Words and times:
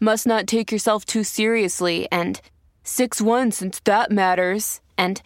must 0.00 0.26
not 0.26 0.46
take 0.46 0.70
yourself 0.72 1.04
too 1.04 1.24
seriously 1.24 2.08
and 2.10 2.40
6-1 2.84 3.52
since 3.52 3.80
that 3.80 4.10
matters. 4.10 4.80
And 4.96 5.20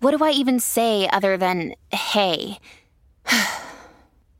what 0.00 0.16
do 0.16 0.24
I 0.24 0.30
even 0.30 0.60
say 0.60 1.08
other 1.08 1.36
than 1.36 1.74
hey? 1.90 2.58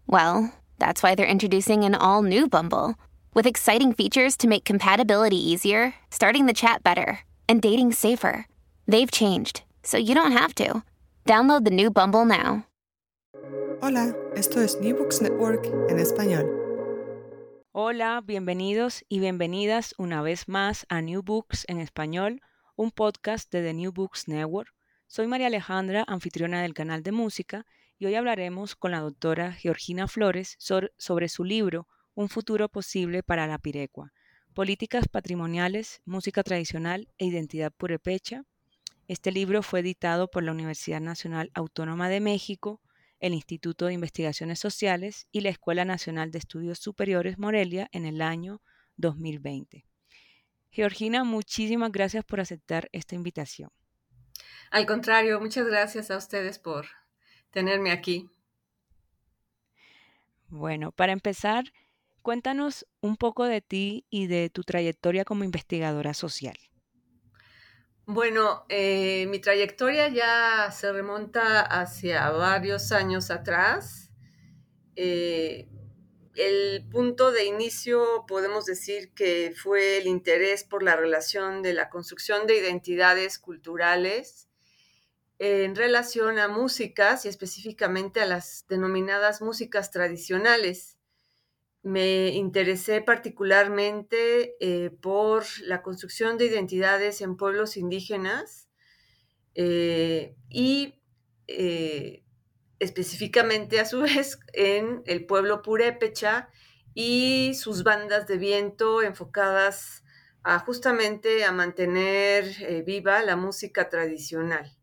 well, 0.07 0.53
that's 0.79 1.03
why 1.03 1.15
they're 1.15 1.27
introducing 1.27 1.85
an 1.85 1.95
all 1.95 2.23
new 2.23 2.49
Bumble 2.49 2.97
with 3.35 3.47
exciting 3.47 3.93
features 3.93 4.37
to 4.37 4.49
make 4.49 4.65
compatibility 4.65 5.37
easier, 5.37 5.95
starting 6.11 6.47
the 6.47 6.53
chat 6.53 6.83
better, 6.83 7.21
and 7.49 7.63
dating 7.63 7.93
safer. 7.93 8.47
They've 8.87 9.11
changed, 9.11 9.63
so 9.83 9.97
you 9.97 10.15
don't 10.15 10.33
have 10.33 10.55
to. 10.57 10.83
Download 11.27 11.65
the 11.65 11.71
new 11.71 11.91
Bumble 11.91 12.25
now. 12.25 12.67
Hola, 13.81 14.15
esto 14.37 14.61
es 14.61 14.77
New 14.81 14.95
Books 14.95 15.21
Network 15.21 15.67
en 15.89 15.99
español. 15.99 16.62
Hola, 17.75 18.23
bienvenidos 18.23 19.03
y 19.09 19.19
bienvenidas 19.21 19.95
una 19.97 20.21
vez 20.21 20.47
más 20.47 20.85
a 20.91 21.01
New 21.01 21.23
Books 21.23 21.65
en 21.69 21.79
español, 21.79 22.43
un 22.77 22.91
podcast 22.91 23.51
de 23.51 23.63
The 23.63 23.73
New 23.73 23.93
Books 23.93 24.29
Network. 24.29 24.75
Soy 25.07 25.27
María 25.27 25.47
Alejandra, 25.47 26.05
anfitriona 26.07 26.61
del 26.61 26.75
canal 26.75 27.03
de 27.03 27.13
música, 27.13 27.65
y 27.99 28.05
hoy 28.05 28.15
hablaremos 28.15 28.77
con 28.77 28.91
la 28.91 29.01
doctora 29.01 29.53
Georgina 29.55 30.07
Flores 30.07 30.55
sobre 30.59 31.31
su 31.31 31.45
libro 31.45 31.89
Un 32.13 32.29
futuro 32.29 32.69
posible 32.69 33.23
para 33.23 33.47
la 33.47 33.57
Pirecua, 33.57 34.13
Políticas 34.53 35.09
Patrimoniales, 35.09 36.03
Música 36.05 36.43
Tradicional 36.43 37.09
e 37.17 37.25
Identidad 37.25 37.73
Purepecha. 37.73 38.45
Este 39.09 39.33
libro 39.33 39.63
fue 39.63 39.81
editado 39.81 40.29
por 40.29 40.43
la 40.43 40.53
Universidad 40.53 41.01
Nacional 41.01 41.51
Autónoma 41.55 42.11
de 42.11 42.21
México, 42.21 42.83
el 43.23 43.33
Instituto 43.33 43.87
de 43.87 43.95
Investigaciones 43.95 44.59
Sociales 44.59 45.27
y 45.33 45.41
la 45.41 45.49
Escuela 45.49 45.87
Nacional 45.87 46.31
de 46.31 46.39
Estudios 46.39 46.79
Superiores 46.79 47.39
Morelia 47.39 47.89
en 47.93 48.05
el 48.05 48.21
año 48.21 48.61
2020. 48.97 49.87
Georgina, 50.71 51.25
muchísimas 51.25 51.91
gracias 51.91 52.25
por 52.25 52.41
aceptar 52.41 52.91
esta 52.93 53.15
invitación. 53.15 53.71
Al 54.71 54.85
contrario, 54.85 55.41
muchas 55.41 55.67
gracias 55.67 56.11
a 56.11 56.19
ustedes 56.19 56.59
por 56.59 56.87
tenerme 57.51 57.93
aquí. 57.93 58.29
Bueno, 60.49 60.93
para 60.93 61.13
empezar, 61.13 61.73
Cuéntanos 62.23 62.87
un 63.01 63.17
poco 63.17 63.47
de 63.47 63.61
ti 63.61 64.07
y 64.09 64.29
de 64.29 64.49
tu 64.49 64.63
trayectoria 64.63 65.25
como 65.25 65.43
investigadora 65.43 66.15
social. 66.15 66.57
Bueno, 68.07 68.67
eh, 68.69 69.27
mi 69.29 69.39
trayectoria 69.39 70.09
ya 70.09 70.73
se 70.73 70.93
remonta 70.93 71.61
hacia 71.61 72.31
varios 72.31 72.91
años 72.91 73.31
atrás. 73.31 74.11
Eh, 74.97 75.69
el 76.35 76.89
punto 76.91 77.31
de 77.31 77.45
inicio 77.45 78.25
podemos 78.27 78.67
decir 78.67 79.13
que 79.15 79.55
fue 79.57 79.99
el 79.99 80.09
interés 80.09 80.65
por 80.65 80.83
la 80.83 80.97
relación 80.97 81.63
de 81.63 81.75
la 81.75 81.91
construcción 81.91 82.49
de 82.49 82.59
identidades 82.59 83.39
culturales 83.39 84.49
en 85.39 85.77
relación 85.77 86.39
a 86.39 86.49
músicas 86.49 87.25
y 87.25 87.29
específicamente 87.29 88.21
a 88.21 88.27
las 88.27 88.65
denominadas 88.69 89.43
músicas 89.43 89.91
tradicionales 89.93 90.99
me 91.83 92.29
interesé 92.29 93.01
particularmente 93.01 94.57
eh, 94.61 94.91
por 94.91 95.45
la 95.63 95.83
construcción 95.83 96.39
de 96.39 96.47
identidades 96.47 97.21
en 97.21 97.37
pueblos 97.37 97.77
indígenas 97.77 98.69
eh, 99.55 100.37
y 100.49 101.01
eh, 101.49 102.23
específicamente 102.79 103.81
a 103.81 103.85
su 103.85 104.01
vez 104.03 104.39
en 104.53 105.03
el 105.07 105.27
pueblo 105.27 105.63
purépecha 105.63 106.49
y 106.95 107.55
sus 107.55 107.83
bandas 107.83 108.29
de 108.29 108.39
viento 108.39 109.03
enfocadas 109.03 110.05
a 110.45 110.59
justamente 110.59 111.45
a 111.45 111.53
mantener 111.53 112.85
viva 112.85 113.23
la 113.23 113.37
música 113.37 113.89
tradicional. 113.89 114.77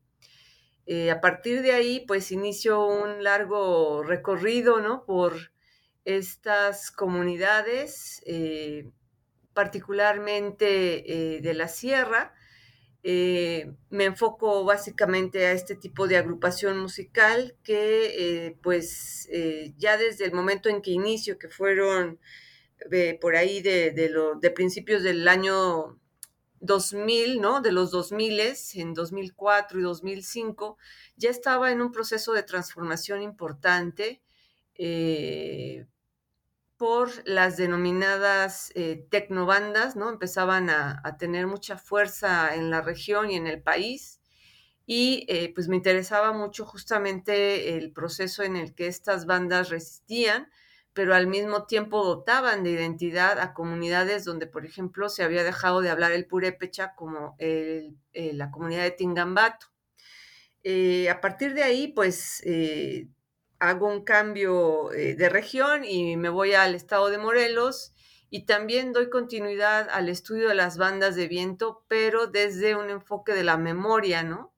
a 1.11 1.21
partir 1.21 1.61
de 1.61 1.73
ahí, 1.73 2.05
pues 2.07 2.31
inició 2.31 2.85
un 2.85 3.23
largo 3.23 4.01
recorrido, 4.03 4.79
¿no? 4.79 5.03
Por 5.05 5.51
estas 6.17 6.89
comunidades, 6.89 8.23
eh, 8.25 8.89
particularmente 9.53 11.35
eh, 11.35 11.41
de 11.41 11.53
la 11.53 11.67
sierra. 11.67 12.33
Eh, 13.03 13.71
me 13.89 14.05
enfoco 14.05 14.65
básicamente 14.65 15.45
a 15.45 15.51
este 15.51 15.75
tipo 15.75 16.07
de 16.07 16.17
agrupación 16.17 16.79
musical 16.79 17.55
que 17.63 18.57
pues 18.61 19.29
ya 19.77 19.97
desde 19.97 20.25
el 20.25 20.33
momento 20.33 20.67
en 20.67 20.81
que 20.81 20.91
inicio, 20.91 21.37
que 21.37 21.47
fueron 21.47 22.19
por 23.21 23.35
ahí 23.35 23.61
de, 23.61 23.91
de, 23.91 24.51
principios 24.51 25.03
del 25.03 25.27
año 25.27 25.97
2000, 26.59 27.39
¿no? 27.39 27.61
De 27.61 27.71
los 27.71 27.91
2000, 27.91 28.41
en 28.73 28.93
2004 28.93 29.79
y 29.79 29.83
2005, 29.83 30.77
ya 31.15 31.29
estaba 31.29 31.71
en 31.71 31.81
un 31.81 31.91
proceso 31.91 32.33
de 32.33 32.43
transformación 32.43 33.21
importante 33.21 34.21
por 36.79 37.11
las 37.27 37.57
denominadas 37.57 38.71
eh, 38.73 39.05
tecnobandas, 39.11 39.97
¿no? 39.97 40.09
Empezaban 40.09 40.69
a, 40.69 41.17
tener 41.19 41.45
mucha 41.45 41.77
fuerza 41.77 42.55
en 42.55 42.69
la 42.69 42.81
región 42.81 43.29
y 43.29 43.35
en 43.35 43.47
el 43.47 43.61
país. 43.61 44.21
Y 44.85 45.25
eh, 45.27 45.51
pues 45.53 45.67
me 45.67 45.75
interesaba 45.75 46.31
mucho 46.31 46.65
justamente 46.65 47.75
el 47.77 47.91
proceso 47.91 48.43
en 48.43 48.55
el 48.55 48.75
que 48.75 48.87
estas 48.87 49.25
bandas 49.25 49.69
resistían, 49.69 50.49
pero 50.93 51.13
al 51.13 51.27
mismo 51.27 51.65
tiempo 51.65 52.01
dotaban 52.05 52.63
de 52.63 52.71
identidad 52.71 53.39
a 53.41 53.53
comunidades 53.53 54.23
donde, 54.23 54.47
por 54.47 54.65
ejemplo, 54.65 55.09
se 55.09 55.23
había 55.23 55.43
dejado 55.43 55.81
de 55.81 55.89
hablar 55.89 56.13
el 56.13 56.27
purépecha 56.27 56.95
como 56.95 57.35
la 58.13 58.51
comunidad 58.51 58.83
de 58.83 58.91
Tingambato. 58.91 59.67
a 61.11 61.21
partir 61.21 61.53
de 61.55 61.63
ahí, 61.63 61.89
pues 61.89 62.41
hago 63.59 63.87
un 63.87 64.03
cambio 64.03 64.91
eh, 64.93 65.15
de 65.15 65.29
región 65.29 65.83
y 65.83 66.17
me 66.17 66.29
voy 66.29 66.53
al 66.53 66.75
estado 66.75 67.09
de 67.09 67.17
Morelos 67.17 67.93
y 68.29 68.45
también 68.45 68.93
doy 68.93 69.09
continuidad 69.09 69.89
al 69.91 70.07
estudio 70.07 70.47
de 70.49 70.55
las 70.55 70.77
bandas 70.77 71.15
de 71.15 71.27
viento, 71.27 71.83
pero 71.87 72.27
desde 72.27 72.75
un 72.75 72.89
enfoque 72.89 73.33
de 73.33 73.43
la 73.43 73.57
memoria, 73.57 74.23
¿no? 74.23 74.53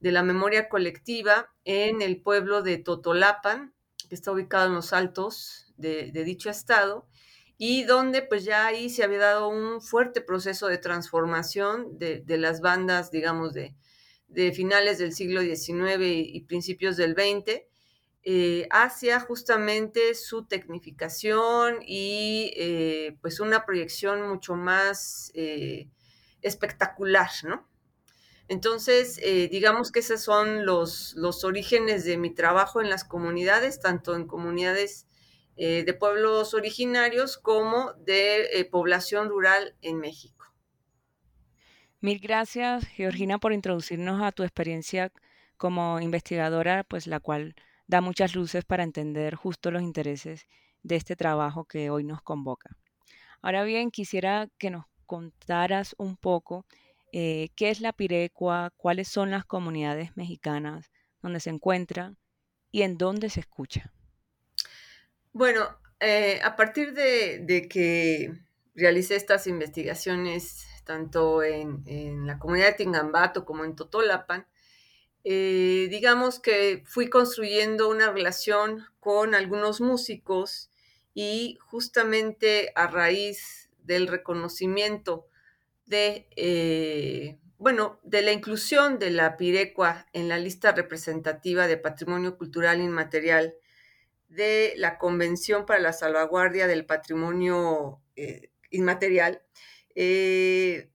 De 0.00 0.12
la 0.12 0.22
memoria 0.22 0.68
colectiva 0.68 1.52
en 1.64 2.02
el 2.02 2.22
pueblo 2.22 2.62
de 2.62 2.78
Totolapan, 2.78 3.74
que 4.08 4.14
está 4.14 4.30
ubicado 4.30 4.66
en 4.66 4.74
los 4.74 4.92
altos 4.92 5.72
de, 5.76 6.10
dicho 6.12 6.50
estado, 6.50 7.08
y 7.58 7.82
donde 7.84 8.22
pues 8.22 8.44
ya 8.44 8.66
ahí 8.66 8.90
se 8.90 9.02
había 9.02 9.18
dado 9.18 9.48
un 9.48 9.80
fuerte 9.80 10.20
proceso 10.20 10.68
de 10.68 10.78
transformación 10.78 11.98
de, 11.98 12.22
las 12.38 12.60
bandas, 12.60 13.10
digamos, 13.10 13.54
de, 13.54 13.74
finales 14.54 14.98
del 14.98 15.12
siglo 15.12 15.40
XIX 15.40 16.00
y, 16.00 16.36
y 16.36 16.40
principios 16.42 16.96
del 16.96 17.14
XX, 17.14 17.62
eh, 18.28 18.66
hacia 18.72 19.20
justamente 19.20 20.12
su 20.16 20.46
tecnificación 20.46 21.78
y 21.86 22.52
eh, 22.56 23.16
pues 23.20 23.38
una 23.38 23.64
proyección 23.64 24.28
mucho 24.28 24.56
más 24.56 25.30
eh, 25.34 25.88
espectacular, 26.42 27.30
¿no? 27.44 27.68
Entonces, 28.48 29.20
digamos 29.50 29.92
que 29.92 30.00
esos 30.00 30.22
son 30.22 30.66
los, 30.66 31.14
los, 31.14 31.44
orígenes 31.44 32.04
de 32.04 32.16
mi 32.16 32.34
trabajo 32.34 32.80
en 32.80 32.90
las 32.90 33.04
comunidades, 33.04 33.80
tanto 33.80 34.14
en 34.14 34.26
comunidades 34.26 35.06
de 35.56 35.96
pueblos 35.98 36.54
originarios 36.54 37.38
como 37.38 37.92
de 37.94 38.68
población 38.70 39.28
rural 39.30 39.74
en 39.82 39.98
México. 39.98 40.46
Mil 42.00 42.20
gracias, 42.20 42.86
Georgina, 42.86 43.38
por 43.38 43.52
introducirnos 43.52 44.22
a 44.22 44.30
tu 44.30 44.44
experiencia 44.44 45.12
como 45.56 46.00
investigadora, 46.00 46.84
pues 46.84 47.08
la 47.08 47.18
cual 47.18 47.56
da 47.86 48.00
muchas 48.00 48.34
luces 48.34 48.64
para 48.64 48.82
entender 48.82 49.34
justo 49.34 49.70
los 49.70 49.82
intereses 49.82 50.46
de 50.82 50.96
este 50.96 51.16
trabajo 51.16 51.64
que 51.64 51.90
hoy 51.90 52.04
nos 52.04 52.22
convoca. 52.22 52.76
Ahora 53.42 53.64
bien, 53.64 53.90
quisiera 53.90 54.48
que 54.58 54.70
nos 54.70 54.86
contaras 55.06 55.94
un 55.98 56.16
poco 56.16 56.66
eh, 57.12 57.50
qué 57.56 57.70
es 57.70 57.80
la 57.80 57.92
Pirecua, 57.92 58.72
cuáles 58.76 59.08
son 59.08 59.30
las 59.30 59.44
comunidades 59.44 60.16
mexicanas 60.16 60.90
donde 61.22 61.40
se 61.40 61.50
encuentra 61.50 62.14
y 62.70 62.82
en 62.82 62.98
dónde 62.98 63.30
se 63.30 63.40
escucha. 63.40 63.92
Bueno, 65.32 65.78
eh, 66.00 66.40
a 66.42 66.56
partir 66.56 66.92
de, 66.92 67.68
que 67.70 68.32
realicé 68.74 69.16
estas 69.16 69.46
investigaciones 69.46 70.66
tanto 70.84 71.42
en, 71.42 72.26
la 72.26 72.38
comunidad 72.38 72.68
de 72.68 72.74
Tingambato 72.74 73.44
como 73.44 73.64
en 73.64 73.74
Totolapan, 73.74 74.46
eh, 75.28 75.88
digamos 75.90 76.38
que 76.38 76.84
fui 76.86 77.10
construyendo 77.10 77.88
una 77.88 78.12
relación 78.12 78.86
con 79.00 79.34
algunos 79.34 79.80
músicos 79.80 80.70
y 81.14 81.58
justamente 81.66 82.70
a 82.76 82.86
raíz 82.86 83.68
del 83.82 84.06
reconocimiento 84.06 85.26
de, 85.84 86.28
eh, 86.36 87.40
bueno, 87.58 87.98
de 88.04 88.22
la 88.22 88.30
inclusión 88.30 89.00
de 89.00 89.10
la 89.10 89.36
Pirecua 89.36 90.06
en 90.12 90.28
la 90.28 90.38
lista 90.38 90.70
representativa 90.70 91.66
de 91.66 91.76
Patrimonio 91.76 92.38
Cultural 92.38 92.80
Inmaterial 92.80 93.56
de 94.28 94.74
la 94.76 94.96
Convención 94.96 95.66
para 95.66 95.80
la 95.80 95.92
Salvaguardia 95.92 96.68
del 96.68 96.86
Patrimonio 96.86 98.00
eh, 98.14 98.50
Inmaterial, 98.70 99.42
eh, 99.96 100.92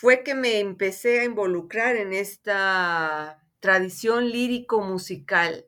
fue 0.00 0.22
que 0.22 0.34
me 0.34 0.60
empecé 0.60 1.20
a 1.20 1.24
involucrar 1.24 1.96
en 1.96 2.12
esta 2.12 3.42
tradición 3.60 4.30
lírico-musical, 4.30 5.66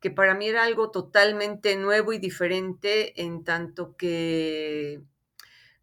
que 0.00 0.10
para 0.10 0.34
mí 0.34 0.48
era 0.48 0.64
algo 0.64 0.90
totalmente 0.90 1.76
nuevo 1.76 2.12
y 2.12 2.18
diferente 2.18 3.20
en 3.22 3.44
tanto 3.44 3.96
que 3.96 5.02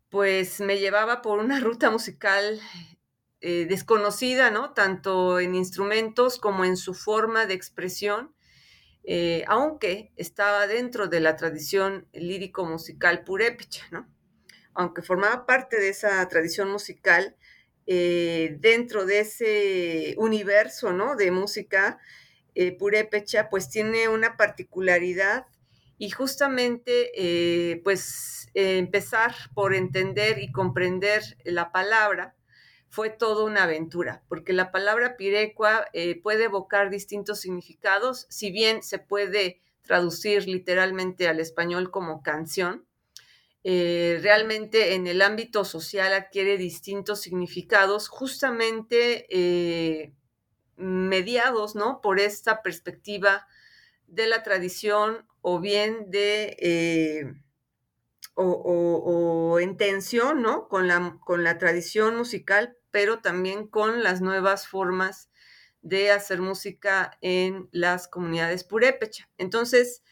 pues 0.09 0.59
me 0.61 0.79
llevaba 0.79 1.21
por 1.21 1.39
una 1.39 1.59
ruta 1.61 1.89
musical 1.89 2.59
eh, 3.41 3.65
desconocida, 3.67 4.51
¿no? 4.51 4.73
Tanto 4.73 5.39
en 5.39 5.55
instrumentos 5.55 6.37
como 6.37 6.65
en 6.65 6.77
su 6.77 6.93
forma 6.93 7.45
de 7.45 7.53
expresión 7.55 8.35
eh, 9.03 9.43
aunque 9.47 10.11
estaba 10.15 10.67
dentro 10.67 11.07
de 11.07 11.19
la 11.21 11.35
tradición 11.35 12.07
lírico-musical 12.13 13.23
purépecha, 13.23 13.85
¿no? 13.91 14.07
Aunque 14.73 15.01
formaba 15.01 15.45
parte 15.45 15.79
de 15.79 15.89
esa 15.89 16.25
tradición 16.27 16.71
musical, 16.71 17.35
eh, 17.93 18.55
dentro 18.59 19.05
de 19.05 19.19
ese 19.19 20.15
universo, 20.17 20.93
¿no? 20.93 21.17
De 21.17 21.29
música 21.29 21.99
eh, 22.55 22.71
purépecha, 22.71 23.49
pues 23.49 23.69
tiene 23.69 24.07
una 24.07 24.37
particularidad 24.37 25.47
y 25.97 26.09
justamente, 26.09 27.81
pues, 27.83 28.49
empezar 28.53 29.35
por 29.53 29.75
entender 29.75 30.39
y 30.39 30.53
comprender 30.53 31.21
la 31.43 31.73
palabra, 31.73 32.35
fue 32.91 33.09
toda 33.09 33.45
una 33.45 33.63
aventura, 33.63 34.23
porque 34.27 34.51
la 34.51 34.71
palabra 34.71 35.15
pirecua 35.15 35.87
eh, 35.93 36.21
puede 36.21 36.45
evocar 36.45 36.89
distintos 36.89 37.39
significados, 37.39 38.25
si 38.29 38.51
bien 38.51 38.83
se 38.83 38.99
puede 38.99 39.61
traducir 39.81 40.47
literalmente 40.47 41.27
al 41.27 41.39
español 41.39 41.89
como 41.89 42.21
canción, 42.21 42.85
eh, 43.63 44.19
realmente 44.21 44.95
en 44.95 45.07
el 45.07 45.21
ámbito 45.21 45.65
social 45.65 46.13
adquiere 46.13 46.57
distintos 46.57 47.21
significados, 47.21 48.07
justamente 48.07 49.27
eh, 49.29 50.13
mediados, 50.77 51.75
¿no? 51.75 52.01
Por 52.01 52.19
esta 52.19 52.61
perspectiva 52.63 53.47
de 54.07 54.27
la 54.27 54.43
tradición 54.43 55.27
o 55.41 55.59
bien 55.59 56.09
de... 56.09 57.35
o, 58.35 59.59
en 59.59 59.77
tensión, 59.77 60.41
¿no? 60.41 60.67
Con 60.67 60.87
la, 60.87 61.17
con 61.23 61.43
la 61.43 61.57
tradición 61.57 62.15
musical, 62.15 62.77
pero 62.89 63.19
también 63.19 63.67
con 63.67 64.03
las 64.03 64.21
nuevas 64.21 64.67
formas 64.67 65.29
de 65.81 66.11
hacer 66.11 66.41
música 66.41 67.17
en 67.21 67.67
las 67.71 68.07
comunidades 68.07 68.63
purépecha. 68.63 69.29
Entonces, 69.37 70.03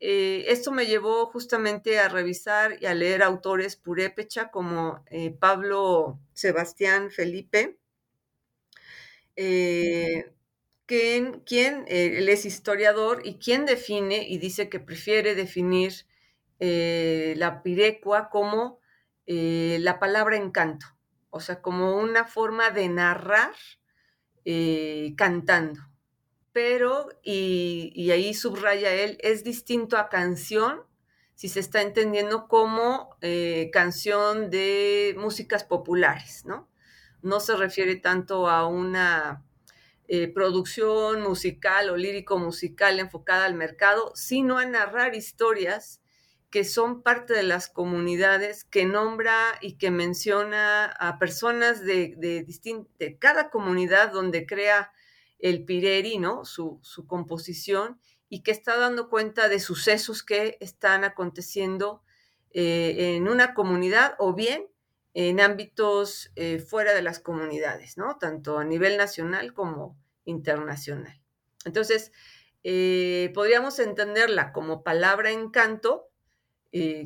eh, 0.00 0.44
esto 0.48 0.72
me 0.72 0.86
llevó 0.86 1.26
justamente 1.26 1.98
a 1.98 2.08
revisar 2.08 2.76
y 2.80 2.86
a 2.86 2.94
leer 2.94 3.22
autores 3.22 3.76
purépecha 3.76 4.50
como 4.50 5.04
eh, 5.10 5.30
Pablo 5.32 6.18
Sebastián 6.34 7.10
Felipe, 7.10 7.78
eh, 9.36 10.32
quien, 10.86 11.40
quien 11.40 11.84
él 11.88 12.28
es 12.28 12.44
historiador 12.46 13.22
y 13.24 13.36
quien 13.36 13.66
define 13.66 14.28
y 14.28 14.38
dice 14.38 14.68
que 14.68 14.80
prefiere 14.80 15.34
definir 15.34 16.06
la 16.60 17.62
pirecua 17.62 18.30
como 18.30 18.80
la 19.26 19.98
palabra 19.98 20.36
encanto 20.36 20.86
o 21.36 21.40
sea, 21.40 21.60
como 21.60 21.96
una 21.98 22.24
forma 22.24 22.70
de 22.70 22.88
narrar 22.88 23.52
eh, 24.46 25.12
cantando. 25.16 25.80
Pero, 26.56 27.10
y, 27.22 28.10
ahí 28.12 28.32
subraya 28.32 28.90
él, 28.90 29.18
es 29.20 29.44
distinto 29.44 29.98
a 29.98 30.08
canción 30.08 30.84
si 31.34 31.50
se 31.50 31.60
está 31.60 31.82
entendiendo 31.82 32.48
como 32.48 33.14
eh, 33.20 33.68
canción 33.74 34.48
de 34.48 35.14
músicas 35.18 35.64
populares, 35.64 36.46
¿no? 36.46 36.66
No 37.20 37.40
se 37.40 37.56
refiere 37.56 37.96
tanto 37.96 38.48
a 38.48 38.66
una 38.66 39.44
eh, 40.08 40.28
producción 40.28 41.20
musical 41.20 41.90
o 41.90 41.96
lírico 41.98 42.38
musical 42.38 43.00
enfocada 43.00 43.44
al 43.44 43.52
mercado, 43.52 44.12
sino 44.14 44.56
a 44.56 44.64
narrar 44.64 45.14
historias 45.14 46.00
que 46.48 46.64
son 46.64 47.02
parte 47.02 47.34
de 47.34 47.42
las 47.42 47.68
comunidades, 47.68 48.64
que 48.64 48.86
nombra 48.86 49.36
y 49.60 49.76
que 49.76 49.90
menciona 49.90 50.86
a 50.86 51.18
personas 51.18 51.84
de, 51.84 52.14
de, 52.16 53.18
cada 53.18 53.50
comunidad 53.50 54.10
donde 54.10 54.46
crea 54.46 54.90
el 55.38 55.64
Pireri, 55.64 56.18
¿no? 56.18 56.44
Su, 56.44 56.80
composición, 57.06 58.00
y 58.28 58.42
que 58.42 58.50
está 58.50 58.76
dando 58.76 59.08
cuenta 59.08 59.48
de 59.48 59.60
sucesos 59.60 60.22
que 60.22 60.56
están 60.60 61.04
aconteciendo 61.04 62.02
eh, 62.50 63.16
en 63.16 63.28
una 63.28 63.54
comunidad 63.54 64.14
o 64.18 64.34
bien 64.34 64.66
en 65.14 65.40
ámbitos 65.40 66.32
eh, 66.34 66.58
fuera 66.58 66.92
de 66.92 67.02
las 67.02 67.20
comunidades, 67.20 67.96
¿no? 67.96 68.18
Tanto 68.18 68.58
a 68.58 68.64
nivel 68.64 68.96
nacional 68.96 69.54
como 69.54 69.96
internacional. 70.24 71.22
Entonces, 71.64 72.12
eh, 72.64 73.30
podríamos 73.34 73.78
entenderla 73.78 74.52
como 74.52 74.82
palabra 74.82 75.30
encanto, 75.30 76.10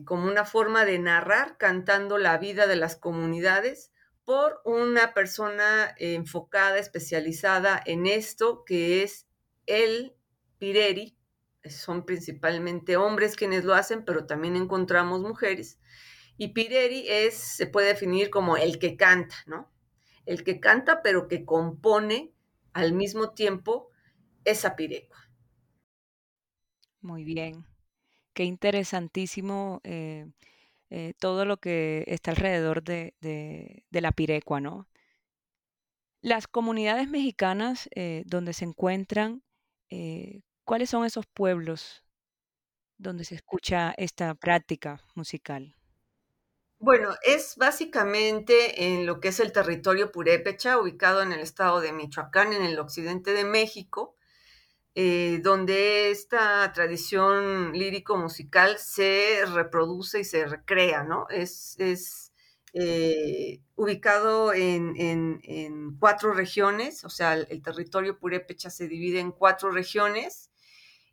como 0.05 0.26
una 0.26 0.45
forma 0.45 0.85
de 0.85 0.99
narrar 0.99 1.57
cantando 1.57 2.19
la 2.19 2.37
vida 2.38 2.66
de 2.66 2.75
las 2.75 2.97
comunidades 2.97 3.93
por 4.25 4.61
una 4.65 5.15
persona 5.15 5.95
enfocada, 5.99 6.79
especializada 6.79 7.83
en 7.85 8.07
esto, 8.07 8.65
que 8.65 9.03
es 9.03 9.27
el 9.67 10.15
Pireri. 10.59 11.17
Son 11.65 12.07
principalmente 12.07 12.97
hombres 12.97 13.37
quienes 13.37 13.65
lo 13.65 13.75
hacen, 13.75 14.05
pero 14.05 14.27
también 14.27 14.57
encontramos 14.57 15.21
mujeres. 15.21 15.79
Y 16.37 16.49
Pireri 16.49 17.07
es, 17.09 17.35
se 17.35 17.67
puede 17.67 17.89
definir 17.89 18.31
como 18.31 18.57
el 18.57 18.79
que 18.79 18.97
canta, 18.97 19.37
¿no? 19.47 19.71
El 20.25 20.43
que 20.45 20.61
canta, 20.61 21.03
pero 21.03 21.29
que 21.29 21.45
compone 21.45 22.33
al 22.73 22.93
mismo 22.93 23.33
tiempo 23.35 23.91
esa 24.45 24.77
pirecua. 24.77 25.19
Muy 27.03 27.25
bien. 27.25 27.67
Qué 28.33 28.45
interesantísimo 28.45 29.81
eh, 29.85 30.31
eh, 30.90 31.14
todo 31.18 31.44
lo 31.44 31.59
que 31.59 32.04
está 32.06 32.32
alrededor 32.32 32.82
de, 32.82 33.14
la 33.90 34.12
pirecua, 34.12 34.61
¿no? 34.61 34.88
Las 36.20 36.47
comunidades 36.47 37.09
mexicanas 37.09 37.88
eh, 37.94 38.23
donde 38.26 38.52
se 38.52 38.64
encuentran, 38.66 39.42
¿cuáles 40.64 40.90
son 40.90 41.04
esos 41.04 41.26
pueblos 41.26 42.04
donde 42.99 43.25
se 43.25 43.35
escucha 43.35 43.94
esta 43.97 44.35
práctica 44.35 45.00
musical? 45.14 45.75
Bueno, 46.82 47.14
es 47.23 47.56
básicamente 47.56 48.87
en 48.87 49.04
lo 49.04 49.20
que 49.20 49.28
es 49.28 49.40
el 49.40 49.52
territorio 49.52 50.11
purépecha, 50.11 50.78
ubicado 50.78 51.20
en 51.23 51.32
el 51.32 51.40
estado 51.40 51.80
de 51.80 51.92
Michoacán, 51.92 52.54
en 52.54 52.62
el 52.62 52.78
occidente 52.78 53.35
de 53.35 53.44
México. 53.44 54.14
Eh, 54.97 55.38
donde 55.44 56.11
esta 56.11 56.73
tradición 56.73 57.73
lírico-musical 57.73 58.76
se 58.78 59.44
reproduce 59.47 60.20
y 60.20 60.25
se 60.25 60.47
recrea, 60.47 61.04
¿no? 61.04 61.28
Es, 61.30 61.76
eh, 62.73 63.61
ubicado 63.76 64.52
en, 64.52 65.97
cuatro 66.00 66.32
regiones, 66.32 67.04
o 67.04 67.09
sea, 67.09 67.35
el, 67.35 67.62
territorio 67.62 68.18
purépecha 68.18 68.68
se 68.70 68.88
divide 68.88 69.20
en 69.20 69.32
cuatro 69.32 69.70
regiones 69.70 70.50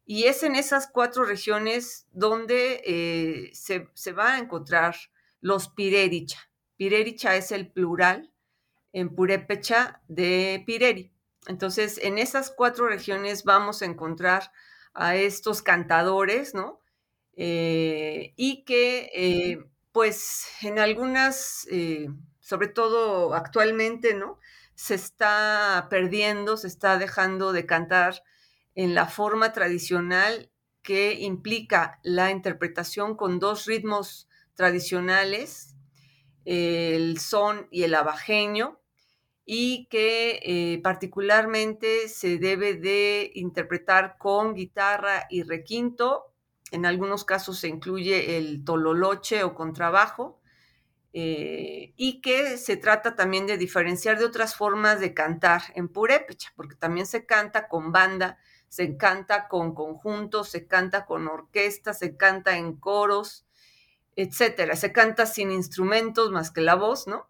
Y 0.06 0.24
es 0.26 0.44
en 0.44 0.56
esas 0.56 0.88
cuatro 0.88 1.26
regiones 1.26 2.08
donde 2.14 2.82
eh, 2.86 3.50
se, 3.54 3.90
se 3.94 4.14
va 4.14 4.36
a 4.36 4.40
encontrar 4.40 4.96
los 5.42 5.70
Pirericha. 5.70 6.40
Pirericha 6.78 7.36
es 7.36 7.52
el 7.52 7.72
plural 7.72 8.32
en 8.94 9.14
purépecha 9.16 10.02
de 10.08 10.64
Pireri. 10.66 11.12
Entonces, 11.48 12.00
en 12.04 12.18
esas 12.18 12.52
cuatro 12.52 12.88
regiones 12.88 13.44
vamos 13.44 13.82
a 13.82 13.86
encontrar 13.86 14.52
a 14.94 15.16
estos 15.16 15.62
cantadores, 15.62 16.54
¿no? 16.54 16.82
Eh, 17.34 18.34
y 18.36 18.66
que, 18.66 19.12
eh, 19.14 19.64
pues, 19.92 20.48
en 20.62 20.80
algunas, 20.80 21.68
eh, 21.72 22.10
sobre 22.40 22.68
todo 22.68 23.34
actualmente, 23.34 24.14
¿no? 24.14 24.40
Se 24.76 24.96
está 24.96 25.88
perdiendo, 25.90 26.58
se 26.58 26.68
está 26.68 26.98
dejando 26.98 27.54
de 27.54 27.66
cantar 27.66 28.24
en 28.76 28.94
la 28.94 29.08
forma 29.08 29.54
tradicional 29.54 30.52
que 30.82 31.14
implica 31.14 32.00
la 32.04 32.32
interpretación 32.32 33.16
con 33.16 33.40
dos 33.40 33.66
ritmos 33.66 34.28
tradicionales, 34.54 35.76
el 36.46 37.20
son 37.20 37.68
y 37.72 37.84
el 37.84 37.94
abajeño, 37.94 38.80
y 39.50 39.86
que 39.86 40.42
eh, 40.44 40.82
particularmente 40.84 42.10
se 42.10 42.38
debe 42.38 42.74
de 42.74 43.32
interpretar 43.34 44.18
con 44.18 44.54
guitarra 44.54 45.26
y 45.30 45.44
requinto. 45.44 46.34
En 46.72 46.86
algunos 46.86 47.24
casos 47.24 47.58
se 47.58 47.70
incluye 47.70 48.38
el 48.38 48.66
tololoche 48.66 49.44
o 49.46 49.56
contrabajo. 49.56 50.42
Eh, 51.14 51.94
y 51.96 52.20
que 52.20 52.58
se 52.58 52.76
trata 52.76 53.16
también 53.16 53.48
de 53.48 53.58
diferenciar 53.58 54.20
de 54.20 54.26
otras 54.26 54.54
formas 54.54 55.00
de 55.00 55.14
cantar 55.14 55.62
en 55.76 55.88
purépecha, 55.88 56.52
porque 56.58 56.76
también 56.76 57.08
se 57.08 57.26
canta 57.26 57.70
con 57.70 57.94
banda, 57.94 58.38
se 58.68 58.98
canta 58.98 59.48
con 59.48 59.74
conjuntos, 59.74 60.50
se 60.50 60.68
canta 60.68 61.06
con 61.06 61.28
orquesta, 61.30 61.94
se 61.94 62.18
canta 62.18 62.58
en 62.58 62.76
coros, 62.76 63.48
etcétera. 64.18 64.76
Se 64.76 64.92
canta 64.92 65.26
sin 65.26 65.52
instrumentos 65.52 66.32
más 66.32 66.52
que 66.52 66.62
la 66.62 66.76
voz, 66.76 67.08
¿no? 67.08 67.30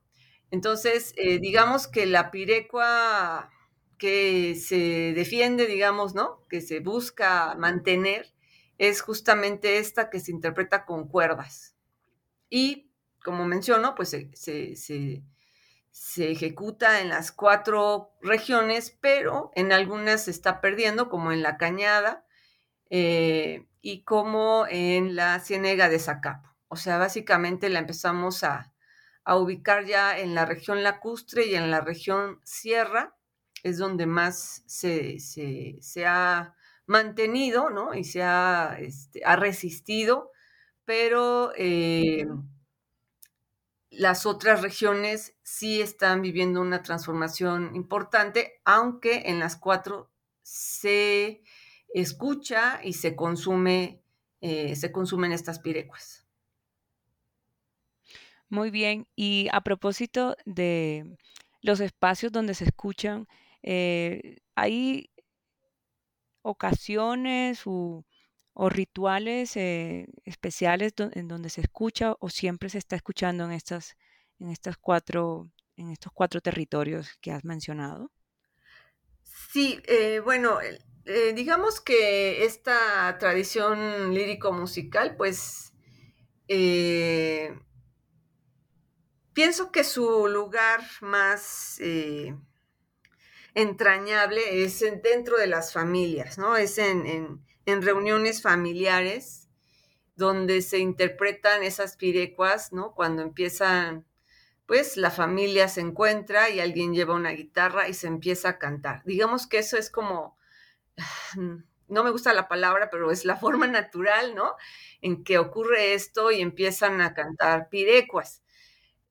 Entonces, 0.51 1.13
eh, 1.17 1.39
digamos 1.39 1.87
que 1.87 2.05
la 2.05 2.31
pirecua 2.31 3.51
que 3.97 4.55
se 4.55 5.13
defiende, 5.15 5.65
digamos, 5.65 6.15
¿no? 6.15 6.45
Que 6.49 6.61
se 6.61 6.79
busca 6.79 7.55
mantener, 7.55 8.33
es 8.77 9.01
justamente 9.01 9.79
esta 9.79 10.09
que 10.09 10.19
se 10.19 10.31
interpreta 10.31 10.85
con 10.85 11.07
cuerdas. 11.07 11.75
Y, 12.49 12.91
como 13.23 13.45
menciono, 13.45 13.95
pues 13.95 14.09
se, 14.33 15.23
ejecuta 16.17 17.01
en 17.01 17.09
las 17.09 17.31
cuatro 17.31 18.11
regiones, 18.21 18.95
pero 19.01 19.51
en 19.55 19.71
algunas 19.71 20.25
se 20.25 20.31
está 20.31 20.61
perdiendo, 20.61 21.09
como 21.09 21.31
en 21.31 21.41
la 21.41 21.57
Cañada 21.57 22.25
eh, 22.89 23.65
y 23.81 24.03
como 24.03 24.65
en 24.69 25.15
la 25.15 25.39
Ciénega 25.39 25.89
de 25.89 25.99
Zacapo. 25.99 26.49
O 26.67 26.75
sea, 26.75 26.97
básicamente 26.97 27.69
la 27.69 27.79
empezamos 27.79 28.43
a, 28.43 28.73
a 29.27 29.36
ubicar 29.36 29.86
ya 29.86 30.17
en 30.17 30.36
la 30.36 30.46
región 30.46 30.84
lacustre 30.84 31.48
y 31.48 31.55
en 31.55 31.69
la 31.69 31.81
región 31.81 32.39
sierra, 32.46 33.17
es 33.62 33.77
donde 33.77 34.05
más 34.05 34.63
se, 34.67 35.19
ha 36.05 36.55
mantenido, 36.86 37.69
¿no? 37.69 37.93
Y 37.93 38.05
se 38.05 38.24
ha, 38.24 38.77
este, 38.79 39.25
ha 39.25 39.36
resistido, 39.36 40.31
pero 40.86 41.51
eh, 41.57 42.25
las 43.89 44.25
otras 44.25 44.62
regiones 44.62 45.36
sí 45.43 45.81
están 45.81 46.22
viviendo 46.22 46.62
una 46.62 46.81
transformación 46.81 47.75
importante, 47.75 48.62
aunque 48.63 49.24
en 49.25 49.39
las 49.39 49.57
cuatro 49.57 50.10
se 50.41 51.43
escucha 51.93 52.79
y 52.81 52.93
se 52.93 53.17
consume, 53.17 54.01
eh, 54.39 54.77
se 54.77 54.93
consumen 54.93 55.34
estas 55.34 55.60
pirecuas. 55.60 56.26
Muy 58.49 58.71
bien, 58.71 59.07
y 59.15 59.49
a 59.51 59.59
propósito 59.61 60.37
de 60.45 61.17
los 61.61 61.81
espacios 61.81 62.31
donde 62.31 62.53
se 62.53 62.63
escuchan, 62.63 63.27
eh, 63.61 64.37
¿hay 64.55 65.09
ocasiones 66.43 67.63
o 67.65 68.05
rituales 68.69 69.57
eh, 69.57 70.07
especiales 70.23 70.93
en 70.97 71.27
donde 71.27 71.49
se 71.49 71.59
escucha 71.61 72.15
o 72.19 72.29
siempre 72.29 72.69
se 72.69 72.77
está 72.77 72.95
escuchando 72.95 73.43
en 73.43 73.51
estas, 73.51 73.97
en 74.39 74.49
estas 74.49 74.77
cuatro, 74.77 75.51
en 75.75 75.91
estos 75.91 76.13
cuatro 76.13 76.39
territorios 76.39 77.17
que 77.19 77.31
has 77.31 77.43
mencionado? 77.43 78.11
Sí, 79.51 79.81
eh, 79.87 80.21
bueno, 80.23 80.59
digamos 81.35 81.81
que 81.81 82.45
esta 82.45 83.17
tradición 83.19 84.13
lírico-musical, 84.13 85.17
pues 85.17 85.73
Pienso 89.38 89.72
que 89.72 89.84
su 89.84 90.27
lugar 90.27 90.82
más 91.00 91.77
eh, 91.79 92.36
entrañable 93.53 94.63
es 94.63 94.79
dentro 95.03 95.38
de 95.38 95.46
las 95.46 95.72
familias, 95.74 96.39
¿no? 96.39 96.58
Es 96.58 96.79
en, 96.79 97.46
reuniones 97.67 98.41
familiares 98.41 99.48
donde 100.15 100.63
se 100.63 100.79
interpretan 100.79 101.62
esas 101.62 101.98
pirecuas, 101.98 102.74
¿no? 102.74 102.96
Cuando 102.96 103.22
empiezan, 103.22 104.08
pues 104.65 104.98
la 104.98 105.12
familia 105.12 105.67
se 105.67 105.82
encuentra 105.82 106.50
y 106.50 106.60
alguien 106.60 106.96
lleva 106.96 107.13
una 107.13 107.29
guitarra 107.29 107.88
y 107.88 107.94
se 107.94 108.08
empieza 108.08 108.50
a 108.50 108.58
cantar. 108.58 109.03
Digamos 109.06 109.46
que 109.46 109.60
eso 109.60 109.77
es 109.77 109.91
como, 109.91 110.36
no 111.88 112.03
me 112.03 112.10
gusta 112.10 112.34
la 112.34 112.48
palabra, 112.48 112.89
pero 112.89 113.12
es 113.12 113.24
la 113.24 113.36
forma 113.38 113.67
natural, 113.67 114.34
¿no? 114.34 114.56
En 115.03 115.24
que 115.24 115.38
ocurre 115.38 115.94
esto 115.94 116.32
y 116.32 116.41
empiezan 116.41 117.01
a 117.01 117.13
cantar 117.13 117.70
pirecuas. 117.70 118.41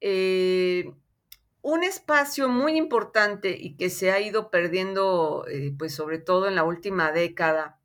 Eh, 0.00 0.92
un 1.62 1.82
espacio 1.82 2.48
muy 2.48 2.76
importante 2.76 3.56
y 3.58 3.76
que 3.76 3.90
se 3.90 4.12
ha 4.12 4.20
ido 4.20 4.50
perdiendo, 4.50 5.44
eh, 5.48 5.74
pues 5.76 5.94
sobre 5.94 6.18
todo 6.18 6.46
en 6.46 6.54
la 6.54 6.64
última 6.64 7.12
década, 7.12 7.80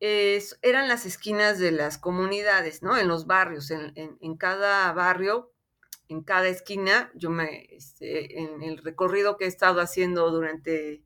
eran 0.00 0.86
las 0.86 1.06
esquinas 1.06 1.58
de 1.58 1.70
las 1.70 1.96
comunidades, 1.96 2.82
¿no? 2.82 2.98
En 2.98 3.08
los 3.08 3.26
barrios, 3.26 3.70
en, 3.70 4.36
cada 4.36 4.92
barrio, 4.92 5.54
en 6.08 6.22
cada 6.22 6.48
esquina, 6.48 7.10
yo 7.14 7.30
me, 7.30 7.66
este, 7.70 8.38
en 8.38 8.62
el 8.62 8.76
recorrido 8.78 9.38
que 9.38 9.46
he 9.46 9.48
estado 9.48 9.80
haciendo 9.80 10.30
durante 10.30 11.02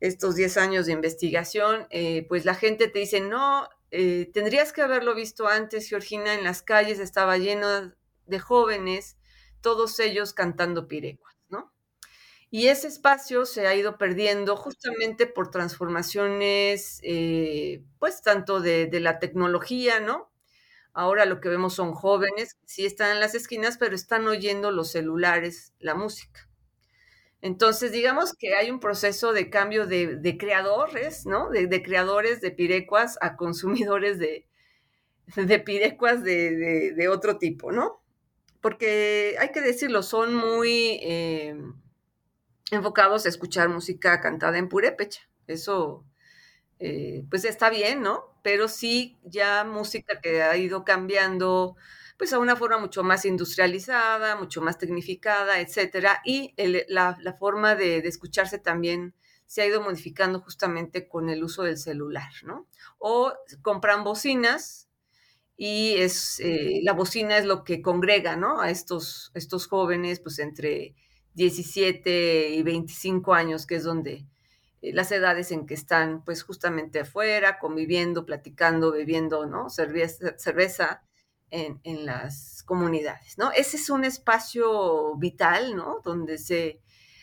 estos 0.00 0.34
10 0.34 0.56
años 0.56 0.86
de 0.86 0.92
investigación, 0.92 1.86
eh, 1.90 2.24
pues 2.26 2.46
la 2.46 2.54
gente 2.54 2.88
te 2.88 3.00
dice, 3.00 3.20
no, 3.20 3.68
tendrías 3.90 4.72
que 4.72 4.80
haberlo 4.80 5.14
visto 5.14 5.46
antes, 5.46 5.86
Georgina, 5.90 6.32
en 6.32 6.42
las 6.42 6.62
calles 6.62 7.00
estaba 7.00 7.36
lleno 7.36 7.92
de 8.26 8.38
jóvenes 8.38 9.18
todos 9.62 9.98
ellos 10.00 10.34
cantando 10.34 10.88
pirecuas, 10.88 11.34
¿no? 11.48 11.72
Y 12.50 12.68
ese 12.68 12.88
espacio 12.88 13.46
se 13.46 13.66
ha 13.66 13.74
ido 13.74 13.96
perdiendo 13.96 14.56
justamente 14.56 15.26
por 15.26 15.50
transformaciones, 15.50 17.00
eh, 17.02 17.82
pues 17.98 18.20
tanto 18.20 18.60
de, 18.60 18.90
la 19.00 19.18
tecnología, 19.18 20.00
¿no? 20.00 20.30
Ahora 20.92 21.24
lo 21.24 21.40
que 21.40 21.48
vemos 21.48 21.72
son 21.72 21.94
jóvenes 21.94 22.58
sí 22.66 22.84
están 22.84 23.12
en 23.12 23.20
las 23.20 23.34
esquinas, 23.34 23.78
pero 23.78 23.94
están 23.94 24.26
oyendo 24.28 24.70
los 24.70 24.90
celulares, 24.90 25.72
la 25.78 25.94
música. 25.94 26.46
Entonces, 27.40 27.90
digamos 27.90 28.34
que 28.34 28.54
hay 28.54 28.70
un 28.70 28.80
proceso 28.80 29.32
de 29.32 29.48
cambio 29.48 29.86
de, 29.86 30.36
creadores, 30.38 31.24
¿no? 31.24 31.48
De, 31.48 31.82
creadores 31.82 32.42
de 32.42 32.50
pirecuas 32.50 33.16
a 33.22 33.36
consumidores 33.36 34.18
de, 34.18 34.46
de 35.36 35.58
pirecuas 35.58 36.22
de, 36.22 37.08
otro 37.10 37.38
tipo, 37.38 37.72
¿no? 37.72 38.01
Porque 38.62 39.36
hay 39.40 39.50
que 39.50 39.60
decirlo, 39.60 40.02
son 40.02 40.34
muy 40.34 41.00
eh, 41.02 41.60
enfocados 42.70 43.26
a 43.26 43.28
escuchar 43.28 43.68
música 43.68 44.20
cantada 44.20 44.56
en 44.56 44.68
purépecha. 44.68 45.28
Eso, 45.48 46.06
eh, 46.78 47.24
pues 47.28 47.44
está 47.44 47.68
bien, 47.70 48.02
¿no? 48.02 48.38
Pero 48.42 48.68
sí 48.68 49.18
ya 49.24 49.64
música 49.64 50.20
que 50.20 50.42
ha 50.42 50.56
ido 50.56 50.84
cambiando, 50.84 51.76
pues 52.16 52.32
a 52.32 52.38
una 52.38 52.54
forma 52.54 52.78
mucho 52.78 53.02
más 53.02 53.24
industrializada, 53.24 54.36
mucho 54.36 54.62
más 54.62 54.78
tecnificada, 54.78 55.60
etcétera. 55.60 56.22
Y 56.24 56.54
la, 56.88 57.16
forma 57.40 57.74
de, 57.74 58.00
de, 58.00 58.08
escucharse 58.08 58.58
también 58.58 59.12
se 59.46 59.62
ha 59.62 59.66
ido 59.66 59.82
modificando 59.82 60.40
justamente 60.40 61.08
con 61.08 61.30
el 61.30 61.42
uso 61.42 61.64
del 61.64 61.78
celular, 61.78 62.30
¿no? 62.44 62.68
O 62.98 63.32
compran 63.60 64.04
bocinas 64.04 64.88
y 65.56 65.94
es, 65.94 66.40
eh, 66.40 66.80
la 66.82 66.92
bocina 66.92 67.38
es 67.38 67.44
lo 67.44 67.64
que 67.64 67.82
congrega, 67.82 68.36
¿no? 68.36 68.60
A 68.60 68.70
estos, 68.70 69.30
estos 69.34 69.66
jóvenes, 69.66 70.20
pues 70.20 70.38
entre 70.38 70.94
17 71.34 72.50
y 72.50 72.62
25 72.62 73.34
años, 73.34 73.66
que 73.66 73.76
es 73.76 73.84
donde 73.84 74.26
eh, 74.82 74.92
las 74.92 75.12
edades 75.12 75.52
en 75.52 75.66
que 75.66 75.74
están, 75.74 76.24
pues 76.24 76.42
justamente 76.42 77.00
afuera, 77.00 77.58
conviviendo, 77.58 78.26
platicando, 78.26 78.92
bebiendo, 78.92 79.46
¿no? 79.46 79.70
Cerveza, 79.70 80.36
cerveza 80.38 81.02
en, 81.50 81.80
en 81.84 82.06
las 82.06 82.62
comunidades, 82.64 83.38
¿no? 83.38 83.52
Ese 83.52 83.76
es 83.76 83.90
un 83.90 84.04
espacio 84.04 85.14
vital, 85.16 85.76
¿no? 85.76 86.00
Donde 86.02 86.38
se, 86.38 86.80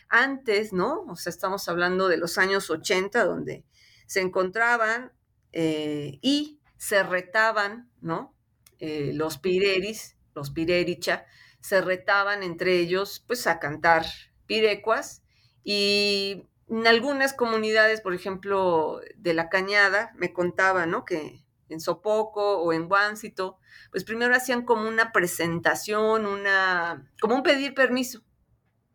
antes, 0.08 0.72
¿no? 0.72 1.04
O 1.08 1.16
sea, 1.16 1.30
estamos 1.30 1.68
hablando 1.68 2.08
de 2.08 2.16
los 2.16 2.38
años 2.38 2.70
80, 2.70 3.24
donde 3.24 3.64
se 4.06 4.20
encontraban 4.20 5.12
eh, 5.52 6.18
y 6.20 6.60
se 6.76 7.02
retaban, 7.02 7.89
¿no? 8.00 8.34
Eh, 8.78 9.12
los 9.14 9.38
pireris, 9.38 10.16
los 10.34 10.50
pirericha, 10.50 11.26
se 11.60 11.80
retaban 11.80 12.42
entre 12.42 12.78
ellos, 12.78 13.22
pues, 13.26 13.46
a 13.46 13.58
cantar 13.58 14.06
pirecuas 14.46 15.22
y 15.64 16.46
en 16.68 16.86
algunas 16.86 17.34
comunidades, 17.34 18.00
por 18.00 18.14
ejemplo, 18.14 19.00
de 19.16 19.34
la 19.34 19.48
Cañada, 19.48 20.12
me 20.16 20.32
contaban, 20.32 20.90
¿no? 20.90 21.04
Que 21.04 21.44
en 21.68 21.80
Sopoco 21.80 22.58
o 22.58 22.72
en 22.72 22.88
Guáncito, 22.88 23.58
pues 23.90 24.04
primero 24.04 24.34
hacían 24.34 24.64
como 24.64 24.88
una 24.88 25.12
presentación, 25.12 26.26
una, 26.26 27.08
como 27.20 27.34
un 27.36 27.42
pedir 27.42 27.74
permiso. 27.74 28.22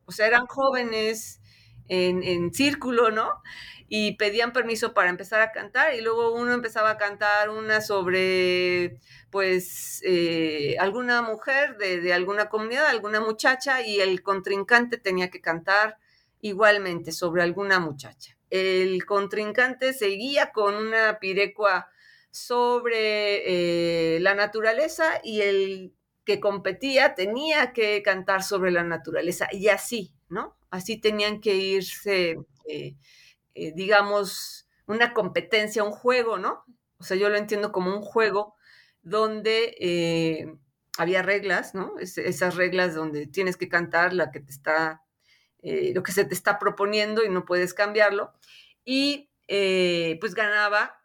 O 0.06 0.12
sea, 0.12 0.28
eran 0.28 0.46
jóvenes 0.48 1.42
en, 1.88 2.24
en 2.24 2.54
círculo, 2.54 3.12
¿no? 3.12 3.30
Y 3.88 4.14
pedían 4.18 4.52
permiso 4.52 4.94
para 4.94 5.10
empezar 5.10 5.42
a 5.42 5.52
cantar 5.52 5.94
y 5.94 6.02
luego 6.02 6.34
uno 6.34 6.54
empezaba 6.54 6.92
a 6.92 6.98
cantar 6.98 7.50
una 7.50 7.82
sobre, 7.82 9.00
pues, 9.30 10.02
eh, 10.04 10.76
alguna 10.80 11.22
mujer 11.22 11.78
de, 11.78 12.02
de 12.02 12.14
alguna 12.14 12.50
comunidad, 12.50 12.88
alguna 12.88 13.22
muchacha 13.22 13.82
y 13.82 14.00
el 14.00 14.24
contrincante 14.24 14.98
tenía 14.98 15.30
que 15.30 15.42
cantar 15.42 15.98
igualmente 16.42 17.12
sobre 17.12 17.44
alguna 17.44 17.80
muchacha. 17.80 18.38
El 18.50 19.06
contrincante 19.06 19.94
seguía 19.94 20.52
con 20.52 20.76
una 20.76 21.20
pirecua 21.20 21.90
sobre 22.32 24.16
eh, 24.16 24.20
la 24.20 24.36
naturaleza 24.36 25.22
y 25.24 25.42
el 25.42 25.94
que 26.26 26.40
competía 26.40 27.16
tenía 27.16 27.72
que 27.72 28.02
cantar 28.04 28.44
sobre 28.44 28.72
la 28.72 28.84
naturaleza 28.84 29.48
y 29.52 29.70
así, 29.70 30.14
¿no? 30.28 30.58
Así 30.70 30.98
tenían 31.00 31.40
que 31.40 31.56
irse, 31.56 32.38
eh, 32.68 32.96
eh, 33.56 33.74
digamos, 33.76 34.68
una 34.88 35.14
competencia, 35.14 35.84
un 35.84 35.92
juego, 35.92 36.38
¿no? 36.38 36.64
O 37.00 37.04
sea, 37.04 37.18
yo 37.18 37.30
lo 37.30 37.38
entiendo 37.38 37.72
como 37.72 37.96
un 37.96 38.02
juego 38.02 38.56
donde 39.02 40.58
había 40.98 41.22
reglas, 41.22 41.76
¿no? 41.76 41.94
esas 42.00 42.56
reglas 42.56 42.96
donde 42.96 43.28
tienes 43.28 43.58
que 43.58 43.68
cantar 43.70 44.14
la 44.14 44.32
que 44.32 44.40
te 44.40 44.52
está, 44.52 45.04
lo 45.62 46.04
que 46.04 46.12
se 46.12 46.26
te 46.26 46.34
está 46.34 46.58
proponiendo 46.58 47.24
y 47.24 47.30
no 47.30 47.46
puedes 47.46 47.74
cambiarlo. 47.74 48.34
Y 48.86 49.30
pues 50.20 50.36
ganaba 50.36 51.00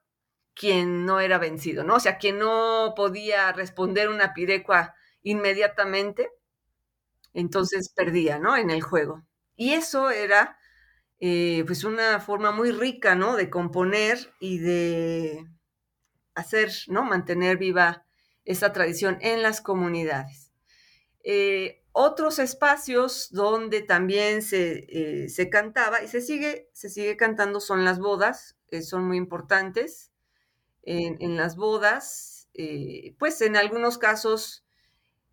quien 0.55 1.07
no 1.07 1.21
era 1.21 1.39
vencido, 1.39 1.85
¿no? 1.85 1.95
O 1.97 2.01
sea, 2.01 2.19
quien 2.19 2.39
no 2.39 2.93
podía 2.95 3.51
responder 3.53 4.11
una 4.11 4.35
pirecua 4.35 4.95
inmediatamente, 5.23 6.31
entonces 7.33 7.91
perdía, 7.95 8.39
¿no? 8.39 8.57
En 8.57 8.69
el 8.71 8.83
juego. 8.83 9.25
Y 9.57 9.73
eso 9.73 10.11
era, 10.11 10.59
eh, 11.21 11.65
pues, 11.67 11.85
una 11.85 12.19
forma 12.19 12.51
muy 12.51 12.73
rica, 12.73 13.15
¿no? 13.15 13.37
De 13.37 13.51
componer 13.51 14.33
y 14.41 14.59
de 14.59 15.47
hacer, 16.35 16.73
¿no? 16.89 17.05
Mantener 17.05 17.59
viva 17.59 18.07
esa 18.47 18.73
tradición 18.73 19.19
en 19.21 19.43
las 19.43 19.61
comunidades. 19.61 20.51
Eh, 21.23 21.85
otros 21.93 22.39
espacios 22.39 23.29
donde 23.33 23.83
también 23.83 24.41
se, 24.41 24.87
eh, 24.89 25.29
se, 25.29 25.51
cantaba 25.51 26.03
y 26.03 26.09
se 26.09 26.23
sigue, 26.23 26.71
se 26.73 26.89
sigue 26.89 27.17
cantando 27.17 27.61
son 27.61 27.85
las 27.85 27.99
bodas, 27.99 28.57
son 28.83 29.07
muy 29.07 29.19
importantes 29.19 30.13
en, 30.83 31.37
las 31.37 31.57
bodas. 31.57 32.49
Pues 33.19 33.41
en 33.43 33.57
algunos 33.57 33.99
casos 33.99 34.65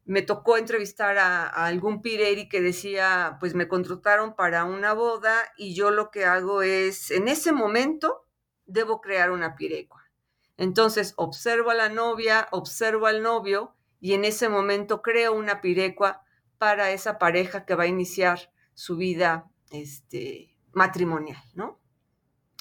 me 0.07 0.21
tocó 0.21 0.57
entrevistar 0.57 1.17
a, 1.17 1.47
algún 1.47 2.01
pireri 2.01 2.47
que 2.47 2.61
decía, 2.61 3.37
pues 3.41 3.53
me 3.53 3.67
contrataron 3.67 4.35
para 4.35 4.63
una 4.63 4.93
boda 4.93 5.35
y 5.57 5.75
yo 5.75 5.91
lo 5.91 6.11
que 6.11 6.23
hago 6.23 6.61
es, 6.61 7.11
en 7.11 7.27
ese 7.27 7.51
momento, 7.51 8.25
debo 8.65 9.01
crear 9.01 9.31
una 9.31 9.55
pirecua. 9.55 10.03
Entonces 10.55 11.13
observo 11.17 11.71
a 11.71 11.75
la 11.75 11.89
novia, 11.89 12.47
observo 12.51 13.05
al 13.05 13.21
novio 13.21 13.75
y 13.99 14.13
en 14.13 14.23
ese 14.23 14.47
momento 14.47 15.01
creo 15.01 15.33
una 15.33 15.59
pirecua 15.59 16.23
para 16.57 16.91
esa 16.91 17.19
pareja 17.19 17.65
que 17.65 17.75
va 17.75 17.83
a 17.83 17.87
iniciar 17.87 18.51
su 18.73 18.95
vida 18.95 19.51
este, 19.71 20.55
matrimonial, 20.71 21.43
¿no? 21.53 21.79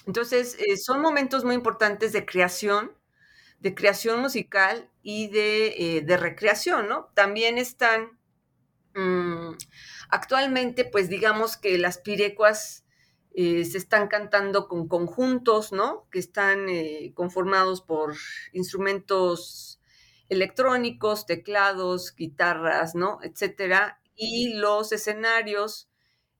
Entonces, 0.06 0.56
eh, 0.59 0.76
son 0.76 1.00
momentos 1.00 1.44
muy 1.44 1.54
importantes 1.54 2.12
de 2.12 2.26
creación, 2.26 2.92
de 3.66 3.74
creación 3.74 4.20
musical 4.20 4.88
y 5.02 5.26
de, 5.26 5.98
eh, 5.98 6.16
recreación, 6.16 6.88
¿no? 6.88 7.11
También 7.14 7.59
están, 7.59 8.16
mm, 8.94 9.57
actualmente, 10.09 10.85
pues 10.85 11.09
digamos 11.09 11.57
que 11.57 11.76
las 11.76 11.98
pirecuas 11.98 12.85
eh, 13.35 13.64
se 13.64 13.76
están 13.79 14.07
cantando 14.09 14.68
con 14.68 14.87
conjuntos, 14.88 15.72
¿no? 15.72 16.09
Que 16.11 16.20
están 16.20 16.68
conformados 17.14 17.83
por 17.83 18.14
instrumentos 18.52 19.81
electrónicos, 20.29 21.26
teclados, 21.26 22.14
guitarras, 22.16 22.94
¿no? 22.94 23.18
Etcétera. 23.22 24.00
Y 24.14 24.55
los 24.55 24.92
escenarios 24.92 25.90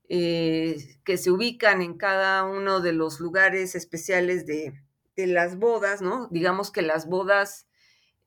eh, 0.09 0.99
que 1.03 1.17
se 1.17 1.31
ubican 1.31 1.81
en 1.81 1.97
cada 1.97 2.45
uno 2.45 2.79
de 2.79 2.93
los 2.93 3.19
lugares 3.19 3.75
especiales 3.75 4.45
de, 4.45 4.81
las 5.25 5.57
bodas, 5.57 6.01
¿no? 6.01 6.27
Digamos 6.29 6.69
que 6.69 6.83
las 6.83 7.07
bodas 7.07 7.67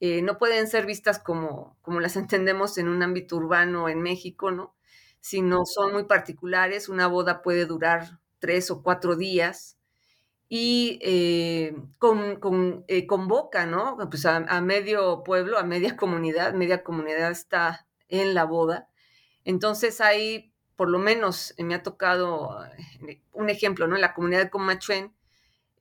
eh, 0.00 0.22
no 0.22 0.38
pueden 0.38 0.66
ser 0.66 0.87
vistas 0.87 1.18
como, 1.18 1.76
como 1.83 2.00
las 2.00 2.16
entendemos 2.16 2.79
en 2.79 2.88
un 2.88 3.03
ámbito 3.03 3.37
urbano 3.37 3.88
en 3.88 4.03
México, 4.03 4.50
¿no? 4.50 4.74
Sino 5.20 5.64
son 5.66 5.92
muy 5.92 6.05
particulares. 6.05 6.88
Una 6.88 7.07
boda 7.07 7.42
puede 7.42 7.66
durar 7.66 8.18
tres 8.38 8.70
o 8.70 8.83
cuatro 8.83 9.14
días 9.14 9.76
y 10.48 10.98
eh, 11.03 11.76
con, 11.98 12.40
convoca, 13.07 13.66
¿no? 13.66 13.96
Pues 14.11 14.26
a, 14.26 14.37
a, 14.37 14.61
medio 14.61 15.22
pueblo, 15.22 15.59
a 15.59 15.62
media 15.62 15.96
comunidad, 15.98 16.55
media 16.55 16.83
comunidad 16.83 17.31
está 17.31 17.87
en 18.09 18.35
la 18.35 18.44
boda. 18.44 18.88
Entonces 19.44 20.00
hay 20.00 20.50
por 20.81 20.88
lo 20.88 20.98
menos 20.98 21.55
me 21.59 21.74
ha 21.74 21.83
tocado 21.83 22.64
eh, 23.07 23.20
un 23.33 23.50
ejemplo, 23.50 23.87
¿no? 23.87 23.96
En 23.96 24.00
la 24.00 24.14
comunidad 24.14 24.44
de 24.44 24.48
Comachuen, 24.48 25.12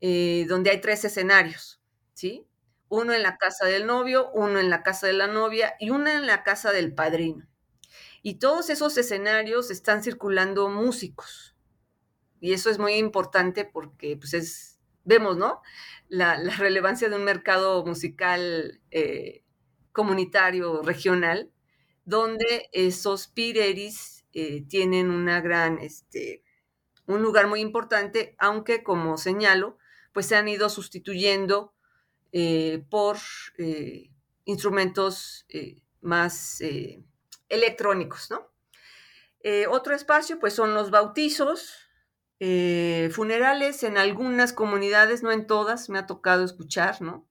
eh, 0.01 0.45
donde 0.47 0.69
hay 0.69 0.81
tres 0.81 1.03
escenarios, 1.05 1.81
¿sí? 2.13 2.47
Uno 2.87 3.13
en 3.13 3.23
la 3.23 3.37
casa 3.37 3.65
del 3.65 3.85
novio, 3.85 4.31
uno 4.33 4.59
en 4.59 4.69
la 4.69 4.81
casa 4.83 5.07
de 5.07 5.13
la 5.13 5.27
novia 5.27 5.75
y 5.79 5.89
uno 5.89 6.09
en 6.09 6.25
la 6.25 6.43
casa 6.43 6.71
del 6.71 6.93
padrino. 6.93 7.47
Y 8.21 8.35
todos 8.35 8.69
esos 8.69 8.97
escenarios 8.97 9.71
están 9.71 10.03
circulando 10.03 10.69
músicos. 10.69 11.55
Y 12.41 12.53
eso 12.53 12.69
es 12.69 12.79
muy 12.79 12.93
importante 12.93 13.65
porque, 13.65 14.17
pues, 14.17 14.33
es, 14.33 14.79
vemos, 15.03 15.37
¿no? 15.37 15.61
La, 16.07 16.37
relevancia 16.57 17.09
de 17.09 17.15
un 17.15 17.23
mercado 17.23 17.85
musical 17.85 18.81
eh, 18.91 19.43
comunitario, 19.91 20.81
regional, 20.81 21.51
donde 22.05 22.69
esos 22.71 23.27
pireris 23.27 24.25
eh, 24.33 24.63
tienen 24.67 25.11
una 25.11 25.41
gran, 25.41 25.79
este, 25.79 26.43
un 27.07 27.21
lugar 27.21 27.47
muy 27.47 27.59
importante, 27.59 28.35
aunque 28.37 28.83
como 28.83 29.17
señalo, 29.17 29.78
pues 30.19 30.27
se 30.27 30.35
han 30.35 30.49
ido 30.49 30.67
sustituyendo 30.67 31.73
eh, 32.33 32.83
por 32.89 33.15
eh, 33.57 34.09
instrumentos 34.43 35.45
más 36.01 36.61
electrónicos, 37.47 38.29
¿no? 38.29 38.51
otro 39.69 39.95
espacio, 39.95 40.37
pues 40.37 40.53
son 40.53 40.73
los 40.73 40.91
bautizos, 40.91 41.87
funerales 42.37 43.83
en 43.83 43.97
algunas 43.97 44.51
comunidades, 44.51 45.23
no 45.23 45.31
en 45.31 45.47
todas, 45.47 45.87
me 45.87 45.99
ha 45.99 46.05
tocado 46.05 46.43
escuchar, 46.43 47.01
¿no? 47.01 47.25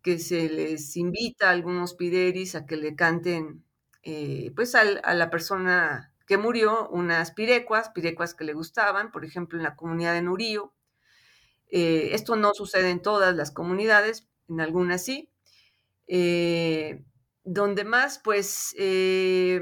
Que 0.00 0.18
se 0.18 0.48
les 0.48 0.96
invita 0.96 1.48
a 1.48 1.50
algunos 1.50 1.92
pideris 1.92 2.54
a 2.54 2.64
que 2.64 2.78
le 2.78 2.96
canten, 2.96 3.66
pues 4.56 4.74
a 4.74 5.14
la 5.14 5.28
persona 5.28 6.14
que 6.26 6.38
murió 6.38 6.88
unas 6.88 7.32
pirecuas, 7.32 7.90
pirecuas 7.90 8.32
que 8.34 8.44
le 8.44 8.54
gustaban, 8.54 9.12
por 9.12 9.26
ejemplo, 9.26 9.58
en 9.58 9.64
la 9.64 9.76
comunidad 9.76 10.14
de 10.14 10.22
Nurío. 10.22 10.72
Eh, 11.76 12.14
esto 12.14 12.36
no 12.36 12.54
sucede 12.54 12.90
en 12.90 13.02
todas 13.02 13.34
las 13.34 13.50
comunidades, 13.50 14.28
en 14.48 14.60
algunas 14.60 15.04
sí. 15.04 15.28
Eh, 16.06 17.02
donde 17.42 17.82
más, 17.82 18.20
pues, 18.22 18.76
eh, 18.78 19.60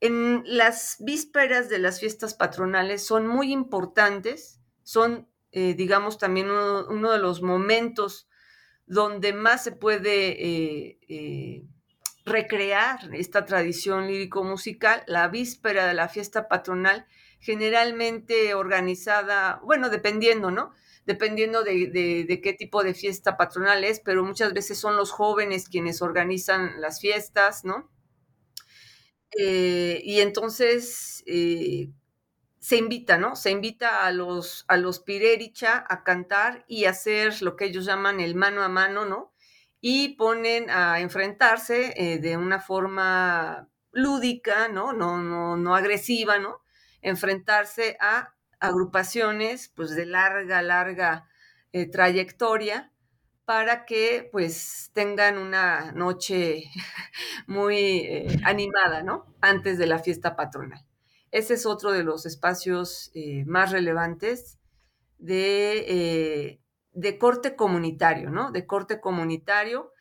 en 0.00 0.42
las 0.44 0.96
vísperas 1.00 1.70
de 1.70 1.78
las 1.78 1.98
fiestas 1.98 2.34
patronales 2.34 3.06
son 3.06 3.26
muy 3.26 3.52
importantes, 3.52 4.60
son, 4.82 5.30
digamos, 5.50 6.18
también 6.18 6.50
uno, 6.50 6.86
uno, 6.90 7.10
de 7.10 7.18
los 7.18 7.40
momentos 7.40 8.28
donde 8.84 9.32
más 9.32 9.64
se 9.64 9.72
puede 9.72 10.98
recrear 12.26 13.14
esta 13.14 13.46
tradición 13.46 14.06
lírico-musical 14.06 15.02
la 15.06 15.28
víspera 15.28 15.86
de 15.86 15.94
la 15.94 16.08
fiesta 16.10 16.48
patronal, 16.48 17.06
generalmente 17.40 18.52
organizada, 18.52 19.58
bueno, 19.64 19.88
dependiendo, 19.88 20.50
¿no? 20.50 20.74
Dependiendo 21.06 21.62
de, 21.62 22.40
qué 22.42 22.52
tipo 22.52 22.82
de 22.82 22.92
fiesta 22.92 23.36
patronal 23.36 23.84
es, 23.84 24.00
pero 24.00 24.24
muchas 24.24 24.52
veces 24.52 24.78
son 24.78 24.96
los 24.96 25.12
jóvenes 25.12 25.68
quienes 25.68 26.02
organizan 26.02 26.80
las 26.80 27.00
fiestas, 27.00 27.64
¿no? 27.64 27.88
Eh, 29.38 30.00
y 30.04 30.20
entonces 30.20 31.22
eh, 31.26 31.90
se 32.58 32.76
invita, 32.76 33.18
¿no? 33.18 33.36
Se 33.36 33.52
invita 33.52 34.04
a 34.04 34.10
los, 34.10 34.64
a 34.66 34.76
los 34.76 34.98
Pirericha 34.98 35.84
a 35.88 36.02
cantar 36.02 36.64
y 36.66 36.86
hacer 36.86 37.40
lo 37.40 37.54
que 37.54 37.66
ellos 37.66 37.84
llaman 37.84 38.18
el 38.18 38.34
mano 38.34 38.64
a 38.64 38.68
mano, 38.68 39.04
¿no? 39.04 39.32
Y 39.80 40.16
ponen 40.16 40.70
a 40.70 40.98
enfrentarse 40.98 41.94
eh, 41.96 42.18
de 42.18 42.36
una 42.36 42.58
forma 42.58 43.68
lúdica, 43.92 44.66
¿no? 44.66 44.92
No, 44.92 45.22
no, 45.22 45.56
no 45.56 45.76
agresiva, 45.76 46.40
¿no? 46.40 46.64
Enfrentarse 47.00 47.96
a 48.00 48.35
agrupaciones, 48.60 49.68
pues 49.74 49.90
de 49.94 50.06
larga, 50.06 50.62
larga 50.62 51.28
eh, 51.72 51.86
trayectoria 51.86 52.92
para 53.44 53.84
que 53.84 54.28
pues 54.32 54.90
tengan 54.92 55.38
una 55.38 55.92
noche 55.92 56.64
muy 57.46 57.98
eh, 57.98 58.26
animada, 58.44 59.02
¿no? 59.02 59.34
Antes 59.40 59.78
de 59.78 59.86
la 59.86 59.98
fiesta 59.98 60.36
patronal. 60.36 60.84
Ese 61.30 61.54
es 61.54 61.66
otro 61.66 61.92
de 61.92 62.02
los 62.02 62.24
espacios 62.24 63.10
eh, 63.14 63.44
más 63.46 63.72
relevantes 63.72 64.58
de, 65.18 66.60
de, 66.92 67.18
corte 67.18 67.56
comunitario, 67.56 68.30
¿no? 68.30 68.52
De 68.52 68.66
corte 68.66 69.00
comunitario, 69.00 69.92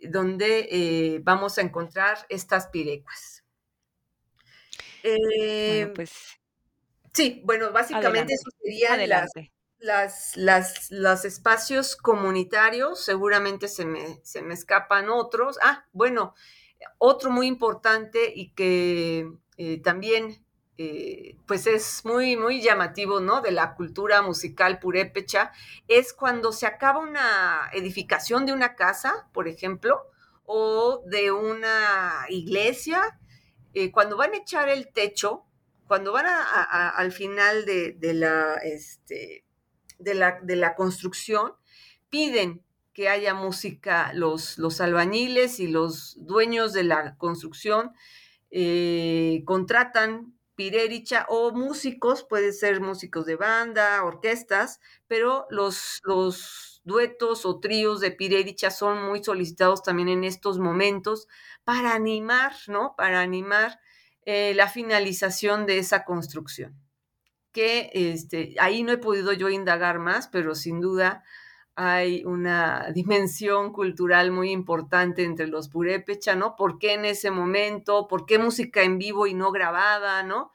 donde 0.00 1.20
vamos 1.24 1.58
a 1.58 1.62
encontrar 1.62 2.18
estas 2.28 2.68
pirecuas. 2.68 3.44
bueno, 5.02 5.92
pues. 5.94 6.39
Sí, 7.12 7.42
bueno, 7.44 7.72
básicamente 7.72 8.34
eso 8.34 8.50
serían 8.62 9.08
las, 9.78 10.36
las, 10.36 10.90
los 10.90 11.24
espacios 11.24 11.96
comunitarios. 11.96 13.04
Seguramente 13.04 13.68
se 13.68 13.84
me, 13.84 14.20
se 14.22 14.42
me 14.42 14.54
escapan 14.54 15.10
otros. 15.10 15.58
Ah, 15.62 15.86
bueno, 15.92 16.34
otro 16.98 17.30
muy 17.30 17.46
importante 17.46 18.32
y 18.34 18.50
que 18.52 19.28
también 19.82 20.44
eh, 20.82 21.36
pues 21.46 21.66
es 21.66 22.06
muy, 22.06 22.38
muy 22.38 22.62
llamativo, 22.62 23.20
¿no? 23.20 23.42
De 23.42 23.50
la 23.50 23.74
cultura 23.74 24.22
musical 24.22 24.78
purépecha, 24.78 25.52
es 25.88 26.14
cuando 26.14 26.52
se 26.52 26.64
acaba 26.66 27.00
una 27.00 27.68
edificación 27.74 28.46
de 28.46 28.54
una 28.54 28.76
casa, 28.76 29.28
por 29.34 29.46
ejemplo, 29.46 30.06
o 30.46 31.02
de 31.04 31.32
una 31.32 32.24
iglesia, 32.30 33.20
eh, 33.74 33.90
cuando 33.92 34.16
van 34.16 34.32
a 34.32 34.38
echar 34.38 34.70
el 34.70 34.90
techo, 34.90 35.44
cuando 35.90 36.12
van 36.12 36.26
al 36.28 37.10
final 37.10 37.64
de, 37.64 38.14
la, 38.14 38.54
este, 38.62 39.44
de, 39.98 40.14
la, 40.14 40.74
construcción, 40.76 41.54
piden 42.08 42.62
que 42.92 43.08
haya 43.08 43.34
música, 43.34 44.12
los, 44.14 44.80
albañiles 44.80 45.58
y 45.58 45.66
los 45.66 46.14
dueños 46.24 46.72
de 46.74 46.84
la 46.84 47.16
construcción 47.16 47.90
eh, 48.52 49.42
contratan 49.46 50.32
Pirericha 50.54 51.26
o 51.28 51.50
músicos, 51.50 52.22
puede 52.22 52.52
ser 52.52 52.80
músicos 52.80 53.26
de 53.26 53.34
banda, 53.34 54.04
orquestas, 54.04 54.78
pero 55.08 55.48
los, 55.50 55.98
los 56.04 56.82
duetos 56.84 57.44
o 57.44 57.58
tríos 57.58 57.98
de 57.98 58.12
Pirericha 58.12 58.70
son 58.70 59.02
muy 59.08 59.24
solicitados 59.24 59.82
también 59.82 60.08
en 60.08 60.22
estos 60.22 60.60
momentos 60.60 61.26
para 61.64 61.94
animar, 61.94 62.52
¿no? 62.68 62.94
Para 62.96 63.22
animar 63.22 63.80
eh, 64.32 64.54
la 64.54 64.68
finalización 64.68 65.66
de 65.66 65.78
esa 65.78 66.04
construcción. 66.04 66.80
Que 67.52 67.90
este, 67.94 68.54
ahí 68.60 68.84
no 68.84 68.92
he 68.92 68.98
podido 68.98 69.32
yo 69.32 69.48
indagar 69.48 69.98
más, 69.98 70.28
pero 70.28 70.54
sin 70.54 70.80
duda 70.80 71.24
hay 71.74 72.24
una 72.24 72.90
dimensión 72.94 73.72
cultural 73.72 74.30
muy 74.30 74.52
importante 74.52 75.24
entre 75.24 75.48
los 75.48 75.68
purépecha, 75.68 76.36
¿no? 76.36 76.54
¿Por 76.54 76.78
qué 76.78 76.92
en 76.94 77.06
ese 77.06 77.32
momento? 77.32 78.06
¿Por 78.06 78.24
qué 78.24 78.38
música 78.38 78.82
en 78.84 78.98
vivo 78.98 79.26
y 79.26 79.34
no 79.34 79.50
grabada, 79.50 80.22
¿no? 80.22 80.52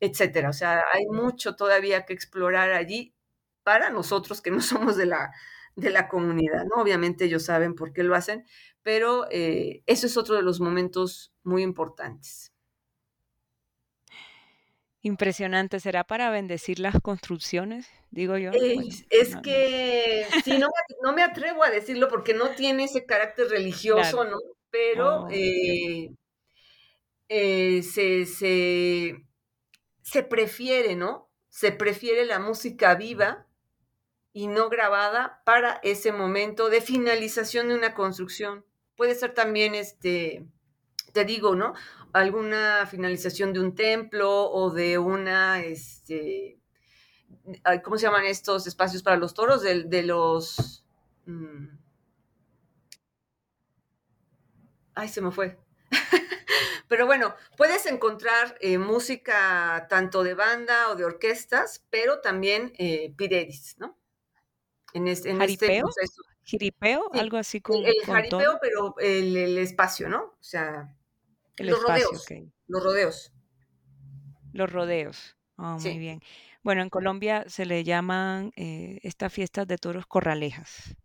Etcétera. 0.00 0.48
O 0.50 0.52
sea, 0.52 0.82
hay 0.92 1.06
mucho 1.06 1.54
todavía 1.54 2.04
que 2.06 2.14
explorar 2.14 2.72
allí 2.72 3.14
para 3.62 3.90
nosotros 3.90 4.42
que 4.42 4.50
no 4.50 4.60
somos 4.62 4.96
de 4.96 5.06
la, 5.06 5.30
de 5.76 5.90
la 5.90 6.08
comunidad, 6.08 6.64
¿no? 6.64 6.82
Obviamente 6.82 7.26
ellos 7.26 7.44
saben 7.44 7.76
por 7.76 7.92
qué 7.92 8.02
lo 8.02 8.16
hacen, 8.16 8.44
pero 8.82 9.26
eh, 9.30 9.84
eso 9.86 10.08
es 10.08 10.16
otro 10.16 10.34
de 10.34 10.42
los 10.42 10.60
momentos 10.60 11.32
muy 11.44 11.62
importantes. 11.62 12.51
Impresionante. 15.02 15.80
¿Será 15.80 16.04
para 16.04 16.30
bendecir 16.30 16.78
las 16.78 17.00
construcciones? 17.00 17.88
Digo 18.12 18.36
yo. 18.38 18.52
Es, 18.52 19.36
que 19.42 20.26
sí, 20.44 20.58
no, 20.58 21.12
me 21.12 21.22
atrevo 21.22 21.64
a 21.64 21.70
decirlo 21.70 22.08
porque 22.08 22.34
no 22.34 22.50
tiene 22.50 22.84
ese 22.84 23.04
carácter 23.04 23.48
religioso, 23.48 24.24
¿no? 24.24 24.38
Pero 24.70 25.24
oh, 25.24 25.28
eh, 25.30 26.10
eh, 27.28 27.82
se, 27.82 28.26
se, 30.04 30.22
prefiere, 30.22 30.94
¿no? 30.94 31.28
Se 31.48 31.72
prefiere 31.72 32.24
la 32.24 32.38
música 32.38 32.94
viva 32.94 33.46
y 34.32 34.46
no 34.46 34.68
grabada 34.68 35.42
para 35.44 35.80
ese 35.82 36.12
momento 36.12 36.70
de 36.70 36.80
finalización 36.80 37.68
de 37.68 37.74
una 37.74 37.94
construcción. 37.94 38.64
Puede 38.94 39.16
ser 39.16 39.34
también 39.34 39.74
este 39.74 40.46
te 41.12 41.24
digo, 41.24 41.54
¿no? 41.54 41.74
Alguna 42.12 42.86
finalización 42.86 43.52
de 43.52 43.60
un 43.60 43.74
templo 43.74 44.50
o 44.50 44.70
de 44.70 44.98
una, 44.98 45.62
este, 45.62 46.58
¿cómo 47.82 47.96
se 47.96 48.06
llaman 48.06 48.24
estos 48.24 48.66
espacios 48.66 49.02
para 49.02 49.16
los 49.16 49.34
toros? 49.34 49.62
De, 49.62 50.02
los... 50.02 50.84
Mm, 51.26 51.68
ay, 54.94 55.08
se 55.08 55.20
me 55.20 55.30
fue. 55.30 55.58
pero 56.88 57.06
bueno, 57.06 57.34
puedes 57.56 57.86
encontrar 57.86 58.56
eh, 58.60 58.78
música 58.78 59.86
tanto 59.88 60.22
de 60.22 60.34
banda 60.34 60.90
o 60.90 60.96
de 60.96 61.04
orquestas, 61.04 61.84
pero 61.90 62.20
también 62.20 62.72
eh, 62.78 63.14
¿no? 63.78 63.98
En 64.92 65.08
este, 65.08 65.30
en 65.30 65.40
este 65.40 65.80
proceso. 65.80 66.22
¿Jiripeo? 66.44 67.10
Algo 67.14 67.36
así 67.36 67.60
como. 67.60 67.78
El, 67.86 67.94
jaripeo, 68.04 68.58
pero 68.60 68.94
el, 68.98 69.58
espacio, 69.58 70.08
¿no? 70.08 70.22
O 70.22 70.42
sea, 70.42 70.94
los 71.58 71.82
rodeos. 71.82 72.26
Los 72.66 72.82
rodeos. 72.82 73.32
Los 74.52 74.72
rodeos. 74.72 75.36
Oh, 75.56 75.78
muy 75.78 75.98
bien. 75.98 76.20
Bueno, 76.62 76.82
en 76.82 76.90
Colombia 76.90 77.44
se 77.48 77.66
le 77.66 77.84
llaman 77.84 78.52
eh, 78.56 79.00
estas 79.02 79.32
fiestas 79.32 79.66
de 79.66 79.78
toros 79.78 80.06
corralejas. 80.06 80.96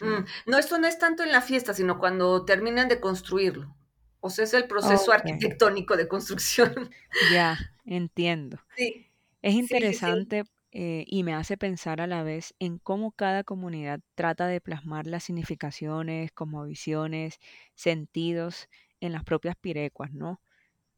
Mm, 0.00 0.24
no, 0.46 0.58
esto 0.58 0.78
no 0.78 0.86
es 0.86 0.98
tanto 0.98 1.22
en 1.22 1.32
la 1.32 1.40
fiesta, 1.40 1.74
sino 1.74 1.98
cuando 1.98 2.44
terminan 2.44 2.88
de 2.88 3.00
construirlo. 3.00 3.74
O 4.20 4.30
sea, 4.30 4.44
es 4.44 4.54
el 4.54 4.66
proceso 4.66 5.12
arquitectónico 5.12 5.96
de 5.96 6.08
construcción. 6.08 6.90
Ya, 7.32 7.58
entiendo. 7.84 8.58
Sí. 8.76 9.10
Es 9.42 9.54
interesante 9.54 10.44
eh, 10.72 11.04
y 11.06 11.22
me 11.22 11.34
hace 11.34 11.56
pensar 11.56 12.00
a 12.00 12.06
la 12.06 12.22
vez 12.22 12.54
en 12.58 12.78
cómo 12.78 13.12
cada 13.12 13.44
comunidad 13.44 14.00
trata 14.14 14.46
de 14.46 14.60
plasmar 14.60 15.06
las 15.06 15.24
significaciones, 15.24 16.32
visiones, 16.66 17.38
sentidos 17.74 18.68
en 19.04 19.12
las 19.12 19.24
propias 19.24 19.56
pirecuas, 19.56 20.12
¿no? 20.12 20.40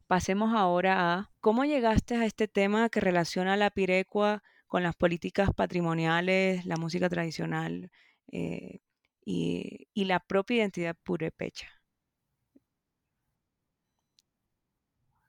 Pasemos 0.07 0.55
ahora 0.55 1.15
a 1.15 1.31
cómo 1.41 1.65
llegaste 1.65 2.15
a 2.15 2.25
este 2.25 2.47
tema 2.47 2.89
que 2.89 3.01
relaciona 3.01 3.57
la 3.57 3.71
pirecua 3.71 4.43
con 4.69 4.83
las 4.83 4.95
políticas 4.95 5.53
patrimoniales, 5.53 6.65
la 6.67 6.77
música 6.77 7.09
tradicional 7.09 7.91
eh, 8.31 8.81
y, 9.25 9.89
la 9.95 10.21
propia 10.21 10.59
identidad 10.59 10.97
purepecha. 11.03 11.69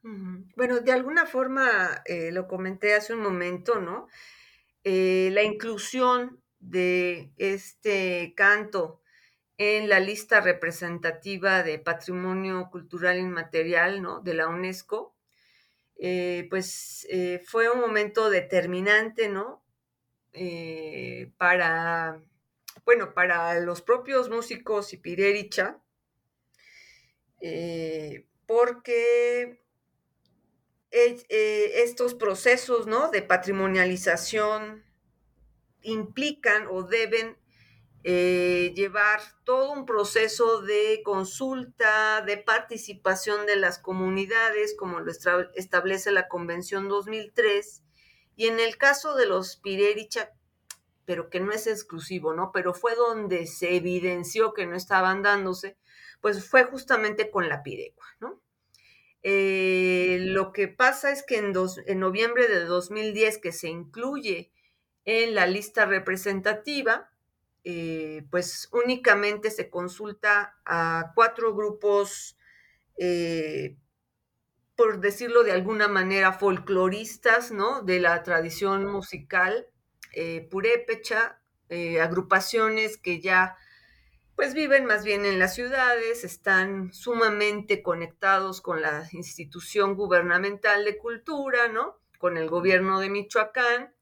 Bueno, 0.04 0.80
de 0.80 0.92
alguna 0.92 1.26
forma 1.26 2.04
eh, 2.06 2.32
lo 2.32 2.48
comenté 2.48 2.94
hace 2.94 3.14
un 3.14 3.22
momento, 3.22 3.82
¿no? 3.82 4.08
Eh, 4.84 5.32
la 5.34 5.44
inclusión 5.44 6.42
de 6.60 7.32
este 7.38 8.34
canto 8.38 9.02
en 9.58 9.90
la 9.90 10.00
lista 10.00 10.40
representativa 10.40 11.64
de 11.64 11.80
Patrimonio 11.80 12.70
Cultural 12.72 13.18
Inmaterial 13.18 14.02
¿no? 14.02 14.20
de 14.22 14.36
la 14.36 14.48
UNESCO, 14.48 15.16
eh, 16.00 16.46
pues 16.50 17.08
eh, 17.10 17.42
fue 17.44 17.70
un 17.70 17.80
momento 17.80 18.30
determinante, 18.30 19.30
¿no? 19.30 19.64
Eh, 20.34 21.32
para, 21.38 22.22
bueno, 22.86 23.16
para 23.16 23.60
los 23.60 23.82
propios 23.82 24.30
músicos 24.30 24.94
y 24.94 24.98
Pirericha, 24.98 25.80
porque 28.46 29.60
estos 30.92 32.14
procesos, 32.14 32.86
¿no? 32.86 33.10
De 33.10 33.24
patrimonialización 33.24 34.84
implican 35.82 36.68
o 36.70 36.84
deben 36.84 37.38
eh, 38.10 38.72
llevar 38.74 39.20
todo 39.44 39.74
un 39.74 39.86
proceso 39.86 40.62
de 40.62 41.02
consulta, 41.04 42.22
de 42.22 42.38
participación 42.38 43.46
de 43.46 43.58
las 43.58 43.80
comunidades, 43.80 44.78
como 44.78 45.02
lo 45.02 45.12
establece 45.56 46.12
la 46.12 46.30
Convención 46.30 46.88
2003, 46.88 47.84
y 48.38 48.48
en 48.48 48.62
el 48.62 48.78
caso 48.78 49.18
de 49.18 49.26
los 49.26 49.58
Pirericha, 49.58 50.32
pero 51.04 51.30
que 51.30 51.42
no 51.42 51.52
es 51.52 51.68
exclusivo, 51.68 52.34
¿no? 52.34 52.52
Pero 52.54 52.74
fue 52.74 52.96
donde 52.96 53.46
se 53.46 53.76
evidenció 53.76 54.54
que 54.54 54.68
no 54.68 54.78
estaban 54.78 55.22
dándose, 55.22 55.78
pues 56.22 56.48
fue 56.48 56.64
justamente 56.64 57.30
con 57.30 57.50
la 57.50 57.62
Pirecua, 57.62 58.08
¿no? 58.22 58.42
Eh, 59.22 60.20
lo 60.22 60.54
que 60.54 60.70
pasa 60.70 61.12
es 61.12 61.24
que 61.24 61.40
en, 61.40 61.52
en 61.88 62.00
noviembre 62.00 62.48
de 62.48 62.64
2010, 62.64 63.40
que 63.40 63.52
se 63.52 63.68
incluye 63.68 64.54
en 65.04 65.36
la 65.36 65.46
lista 65.46 65.86
representativa, 65.86 67.12
eh, 67.70 68.26
pues 68.32 68.70
únicamente 68.72 69.52
se 69.52 69.70
consulta 69.70 70.58
a 70.66 71.12
cuatro 71.16 71.54
grupos, 71.54 72.38
eh, 72.98 73.76
por 74.78 75.02
decirlo 75.02 75.44
de 75.44 75.52
alguna 75.52 75.90
manera, 75.90 76.32
folcloristas, 76.32 77.52
¿no? 77.52 77.82
De 77.82 78.00
la 78.00 78.24
tradición 78.24 78.86
musical 78.86 79.68
eh, 80.14 80.48
purépecha, 80.50 81.42
agrupaciones 82.02 82.96
que 82.96 83.20
ya 83.20 83.58
pues 84.38 84.54
viven 84.54 84.86
más 84.86 85.04
bien 85.04 85.26
en 85.26 85.38
las 85.38 85.54
ciudades, 85.54 86.24
están 86.24 86.94
sumamente 86.94 87.84
conectados 87.84 88.62
con 88.62 88.82
la 88.82 89.10
institución 89.12 89.96
gubernamental 89.96 90.86
de 90.86 90.98
cultura, 90.98 91.68
¿no? 91.68 92.00
Con 92.18 92.38
el 92.38 92.50
gobierno 92.50 93.02
de 93.02 93.10
Michoacán 93.10 93.94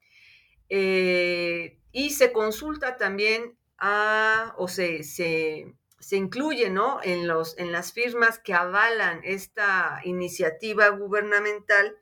eh, 0.69 1.79
y 1.95 2.09
se 2.09 2.33
consulta 2.33 2.97
también 2.97 3.57
a, 3.77 4.53
o 4.57 4.67
se, 4.67 5.03
se, 5.03 5.77
incluye 6.11 6.69
¿no? 6.69 6.99
en, 7.01 7.25
los, 7.25 7.57
en 7.57 7.71
las 7.71 7.93
firmas 7.93 8.37
que 8.37 8.53
avalan 8.53 9.21
esta 9.23 10.01
iniciativa 10.03 10.89
gubernamental 10.89 11.95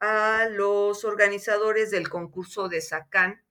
a 0.00 0.48
los 0.50 1.06
organizadores 1.06 1.90
del 1.90 2.10
concurso 2.10 2.68
de 2.68 2.82
SACAN, 2.82 3.42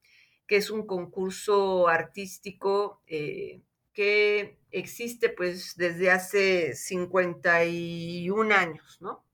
que 0.46 0.54
es 0.58 0.70
un 0.70 0.86
concurso 0.86 1.88
artístico 1.88 3.02
eh, 3.08 3.60
que 3.92 4.60
existe 4.70 5.30
pues 5.30 5.74
desde 5.76 6.12
hace 6.12 6.76
51 6.76 8.54
años, 8.54 8.98
¿no? 9.00 9.24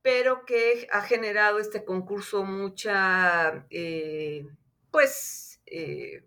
pero 0.00 0.46
que 0.46 0.86
ha 0.92 1.02
generado 1.02 1.58
este 1.58 1.84
concurso 1.84 2.44
mucha, 2.44 3.66
eh, 3.68 4.46
pues, 4.96 5.60
eh, 5.66 6.24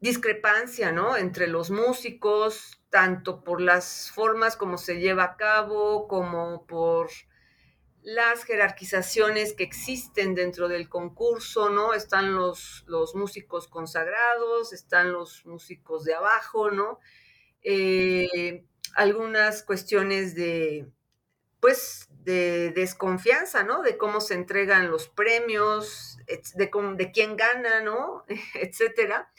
discrepancia, 0.00 0.90
¿no? 0.90 1.18
Entre 1.18 1.48
los 1.48 1.70
músicos, 1.70 2.80
tanto 2.88 3.44
por 3.44 3.60
las 3.60 4.10
formas 4.10 4.56
como 4.56 4.78
se 4.78 5.00
lleva 5.00 5.24
a 5.24 5.36
cabo, 5.36 6.08
como 6.08 6.64
por 6.64 7.10
las 8.00 8.44
jerarquizaciones 8.44 9.52
que 9.52 9.64
existen 9.64 10.34
dentro 10.34 10.68
del 10.68 10.88
concurso, 10.88 11.68
¿no? 11.68 11.92
Están 11.92 12.34
los, 12.34 12.84
los 12.86 13.14
músicos 13.14 13.68
consagrados, 13.68 14.72
están 14.72 15.12
los 15.12 15.44
músicos 15.44 16.04
de 16.04 16.14
abajo, 16.14 16.70
¿no? 16.70 17.00
Eh, 17.60 18.64
algunas 18.94 19.62
cuestiones 19.62 20.34
de, 20.34 20.88
pues, 21.60 22.08
de 22.24 22.70
desconfianza, 22.70 23.62
¿no? 23.62 23.82
De 23.82 23.98
cómo 23.98 24.22
se 24.22 24.32
entregan 24.32 24.90
los 24.90 25.10
premios, 25.10 26.17
de, 26.54 27.12
quién 27.12 27.36
gana, 27.36 27.82
¿no? 27.82 28.24
Etcétera. 28.54 29.32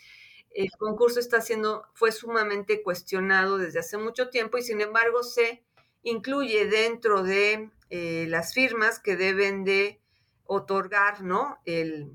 El 0.49 0.71
concurso 0.71 1.19
está 1.19 1.41
siendo, 1.41 1.85
fue 1.93 2.11
sumamente 2.11 2.81
cuestionado 2.81 3.57
desde 3.57 3.79
hace 3.79 3.97
mucho 3.97 4.29
tiempo 4.29 4.57
y 4.57 4.63
sin 4.63 4.81
embargo 4.81 5.23
se 5.23 5.63
incluye 6.01 6.65
dentro 6.65 7.23
de 7.23 7.69
eh, 7.89 8.25
las 8.27 8.53
firmas 8.53 8.99
que 8.99 9.15
deben 9.15 9.63
de 9.63 10.01
otorgar, 10.45 11.21
¿no? 11.21 11.59
El, 11.65 12.11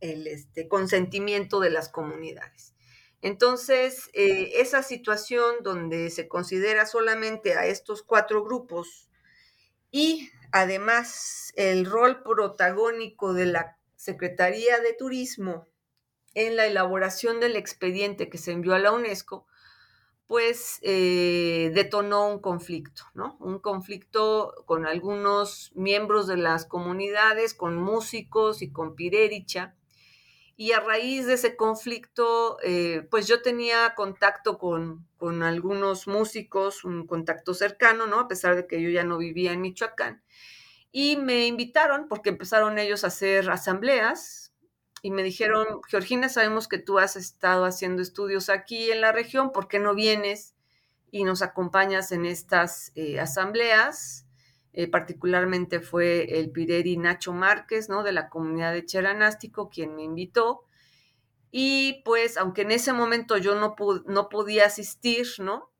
el 0.00 0.26
este, 0.26 0.68
consentimiento 0.68 1.60
de 1.60 1.70
las 1.70 1.88
comunidades. 1.88 2.74
Entonces, 3.22 4.08
eh, 4.14 4.52
esa 4.56 4.82
situación 4.82 5.56
donde 5.62 6.10
se 6.10 6.26
considera 6.26 6.86
solamente 6.86 7.54
a 7.54 7.66
estos 7.66 8.02
cuatro 8.02 8.42
grupos 8.44 9.10
y 9.90 10.30
además 10.52 11.52
el 11.56 11.86
rol 11.86 12.22
protagónico 12.22 13.32
de 13.32 13.46
la 13.46 13.78
Secretaría 13.96 14.80
de 14.80 14.94
Turismo 14.94 15.66
en 16.34 16.56
la 16.56 16.66
elaboración 16.66 17.40
del 17.40 17.56
expediente 17.56 18.28
que 18.28 18.38
se 18.38 18.52
envió 18.52 18.74
a 18.74 18.78
la 18.78 18.92
UNESCO, 18.92 19.46
pues 20.26 20.78
eh, 20.82 21.72
detonó 21.74 22.28
un 22.28 22.38
conflicto, 22.38 23.02
¿no? 23.14 23.36
Un 23.40 23.58
conflicto 23.58 24.54
con 24.64 24.86
algunos 24.86 25.72
miembros 25.74 26.28
de 26.28 26.36
las 26.36 26.66
comunidades, 26.66 27.52
con 27.52 27.76
músicos 27.76 28.62
y 28.62 28.70
con 28.70 28.94
Pirericha, 28.94 29.74
y 30.60 30.72
a 30.72 30.80
raíz 30.80 31.24
de 31.24 31.32
ese 31.32 31.56
conflicto, 31.56 32.58
eh, 32.62 33.08
pues 33.10 33.26
yo 33.26 33.40
tenía 33.40 33.94
contacto 33.94 34.58
con, 34.58 35.08
con, 35.16 35.42
algunos 35.42 36.06
músicos, 36.06 36.84
un 36.84 37.06
contacto 37.06 37.54
cercano, 37.54 38.06
¿no? 38.06 38.20
A 38.20 38.28
pesar 38.28 38.56
de 38.56 38.66
que 38.66 38.82
yo 38.82 38.90
ya 38.90 39.02
no 39.02 39.16
vivía 39.16 39.52
en 39.52 39.62
Michoacán. 39.62 40.22
Y 40.92 41.16
me 41.16 41.46
invitaron 41.46 42.08
porque 42.08 42.28
empezaron 42.28 42.78
ellos 42.78 43.04
a 43.04 43.06
hacer 43.06 43.48
asambleas 43.48 44.52
y 45.00 45.12
me 45.12 45.22
dijeron, 45.22 45.80
Georgina, 45.88 46.28
sabemos 46.28 46.68
que 46.68 46.76
tú 46.76 46.98
has 46.98 47.16
estado 47.16 47.64
haciendo 47.64 48.02
estudios 48.02 48.50
aquí 48.50 48.90
en 48.90 49.00
la 49.00 49.12
región, 49.12 49.52
¿por 49.52 49.66
qué 49.66 49.78
no 49.78 49.94
vienes 49.94 50.54
y 51.10 51.24
nos 51.24 51.40
acompañas 51.40 52.12
en 52.12 52.26
estas 52.26 52.92
eh, 52.96 53.18
asambleas? 53.18 54.26
Eh, 54.72 54.86
particularmente 54.86 55.80
fue 55.80 56.38
el 56.38 56.50
Pireri 56.52 56.96
Nacho 56.96 57.32
Márquez, 57.32 57.88
¿no? 57.88 58.04
De 58.04 58.12
la 58.12 58.28
comunidad 58.28 58.72
de 58.72 58.84
Cheranástico, 58.84 59.68
quien 59.68 59.96
me 59.96 60.04
invitó. 60.04 60.64
Y 61.50 62.02
pues, 62.04 62.36
aunque 62.36 62.62
en 62.62 62.70
ese 62.70 62.92
momento 62.92 63.36
yo 63.36 63.56
no, 63.56 63.74
no 64.06 64.28
podía 64.28 64.66
asistir, 64.66 65.26
¿no? 65.40 65.72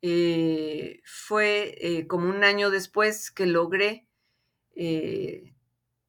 Eh, 0.00 1.02
fue 1.04 1.74
eh, 1.78 2.06
como 2.06 2.28
un 2.30 2.44
año 2.44 2.70
después 2.70 3.30
que 3.30 3.46
logré 3.46 4.06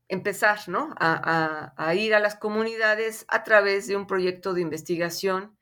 empezar, 0.08 0.60
¿no? 0.68 0.94
A, 1.00 1.74
a, 1.76 1.96
ir 1.96 2.14
a 2.14 2.20
las 2.20 2.36
comunidades 2.36 3.26
a 3.28 3.44
través 3.44 3.88
de 3.88 3.96
un 3.96 4.06
proyecto 4.06 4.54
de 4.54 4.62
investigación 4.62 5.58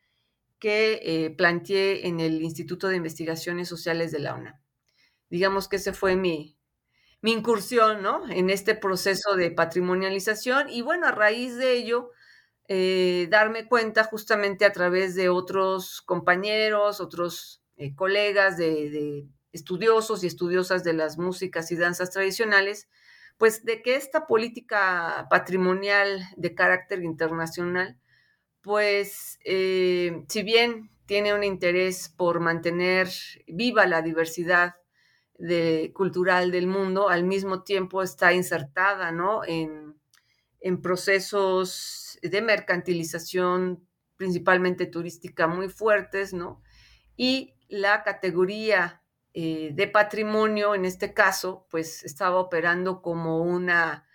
que 0.59 1.33
planteé 1.37 2.07
en 2.07 2.19
el 2.19 2.41
Instituto 2.41 2.89
de 2.89 2.97
Investigaciones 2.97 3.69
Sociales 3.69 4.11
de 4.11 4.19
la 4.19 4.35
UNAM. 4.35 4.59
Digamos 5.29 5.69
que 5.69 5.77
ese 5.77 5.93
fue 5.93 6.17
mi, 6.17 6.56
mi 7.21 7.31
incursión, 7.31 8.01
¿no? 8.01 8.29
En 8.29 8.49
este 8.49 8.75
proceso 8.75 9.35
de 9.35 9.51
patrimonialización 9.51 10.69
y 10.69 10.81
bueno, 10.81 11.07
a 11.07 11.11
raíz 11.11 11.55
de 11.57 11.73
ello, 11.73 12.11
eh, 12.67 13.27
darme 13.29 13.67
cuenta 13.67 14.03
justamente 14.03 14.65
a 14.65 14.73
través 14.73 15.15
de 15.15 15.29
otros 15.29 16.01
compañeros, 16.01 16.99
otros 16.99 17.61
eh, 17.77 17.95
colegas 17.95 18.57
de, 18.57 19.27
estudiosos 19.53 20.23
y 20.23 20.27
estudiosas 20.27 20.83
de 20.83 20.93
las 20.93 21.17
músicas 21.17 21.71
y 21.71 21.77
danzas 21.77 22.11
tradicionales, 22.11 22.87
pues 23.37 23.63
de 23.63 23.81
que 23.81 23.95
esta 23.95 24.27
política 24.27 25.27
patrimonial 25.29 26.21
de 26.35 26.53
carácter 26.55 27.03
internacional, 27.03 27.97
pues 28.61 29.39
eh, 29.45 30.23
si 30.27 30.43
bien 30.43 30.91
tiene 31.05 31.33
un 31.33 31.43
interés 31.43 32.09
por 32.09 32.41
mantener 32.41 33.09
viva 33.47 33.85
la 33.87 34.01
diversidad 34.01 34.75
cultural 35.93 36.51
del 36.51 36.67
mundo, 36.67 37.09
al 37.09 37.23
mismo 37.23 37.63
tiempo 37.63 38.01
está 38.01 38.33
insertada 38.33 39.11
¿no? 39.11 39.41
en, 39.45 39.95
procesos 40.81 42.19
de 42.21 42.41
mercantilización, 42.41 43.87
principalmente 44.17 44.85
turística, 44.85 45.47
muy 45.47 45.69
fuertes, 45.69 46.33
¿no? 46.33 46.61
Y 47.15 47.53
la 47.69 48.03
categoría 48.03 49.01
eh, 49.33 49.71
de 49.73 49.87
patrimonio, 49.87 50.75
en 50.75 50.83
este 50.83 51.13
caso, 51.13 51.67
pues 51.69 52.03
estaba 52.03 52.37
operando 52.37 53.01
como 53.01 53.41
una 53.41 54.07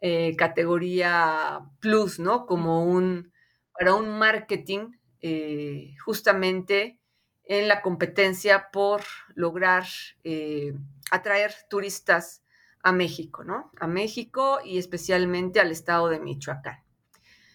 eh, 0.00 0.34
categoría 0.36 1.60
plus, 1.80 2.18
¿no? 2.18 2.46
Como 2.46 2.84
un, 2.84 3.32
para 3.78 3.94
un 3.94 4.18
marketing 4.18 4.92
eh, 5.20 5.94
justamente 6.04 6.98
en 7.44 7.68
la 7.68 7.82
competencia 7.82 8.70
por 8.72 9.02
lograr 9.34 9.84
eh, 10.24 10.74
atraer 11.10 11.54
turistas 11.68 12.42
a 12.82 12.92
México, 12.92 13.44
¿no? 13.44 13.70
A 13.78 13.86
México 13.86 14.58
y 14.64 14.78
especialmente 14.78 15.60
al 15.60 15.70
estado 15.70 16.08
de 16.08 16.20
Michoacán. 16.20 16.82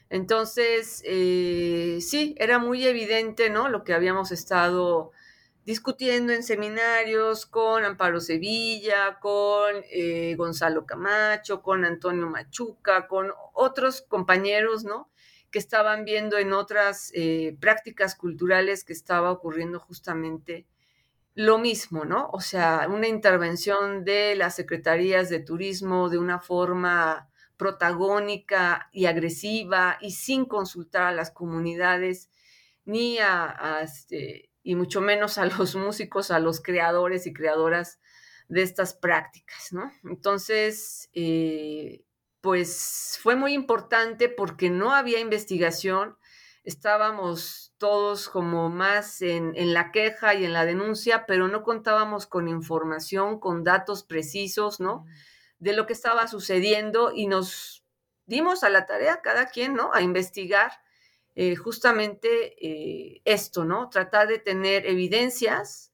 Entonces, 0.09 1.03
eh, 1.05 1.99
sí, 2.01 2.35
era 2.39 2.57
muy 2.57 2.85
evidente, 2.85 3.49
¿no? 3.49 3.69
Lo 3.69 3.83
que 3.83 3.93
habíamos 3.93 4.31
estado 4.31 5.11
discutiendo 5.65 6.33
en 6.33 6.41
seminarios 6.41 7.45
con 7.45 7.85
Amparo 7.85 8.19
Sevilla, 8.19 9.19
con 9.19 9.75
eh, 9.91 10.33
Gonzalo 10.35 10.87
Camacho, 10.87 11.61
con 11.61 11.85
Antonio 11.85 12.27
Machuca, 12.27 13.07
con 13.07 13.31
otros 13.53 14.01
compañeros, 14.01 14.83
¿no? 14.83 15.08
Que 15.51 15.59
estaban 15.59 16.05
viendo 16.05 16.37
en 16.37 16.53
otras 16.53 17.11
eh, 17.13 17.57
prácticas 17.59 18.15
culturales 18.15 18.83
que 18.83 18.93
estaba 18.93 19.31
ocurriendo 19.31 19.79
justamente 19.79 20.67
lo 21.35 21.57
mismo, 21.57 22.05
¿no? 22.05 22.29
O 22.33 22.41
sea, 22.41 22.87
una 22.89 23.07
intervención 23.07 24.03
de 24.03 24.35
las 24.35 24.55
secretarías 24.55 25.29
de 25.29 25.39
turismo 25.39 26.09
de 26.09 26.17
una 26.17 26.39
forma 26.39 27.29
protagónica 27.55 28.89
y 28.91 29.05
agresiva 29.05 29.97
y 30.01 30.11
sin 30.11 30.45
consultar 30.45 31.03
a 31.03 31.11
las 31.11 31.31
comunidades 31.31 32.29
ni 32.85 33.19
a, 33.19 33.81
este, 33.83 34.49
y 34.63 34.75
mucho 34.75 35.01
menos 35.01 35.37
a 35.37 35.45
los 35.45 35.75
músicos, 35.75 36.31
a 36.31 36.39
los 36.39 36.61
creadores 36.61 37.27
y 37.27 37.33
creadoras 37.33 37.99
de 38.47 38.63
estas 38.63 38.93
prácticas, 38.93 39.71
¿no? 39.71 39.91
Entonces, 40.03 41.09
eh, 41.13 42.03
pues 42.41 43.19
fue 43.21 43.35
muy 43.35 43.53
importante 43.53 44.29
porque 44.29 44.69
no 44.69 44.93
había 44.93 45.19
investigación, 45.19 46.17
estábamos 46.63 47.73
todos 47.77 48.29
como 48.29 48.69
más 48.69 49.21
en, 49.21 49.53
en, 49.55 49.73
la 49.73 49.91
queja 49.91 50.35
y 50.35 50.45
en 50.45 50.53
la 50.53 50.65
denuncia, 50.65 51.25
pero 51.25 51.47
no 51.47 51.63
contábamos 51.63 52.27
con 52.27 52.47
información, 52.47 53.39
con 53.39 53.63
datos 53.63 54.03
precisos, 54.03 54.79
¿no? 54.79 55.05
De 55.59 55.73
lo 55.73 55.85
que 55.85 55.93
estaba 55.93 56.27
sucediendo 56.27 57.11
y 57.13 57.27
nos 57.27 57.83
dimos 58.25 58.63
a 58.63 58.69
la 58.69 58.85
tarea 58.85 59.21
cada 59.21 59.47
quien, 59.47 59.73
¿no? 59.73 59.91
A 59.93 60.01
investigar 60.01 60.71
eh, 61.35 61.55
justamente 61.55 62.55
eh, 62.59 63.21
esto, 63.25 63.65
¿no? 63.65 63.89
Tratar 63.89 64.27
de 64.27 64.39
tener 64.39 64.85
evidencias 64.85 65.91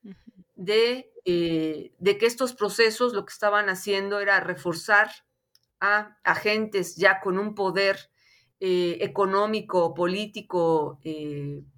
de, 0.55 1.11
eh, 1.25 1.91
de 1.97 2.17
que 2.17 2.25
estos 2.25 2.53
procesos 2.53 3.13
lo 3.13 3.25
que 3.25 3.33
estaban 3.33 3.69
haciendo 3.69 4.19
era 4.19 4.39
reforzar 4.39 5.11
a 5.93 6.17
agentes 6.23 6.95
ya 6.95 7.19
con 7.19 7.37
un 7.37 7.55
poder 7.55 7.97
económico, 8.59 9.93
político 9.93 10.99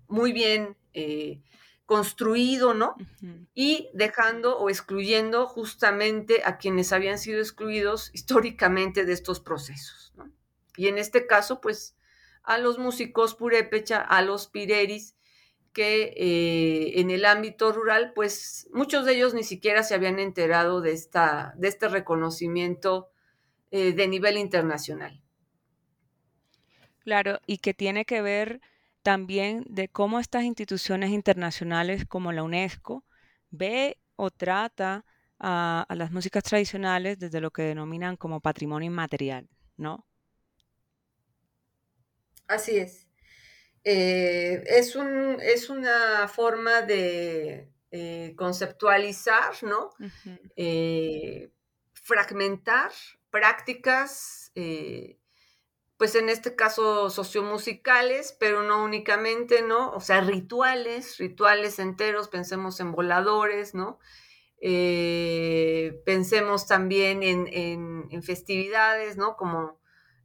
muy 0.08 0.32
bien 0.32 0.78
construido, 1.86 2.74
¿no? 2.74 2.96
Y 3.56 3.90
dejando 3.94 4.58
o 4.60 4.70
excluyendo 4.70 5.48
justamente 5.48 6.42
a 6.46 6.58
quienes 6.58 6.92
habían 6.94 7.18
sido 7.18 7.40
excluidos 7.40 8.12
históricamente 8.14 9.06
de 9.06 9.14
estos 9.14 9.40
procesos, 9.40 10.14
¿no? 10.16 10.32
Y 10.76 10.88
en 10.88 10.98
este 10.98 11.26
caso, 11.26 11.60
pues, 11.60 11.96
a 12.44 12.58
los 12.58 12.78
músicos 12.78 13.36
purépecha, 13.36 14.00
a 14.00 14.22
los 14.22 14.48
pireris, 14.48 15.16
que 15.78 16.14
eh, 16.18 17.00
en 17.00 17.12
el 17.12 17.24
ámbito 17.24 17.72
rural, 17.72 18.12
pues 18.16 18.68
muchos 18.74 19.06
de 19.06 19.14
ellos 19.14 19.34
ni 19.36 19.44
siquiera 19.44 19.84
se 19.84 19.94
habían 19.94 20.18
enterado 20.18 20.82
de, 20.82 20.92
esta, 20.92 21.54
de 21.56 21.68
este 21.68 21.88
reconocimiento 21.88 23.10
eh, 23.72 23.94
de 23.94 24.08
nivel 24.08 24.38
internacional. 24.38 25.22
Claro, 27.00 27.40
y 27.46 27.60
que 27.60 27.74
tiene 27.74 28.06
que 28.06 28.22
ver 28.22 28.62
también 29.02 29.64
de 29.70 29.88
cómo 29.88 30.20
estas 30.20 30.44
instituciones 30.44 31.12
internacionales 31.12 32.06
como 32.06 32.32
la 32.32 32.44
UNESCO 32.44 33.06
ve 33.50 33.98
o 34.16 34.30
trata 34.32 35.06
a, 35.40 35.86
a 35.88 35.96
las 35.96 36.12
músicas 36.12 36.44
tradicionales 36.44 37.18
desde 37.20 37.40
lo 37.40 37.52
que 37.52 37.62
denominan 37.62 38.18
como 38.18 38.42
patrimonio 38.42 38.88
inmaterial, 38.88 39.48
¿no? 39.78 40.06
Así 42.48 42.78
es. 42.78 43.08
Eh, 43.84 44.64
es, 44.68 44.98
un, 44.98 45.38
es 45.42 45.70
una 45.70 46.28
forma 46.28 46.82
de 46.82 47.72
eh, 47.92 48.34
conceptualizar, 48.36 49.54
¿no? 49.64 49.92
Eh, 50.58 51.50
fragmentar 51.94 52.92
prácticas, 53.38 54.52
pues 55.98 56.16
en 56.16 56.30
este 56.30 56.56
caso 56.56 57.12
sociomusicales, 57.12 58.36
pero 58.40 58.64
no 58.64 58.84
únicamente, 58.84 59.62
¿no? 59.62 59.92
O 59.92 60.00
sea, 60.00 60.22
rituales, 60.22 61.18
rituales 61.18 61.78
enteros, 61.78 62.30
pensemos 62.30 62.80
en 62.80 62.92
voladores, 62.92 63.76
¿no? 63.76 64.00
pensemos 66.06 66.66
también 66.66 67.22
en, 67.22 67.48
en, 68.10 68.24
festividades, 68.24 69.16
¿no? 69.16 69.36
Como 69.38 69.80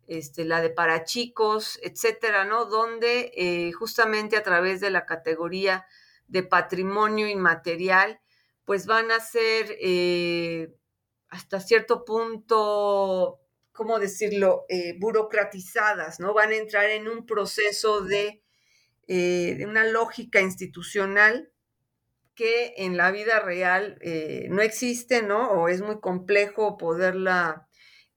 este, 0.06 0.44
la 0.44 0.60
de 0.60 0.70
para 0.70 1.04
chicos, 1.04 1.78
etcétera, 1.82 2.44
¿no? 2.44 2.64
Donde 2.64 3.32
eh, 3.36 3.72
justamente 3.72 4.36
a 4.36 4.42
través 4.42 4.80
de 4.80 4.90
la 4.90 5.06
categoría 5.06 5.86
de 6.28 6.42
patrimonio 6.42 7.28
inmaterial, 7.28 8.20
pues 8.64 8.86
van 8.86 9.10
a 9.10 9.20
ser 9.20 9.76
eh, 9.80 10.74
hasta 11.32 11.60
cierto 11.60 12.04
punto, 12.04 13.40
¿cómo 13.72 13.98
decirlo?, 13.98 14.64
eh, 14.68 14.96
burocratizadas, 14.98 16.20
¿no? 16.20 16.34
Van 16.34 16.50
a 16.50 16.56
entrar 16.56 16.90
en 16.90 17.08
un 17.08 17.26
proceso 17.26 18.02
de, 18.02 18.42
de 19.06 19.66
una 19.66 19.84
lógica 19.84 20.40
institucional 20.40 21.52
que 22.34 22.74
en 22.78 22.96
la 22.96 23.10
vida 23.10 23.40
real 23.40 23.98
no 24.48 24.62
existe, 24.62 25.22
¿no? 25.22 25.50
O 25.50 25.68
es 25.68 25.82
muy 25.82 26.00
complejo 26.00 26.78
poderla 26.78 27.68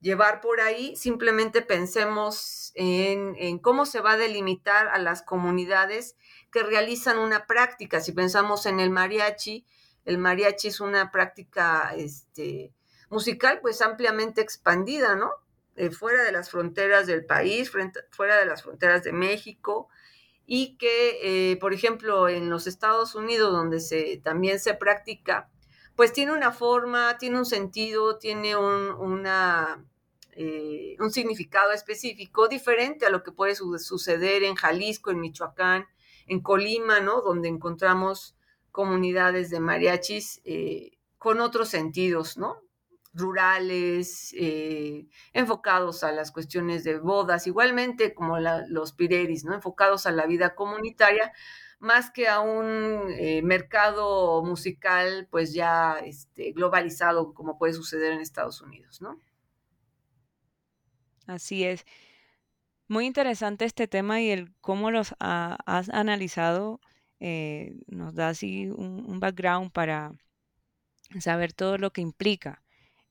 llevar 0.06 0.40
por 0.40 0.62
ahí, 0.62 0.96
simplemente 0.96 1.64
pensemos 1.64 2.72
en, 2.76 3.58
cómo 3.58 3.88
se 3.88 4.02
va 4.02 4.12
a 4.12 4.18
delimitar 4.18 4.88
a 4.90 5.00
las 5.00 5.24
comunidades 5.24 6.16
que 6.52 6.62
realizan 6.62 7.18
una 7.18 7.48
práctica. 7.48 8.00
Si 8.02 8.12
pensamos 8.12 8.68
en 8.68 8.80
el 8.80 8.92
mariachi, 8.92 9.66
el 10.06 10.20
mariachi 10.20 10.68
es 10.68 10.80
una 10.80 11.12
práctica 11.12 11.92
este, 11.98 12.75
musical 13.10 13.60
pues 13.62 13.82
ampliamente 13.82 14.42
expandida, 14.42 15.16
¿no? 15.16 15.32
Eh, 15.78 15.92
fuera 15.92 16.24
de 16.24 16.32
las 16.32 16.50
fronteras 16.50 17.06
del 17.06 17.26
país, 17.26 17.70
fuera 18.12 18.38
de 18.38 18.46
las 18.46 18.64
fronteras 18.64 19.04
de 19.04 19.12
México, 19.12 19.90
y 20.46 20.78
que, 20.78 21.52
eh, 21.52 21.58
por 21.58 21.74
ejemplo, 21.74 22.30
en 22.30 22.50
los 22.50 22.66
Estados 22.66 23.14
Unidos, 23.14 23.52
donde 23.52 23.82
se, 23.82 24.22
también 24.24 24.60
se 24.60 24.74
practica, 24.74 25.50
pues 25.96 26.14
tiene 26.14 26.32
una 26.32 26.54
forma, 26.54 27.18
tiene 27.18 27.40
un 27.40 27.46
sentido, 27.46 28.18
tiene 28.20 28.56
una, 28.56 29.84
eh, 30.32 30.96
un 31.00 31.12
significado 31.12 31.72
específico 31.74 32.48
diferente 32.48 33.06
a 33.06 33.10
lo 33.10 33.22
que 33.24 33.34
puede 33.34 33.56
suceder 33.56 34.44
en 34.44 34.56
Jalisco, 34.56 35.12
en 35.12 35.20
Michoacán, 35.20 35.88
en 36.28 36.42
Colima, 36.42 37.02
¿no? 37.02 37.22
Donde 37.22 37.50
encontramos 37.50 38.38
comunidades 38.72 39.50
de 39.50 39.60
mariachis 39.60 40.42
con 41.18 41.40
otros 41.42 41.70
sentidos, 41.70 42.38
¿no? 42.38 42.65
Rurales, 43.16 44.36
eh, 44.38 45.08
enfocados 45.34 46.04
a 46.04 46.12
las 46.12 46.32
cuestiones 46.32 46.84
de 46.84 47.00
bodas, 47.00 47.48
igualmente 47.48 48.14
como 48.14 48.38
los 48.40 48.94
pireris, 48.94 49.46
¿no? 49.46 49.56
Enfocados 49.56 50.06
a 50.06 50.12
la 50.12 50.28
vida 50.28 50.54
comunitaria, 50.54 51.32
más 51.80 52.12
que 52.12 52.28
a 52.28 52.42
un 52.42 53.08
mercado 53.44 54.44
musical, 54.44 55.28
pues 55.32 55.54
ya 55.54 56.00
este, 56.04 56.52
globalizado, 56.52 57.34
como 57.34 57.58
puede 57.58 57.74
suceder 57.74 58.14
en 58.14 58.20
Estados 58.20 58.62
Unidos, 58.62 59.02
¿no? 59.02 59.20
Así 61.28 61.64
es. 61.64 61.86
Muy 62.88 63.06
interesante 63.06 63.66
este 63.66 63.88
tema 63.88 64.22
y 64.22 64.30
el 64.30 64.54
cómo 64.62 64.92
los 64.92 65.16
has 65.20 65.90
analizado 65.90 66.80
eh, 67.20 67.76
nos 67.88 68.14
da 68.14 68.30
así 68.30 68.68
un, 68.68 69.20
background 69.20 69.72
para 69.72 70.14
saber 71.20 71.54
todo 71.54 71.78
lo 71.78 71.92
que 71.92 72.02
implica 72.02 72.62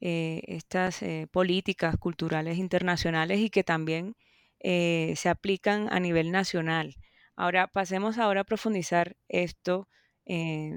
eh, 0.07 0.43
estas 0.49 1.03
eh, 1.03 1.27
políticas 1.33 1.97
culturales 1.97 2.59
internacionales 2.59 3.40
y 3.40 3.49
que 3.49 3.64
también 3.64 4.17
se 4.61 5.29
aplican 5.29 5.93
a 5.93 6.01
nivel 6.01 6.31
nacional. 6.31 6.95
Ahora 7.37 7.67
pasemos 7.67 8.17
ahora 8.17 8.40
a 8.40 8.45
profundizar 8.45 9.14
esto 9.29 9.88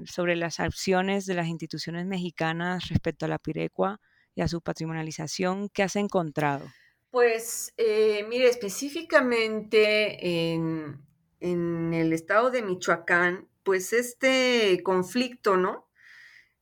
sobre 0.04 0.36
las 0.36 0.60
acciones 0.60 1.24
de 1.24 1.32
las 1.32 1.46
instituciones 1.46 2.04
mexicanas 2.04 2.90
respecto 2.90 3.24
a 3.24 3.28
la 3.28 3.38
pirecua 3.38 3.98
y 4.34 4.42
a 4.42 4.48
su 4.48 4.60
patrimonialización 4.60 5.70
que 5.70 5.82
has 5.82 5.96
encontrado. 5.96 6.66
Pues, 7.10 7.72
eh, 7.76 8.24
mire, 8.28 8.48
específicamente 8.48 10.52
en, 10.52 11.00
el 11.40 12.12
estado 12.12 12.50
de 12.50 12.62
Michoacán, 12.62 13.48
pues 13.62 13.92
este 13.92 14.80
conflicto, 14.84 15.56
¿no? 15.56 15.87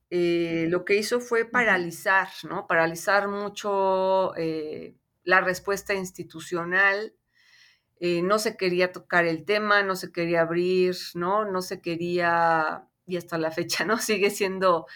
Eh, 0.09 0.67
lo 0.69 0.85
que 0.85 0.95
hizo 0.95 1.19
fue 1.19 1.45
paralizar, 1.45 2.29
¿no? 2.43 2.67
Paralizar 2.67 3.27
mucho 3.27 4.35
eh, 4.37 4.95
la 5.23 5.41
respuesta 5.41 5.93
institucional. 5.93 7.13
no 7.99 8.37
se 8.39 8.55
quería 8.57 8.91
tocar 8.91 9.25
el 9.25 9.43
tema, 9.43 9.83
no 9.83 9.95
se 9.95 10.11
quería 10.11 10.41
abrir, 10.41 10.95
¿no? 11.15 11.45
No 11.45 11.61
se 11.61 11.81
quería, 11.81 12.87
y 13.07 13.17
hasta 13.17 13.37
la 13.37 13.51
fecha, 13.51 13.85
¿no? 13.85 13.97
Sigue 13.99 14.29
siendo 14.29 14.87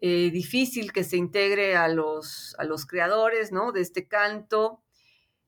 difícil 0.00 0.92
que 0.92 1.04
se 1.04 1.16
integre 1.16 1.76
a 1.76 1.86
los, 1.86 2.56
a 2.58 2.64
los 2.64 2.86
creadores, 2.86 3.52
¿no? 3.52 3.70
De 3.70 3.80
este 3.80 4.08
canto. 4.08 4.82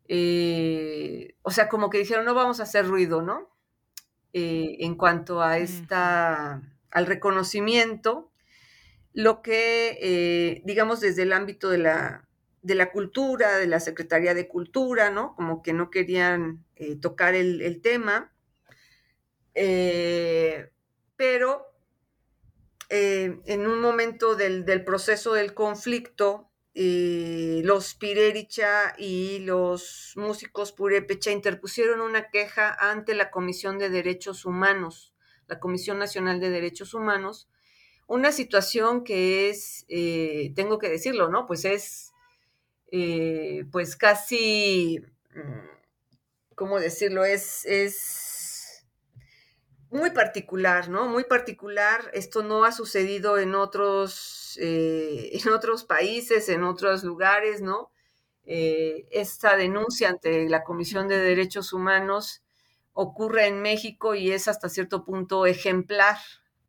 Eh, 0.07 1.37
o 1.43 1.51
sea, 1.51 1.69
como 1.69 1.91
que 1.91 1.99
dijeron, 1.99 2.25
no 2.25 2.35
vamos 2.35 2.61
a 2.61 2.65
hacer 2.65 2.87
ruido, 2.87 3.23
¿no? 3.23 3.49
Eh, 4.33 4.77
en 4.81 4.97
cuanto 4.97 5.43
a 5.43 5.59
esta, 5.59 6.61
al 6.91 7.07
reconocimiento, 7.07 8.33
lo 9.15 9.41
que, 9.41 9.99
eh, 10.03 10.63
digamos, 10.67 11.01
desde 11.01 11.23
el 11.23 11.33
ámbito 11.33 11.71
de 11.71 11.79
la, 11.79 12.29
de 12.61 12.75
la 12.75 12.93
cultura, 12.93 13.57
de 13.57 13.67
la 13.67 13.81
Secretaría 13.81 14.35
de 14.35 14.47
Cultura, 14.49 15.09
¿no? 15.09 15.35
Como 15.35 15.63
que 15.63 15.73
no 15.73 15.91
querían 15.91 16.65
tocar 17.01 17.35
el, 17.35 17.81
tema, 17.81 18.35
pero 21.17 21.67
en 22.89 23.67
un 23.67 23.81
momento 23.81 24.37
del, 24.37 24.67
del 24.67 24.85
proceso 24.85 25.33
del 25.33 25.55
conflicto, 25.55 26.51
eh, 26.77 27.63
los 27.65 27.95
Pirericha 27.95 28.95
y 28.99 29.39
los 29.41 30.13
músicos 30.17 30.73
Purépecha 30.73 31.31
interpusieron 31.31 32.01
una 32.01 32.31
queja 32.31 32.77
ante 32.81 33.15
la 33.15 33.31
Comisión 33.31 33.79
de 33.79 33.91
Derechos 33.91 34.45
Humanos, 34.45 35.15
la 35.47 35.61
Comisión 35.61 36.01
Nacional 36.01 36.41
de 36.41 36.51
Derechos 36.51 36.93
Humanos, 36.93 37.49
una 38.07 38.33
situación 38.33 39.05
que 39.05 39.51
es, 39.51 39.85
eh, 39.89 40.53
tengo 40.55 40.79
que 40.79 40.89
decirlo, 40.89 41.29
¿no? 41.29 41.47
Pues 41.47 41.65
es, 41.65 42.13
eh, 42.93 43.65
pues 43.73 43.97
casi, 43.97 45.01
mm, 45.35 46.55
¿cómo 46.55 46.81
decirlo? 46.81 47.25
Es, 47.25 47.65
es 47.67 48.87
muy 49.91 50.11
particular, 50.11 50.89
¿no? 50.89 51.09
Muy 51.09 51.25
particular. 51.25 52.11
Esto 52.13 52.43
no 52.43 52.65
ha 52.65 52.73
sucedido 52.73 53.39
en 53.39 53.55
otros, 53.55 54.59
eh, 54.61 55.31
en 55.45 55.53
otros 55.53 55.85
países, 55.85 56.49
en 56.49 56.65
otros 56.65 57.05
lugares, 57.05 57.63
¿no? 57.63 57.91
esta 58.47 59.57
denuncia 59.57 60.11
ante 60.11 60.51
la 60.51 60.65
Comisión 60.65 61.09
de 61.09 61.17
Derechos 61.17 61.73
Humanos 61.73 62.43
ocurre 62.93 63.47
en 63.47 63.63
México 63.63 64.15
y 64.15 64.33
es 64.33 64.49
hasta 64.49 64.69
cierto 64.69 65.03
punto 65.03 65.47
ejemplar 65.47 66.19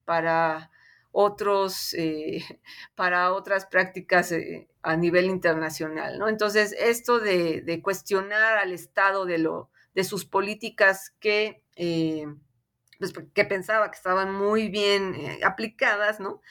para 0.05 0.71
otros, 1.17 1.93
eh, 1.93 2.43
para 2.95 3.31
otras 3.31 3.65
prácticas 3.65 4.33
eh, 4.33 4.67
a 4.81 4.97
nivel 4.97 5.27
internacional, 5.27 6.19
¿no? 6.19 6.27
Entonces, 6.27 6.75
esto 6.77 7.19
de, 7.19 7.79
cuestionar 7.81 8.57
al 8.57 8.73
Estado 8.73 9.25
de, 9.25 10.03
sus 10.03 10.25
políticas 10.25 11.15
que, 11.21 11.63
eh, 11.77 12.25
pues, 12.99 13.13
que 13.33 13.45
pensaba 13.45 13.89
que 13.89 13.95
estaban 13.95 14.33
muy 14.33 14.67
bien 14.67 15.15
aplicadas, 15.43 16.19
¿no? 16.19 16.41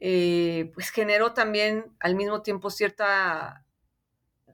pues 0.00 0.88
generó 0.88 1.34
también 1.34 1.94
al 2.00 2.14
mismo 2.14 2.40
tiempo 2.40 2.70
cierta 2.70 3.66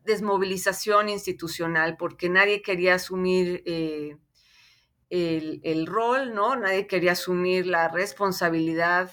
desmovilización 0.02 1.08
institucional, 1.08 1.96
porque 1.96 2.28
nadie 2.28 2.62
quería 2.62 2.96
asumir 2.96 3.62
el, 3.64 5.60
el, 5.62 5.86
rol, 5.86 6.34
¿no? 6.34 6.56
Nadie 6.56 6.88
quería 6.88 7.12
asumir 7.12 7.68
la 7.68 7.86
responsabilidad 7.86 9.12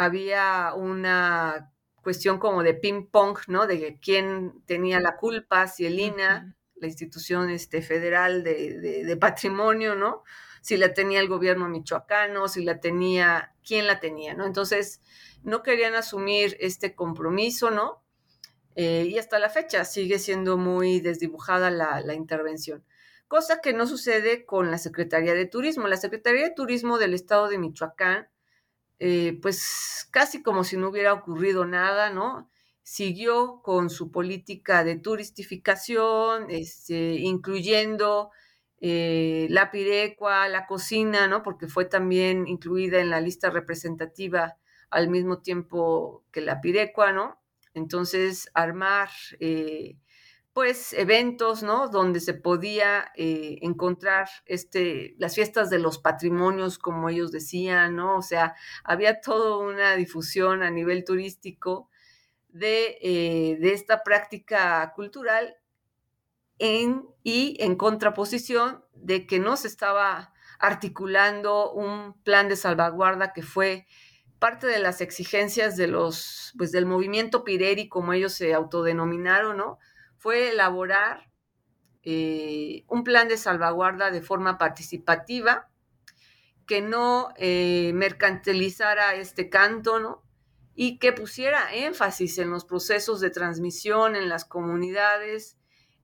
había 0.00 0.72
una 0.74 1.70
cuestión 2.02 2.38
como 2.38 2.62
de 2.62 2.72
ping-pong, 2.72 3.38
¿no? 3.48 3.66
De 3.66 3.98
quién 4.00 4.62
tenía 4.64 4.98
la 4.98 5.16
culpa, 5.16 5.68
si 5.68 5.84
el 5.84 6.00
INA, 6.00 6.56
la 6.76 6.86
institución 6.86 7.50
este, 7.50 7.82
federal 7.82 8.42
de, 8.42 9.16
patrimonio, 9.20 9.94
¿no? 9.94 10.22
Si 10.62 10.78
la 10.78 10.94
tenía 10.94 11.20
el 11.20 11.28
gobierno 11.28 11.68
michoacano, 11.68 12.48
si 12.48 12.64
la 12.64 12.80
tenía, 12.80 13.54
quién 13.62 13.86
la 13.86 14.00
tenía, 14.00 14.32
¿no? 14.32 14.46
Entonces, 14.46 15.02
no 15.42 15.62
querían 15.62 15.94
asumir 15.94 16.56
este 16.60 16.94
compromiso, 16.94 17.70
¿no? 17.70 18.02
Eh, 18.76 19.06
y 19.06 19.18
hasta 19.18 19.38
la 19.38 19.50
fecha 19.50 19.84
sigue 19.84 20.18
siendo 20.18 20.56
muy 20.56 21.00
desdibujada 21.00 21.70
la, 21.70 22.00
la 22.00 22.14
intervención 22.14 22.84
cosa 23.28 23.60
que 23.60 23.72
no 23.74 23.86
sucede 23.86 24.44
con 24.44 24.72
la 24.72 24.78
Secretaría 24.78 25.34
de 25.34 25.46
Turismo. 25.46 25.86
La 25.86 25.96
Secretaría 25.96 26.42
de 26.42 26.50
Turismo 26.50 26.98
del 26.98 27.14
Estado 27.14 27.48
de 27.48 27.58
Michoacán 27.58 28.28
eh, 29.00 29.38
pues 29.42 30.06
casi 30.10 30.42
como 30.42 30.62
si 30.64 30.76
no 30.76 30.90
hubiera 30.90 31.14
ocurrido 31.14 31.64
nada, 31.64 32.10
¿no? 32.10 32.50
Siguió 32.82 33.62
con 33.62 33.90
su 33.90 34.10
política 34.12 34.84
de 34.84 34.96
turistificación, 34.96 36.46
este, 36.50 37.14
incluyendo 37.14 38.30
eh, 38.80 39.46
la 39.50 39.70
pirecua, 39.70 40.48
la 40.48 40.66
cocina, 40.66 41.26
¿no? 41.28 41.42
Porque 41.42 41.66
fue 41.68 41.86
también 41.86 42.46
incluida 42.46 43.00
en 43.00 43.10
la 43.10 43.20
lista 43.20 43.50
representativa 43.50 44.58
al 44.90 45.08
mismo 45.08 45.40
tiempo 45.40 46.24
que 46.32 46.40
la 46.42 46.60
pirecua, 46.60 47.12
¿no? 47.12 47.40
Entonces, 47.74 48.50
armar 48.54 49.08
eh, 49.38 49.96
pues 50.60 50.92
eventos, 50.92 51.62
¿no? 51.62 51.88
Donde 51.88 52.20
se 52.20 52.34
podía 52.34 53.10
eh, 53.16 53.56
encontrar 53.62 54.28
este, 54.44 55.14
las 55.16 55.34
fiestas 55.34 55.70
de 55.70 55.78
los 55.78 55.96
patrimonios, 55.96 56.76
como 56.76 57.08
ellos 57.08 57.32
decían, 57.32 57.96
¿no? 57.96 58.18
O 58.18 58.20
sea, 58.20 58.54
había 58.84 59.22
toda 59.22 59.56
una 59.56 59.96
difusión 59.96 60.62
a 60.62 60.70
nivel 60.70 61.06
turístico 61.06 61.88
de, 62.50 62.98
eh, 63.00 63.56
de 63.58 63.72
esta 63.72 64.02
práctica 64.02 64.92
cultural 64.94 65.56
en, 66.58 67.06
y 67.22 67.56
en 67.60 67.74
contraposición 67.76 68.84
de 68.92 69.26
que 69.26 69.38
no 69.38 69.56
se 69.56 69.66
estaba 69.66 70.34
articulando 70.58 71.72
un 71.72 72.20
plan 72.22 72.50
de 72.50 72.56
salvaguarda 72.56 73.32
que 73.32 73.42
fue 73.42 73.86
parte 74.38 74.66
de 74.66 74.78
las 74.78 75.00
exigencias 75.00 75.78
de 75.78 75.86
los, 75.86 76.52
pues 76.58 76.70
del 76.70 76.84
movimiento 76.84 77.44
Pireri, 77.44 77.88
como 77.88 78.12
ellos 78.12 78.34
se 78.34 78.52
autodenominaron, 78.52 79.56
¿no? 79.56 79.78
Fue 80.20 80.50
elaborar 80.50 81.30
eh, 82.02 82.84
un 82.88 83.04
plan 83.04 83.26
de 83.26 83.38
salvaguarda 83.38 84.10
de 84.10 84.20
forma 84.20 84.58
participativa 84.58 85.70
que 86.66 86.82
no 86.82 87.30
eh, 87.36 87.92
mercantilizara 87.94 89.14
este 89.14 89.48
canto, 89.48 89.98
¿no? 89.98 90.22
Y 90.74 90.98
que 90.98 91.14
pusiera 91.14 91.74
énfasis 91.74 92.36
en 92.36 92.50
los 92.50 92.66
procesos 92.66 93.20
de 93.20 93.30
transmisión 93.30 94.14
en 94.14 94.28
las 94.28 94.44
comunidades, 94.44 95.56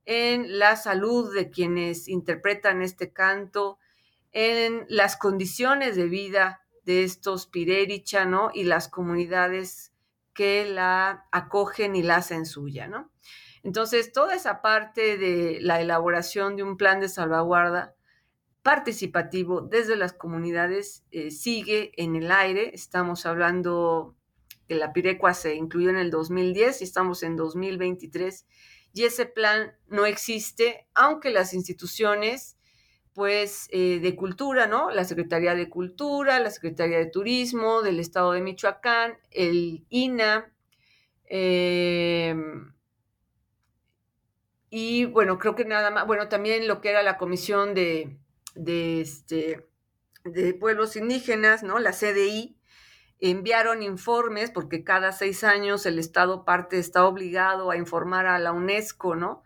en 0.05 0.57
la 0.57 0.77
salud 0.77 1.33
de 1.33 1.51
quienes 1.51 2.07
interpretan 2.07 2.81
este 2.81 3.13
canto, 3.13 3.77
en 4.31 4.87
las 4.89 5.15
condiciones 5.15 5.95
de 5.95 6.05
vida 6.05 6.65
de 6.85 7.03
estos 7.03 7.45
Pirericha, 7.45 8.25
¿no? 8.25 8.49
Y 8.51 8.63
las 8.63 8.87
comunidades 8.87 9.93
que 10.33 10.65
la 10.65 11.27
acogen 11.31 11.95
y 11.95 12.01
la 12.01 12.15
hacen 12.15 12.47
suya, 12.47 12.87
¿no? 12.87 13.11
Entonces, 13.67 14.13
toda 14.13 14.33
esa 14.33 14.61
parte 14.61 15.17
de 15.17 15.57
la 15.59 15.81
elaboración 15.81 16.55
de 16.55 16.63
un 16.63 16.77
plan 16.77 17.01
de 17.01 17.09
salvaguarda 17.09 17.95
participativo 18.63 19.59
desde 19.59 19.97
las 19.97 20.13
comunidades 20.13 21.03
eh, 21.11 21.31
sigue 21.31 21.91
en 22.01 22.15
el 22.15 22.31
aire. 22.31 22.71
Estamos 22.73 23.25
hablando 23.25 24.15
que 24.69 24.75
la 24.75 24.93
Pirecua 24.93 25.33
se 25.33 25.55
incluyó 25.55 25.89
en 25.89 25.97
el 25.97 26.11
2010 26.11 26.79
y 26.79 26.83
estamos 26.85 27.23
en 27.23 27.35
2023 27.35 28.45
y 28.93 29.03
ese 29.03 29.25
plan 29.25 29.75
no 29.89 30.05
existe, 30.05 30.87
aunque 30.93 31.29
las 31.29 31.53
instituciones 31.53 32.55
pues 33.11 33.67
eh, 33.73 33.99
de 34.01 34.15
cultura, 34.15 34.67
¿no? 34.67 34.91
La 34.91 35.03
Secretaría 35.03 35.55
de 35.55 35.67
Cultura, 35.67 36.39
la 36.39 36.51
Secretaría 36.51 36.99
de 36.99 37.07
Turismo 37.07 37.81
del 37.81 37.99
Estado 37.99 38.31
de 38.31 38.39
Michoacán, 38.39 39.17
el 39.29 39.85
INA, 39.89 40.53
eh, 41.25 42.33
y 44.69 45.05
bueno, 45.05 45.39
creo 45.39 45.55
que 45.55 45.65
nada 45.65 45.91
más, 45.91 46.05
bueno, 46.05 46.27
también 46.27 46.67
lo 46.67 46.81
que 46.81 46.89
era 46.89 47.03
la 47.03 47.17
Comisión 47.17 47.73
de, 47.73 48.17
de, 48.55 49.01
este, 49.01 49.65
de 50.25 50.53
Pueblos 50.53 50.95
Indígenas, 50.95 51.63
¿no? 51.63 51.79
La 51.79 51.91
CDI, 51.91 52.57
enviaron 53.19 53.81
informes 53.81 54.51
porque 54.51 54.83
cada 54.83 55.11
seis 55.11 55.43
años 55.43 55.85
el 55.85 55.99
Estado 55.99 56.45
parte 56.45 56.77
está 56.77 57.05
obligado 57.05 57.71
a 57.71 57.77
informar 57.77 58.27
a 58.27 58.39
la 58.39 58.51
UNESCO, 58.51 59.15
¿no? 59.15 59.43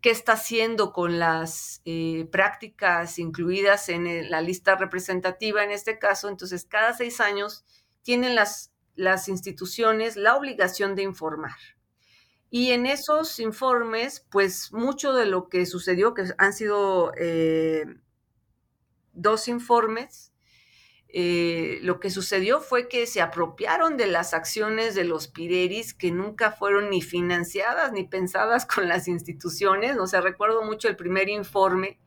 ¿Qué 0.00 0.10
está 0.10 0.32
haciendo 0.32 0.92
con 0.92 1.18
las 1.18 1.82
eh, 1.84 2.28
prácticas 2.30 3.18
incluidas 3.18 3.88
en 3.88 4.30
la 4.30 4.40
lista 4.40 4.76
representativa 4.76 5.64
en 5.64 5.70
este 5.70 5.98
caso? 5.98 6.28
Entonces, 6.28 6.64
cada 6.64 6.92
seis 6.94 7.20
años 7.20 7.64
tienen 8.02 8.34
las, 8.34 8.72
las 8.94 9.28
instituciones 9.28 10.16
la 10.16 10.36
obligación 10.36 10.94
de 10.94 11.02
informar. 11.02 11.56
Y 12.50 12.70
en 12.70 12.86
esos 12.86 13.38
informes, 13.40 14.24
pues 14.30 14.72
mucho 14.72 15.12
de 15.12 15.26
lo 15.26 15.48
que 15.48 15.66
sucedió, 15.66 16.14
que 16.14 16.24
han 16.38 16.52
sido 16.52 17.12
eh, 17.18 17.84
dos 19.12 19.48
informes, 19.48 20.32
eh, 21.08 21.78
lo 21.82 21.98
que 21.98 22.10
sucedió 22.10 22.60
fue 22.60 22.88
que 22.88 23.06
se 23.06 23.22
apropiaron 23.22 23.96
de 23.96 24.06
las 24.06 24.34
acciones 24.34 24.94
de 24.94 25.04
los 25.04 25.28
Pireris 25.28 25.94
que 25.94 26.10
nunca 26.10 26.50
fueron 26.52 26.90
ni 26.90 27.00
financiadas 27.00 27.92
ni 27.92 28.04
pensadas 28.04 28.66
con 28.66 28.88
las 28.88 29.08
instituciones. 29.08 29.96
O 29.98 30.06
sea, 30.06 30.20
recuerdo 30.20 30.62
mucho 30.62 30.88
el 30.88 30.96
primer 30.96 31.28
informe, 31.28 31.98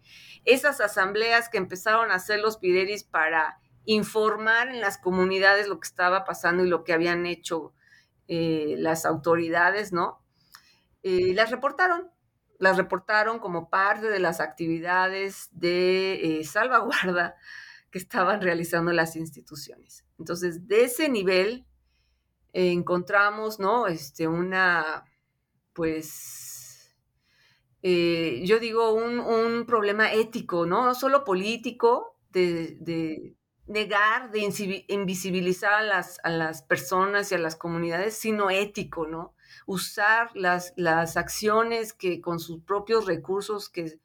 esas 0.45 0.79
asambleas 0.79 1.49
que 1.49 1.57
empezaron 1.57 2.11
a 2.11 2.15
hacer 2.15 2.39
los 2.39 2.57
Pireris 2.57 3.03
para 3.03 3.59
informar 3.85 4.69
en 4.69 4.79
las 4.79 4.97
comunidades 4.97 5.67
lo 5.67 5.79
que 5.79 5.87
estaba 5.87 6.23
pasando 6.23 6.63
y 6.63 6.69
lo 6.69 6.83
que 6.83 6.93
habían 6.93 7.25
hecho 7.25 7.73
eh, 8.27 8.75
las 8.77 9.05
autoridades, 9.05 9.91
¿no? 9.91 10.23
Eh, 11.03 11.33
las 11.33 11.51
reportaron, 11.51 12.09
las 12.57 12.77
reportaron 12.77 13.39
como 13.39 13.69
parte 13.69 14.09
de 14.09 14.19
las 14.19 14.39
actividades 14.39 15.49
de 15.51 16.39
eh, 16.39 16.43
salvaguarda 16.43 17.35
que 17.91 17.99
estaban 17.99 18.41
realizando 18.41 18.91
las 18.91 19.15
instituciones. 19.15 20.05
Entonces, 20.17 20.67
de 20.67 20.83
ese 20.83 21.09
nivel 21.09 21.65
encontramos, 22.53 23.59
¿no? 23.59 23.87
Este, 23.87 24.27
una, 24.27 25.05
pues, 25.73 26.95
eh, 27.81 28.41
yo 28.45 28.59
digo, 28.59 28.93
un, 28.93 29.65
problema 29.65 30.11
ético, 30.11 30.65
¿no? 30.65 30.85
No 30.85 30.95
solo 30.95 31.23
político, 31.23 32.17
de, 32.31 33.35
negar, 33.67 34.31
de 34.31 34.85
invisibilizar 34.87 35.73
a 35.73 35.81
las, 35.81 36.19
a 36.23 36.29
las 36.29 36.63
personas 36.63 37.31
y 37.31 37.35
a 37.35 37.39
las 37.39 37.55
comunidades, 37.55 38.15
sino 38.15 38.49
ético, 38.49 39.07
¿no? 39.07 39.33
Usar 39.65 40.29
las, 40.35 40.73
las 40.75 41.17
acciones 41.17 41.93
que 41.93 42.21
con 42.21 42.39
sus 42.39 42.61
propios 42.63 43.05
recursos, 43.05 43.69
que 43.69 43.99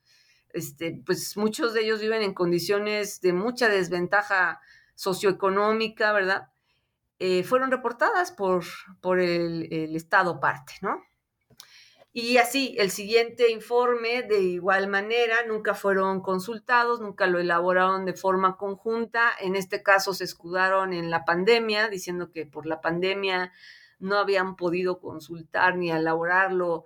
este, 0.53 1.03
pues 1.05 1.37
muchos 1.37 1.75
de 1.75 1.83
ellos 1.83 2.01
viven 2.01 2.23
en 2.23 2.35
condiciones 2.35 3.21
de 3.21 3.33
mucha 3.33 3.69
desventaja 3.69 4.61
socioeconómica, 4.95 6.13
¿verdad? 6.13 6.49
eh, 7.19 7.45
fueron 7.45 7.71
reportadas 7.71 8.33
por, 8.33 8.65
por 9.01 9.21
el, 9.21 9.73
el, 9.73 9.97
Estado 9.97 10.41
parte, 10.41 10.75
¿no? 10.83 11.03
Y 12.13 12.37
así, 12.37 12.77
el 12.79 12.91
siguiente 12.91 13.51
informe, 13.51 14.23
de 14.23 14.41
igual 14.41 14.87
manera, 14.89 15.45
nunca 15.47 15.75
fueron 15.75 16.21
consultados, 16.21 17.01
nunca 17.01 17.27
lo 17.27 17.41
elaboraron 17.41 18.05
de 18.05 18.13
forma 18.13 18.57
conjunta. 18.57 19.33
En 19.41 19.57
este 19.57 19.83
caso 19.83 20.15
se 20.15 20.25
escudaron 20.25 20.93
en 20.93 21.11
la 21.11 21.25
pandemia, 21.25 21.89
diciendo 21.89 22.31
que 22.31 22.47
por 22.47 22.67
la 22.67 22.81
pandemia 22.81 23.53
no 24.05 24.19
habían 24.19 24.55
podido 24.57 25.01
consultar 25.01 25.77
ni 25.77 25.91
elaborarlo 25.91 26.85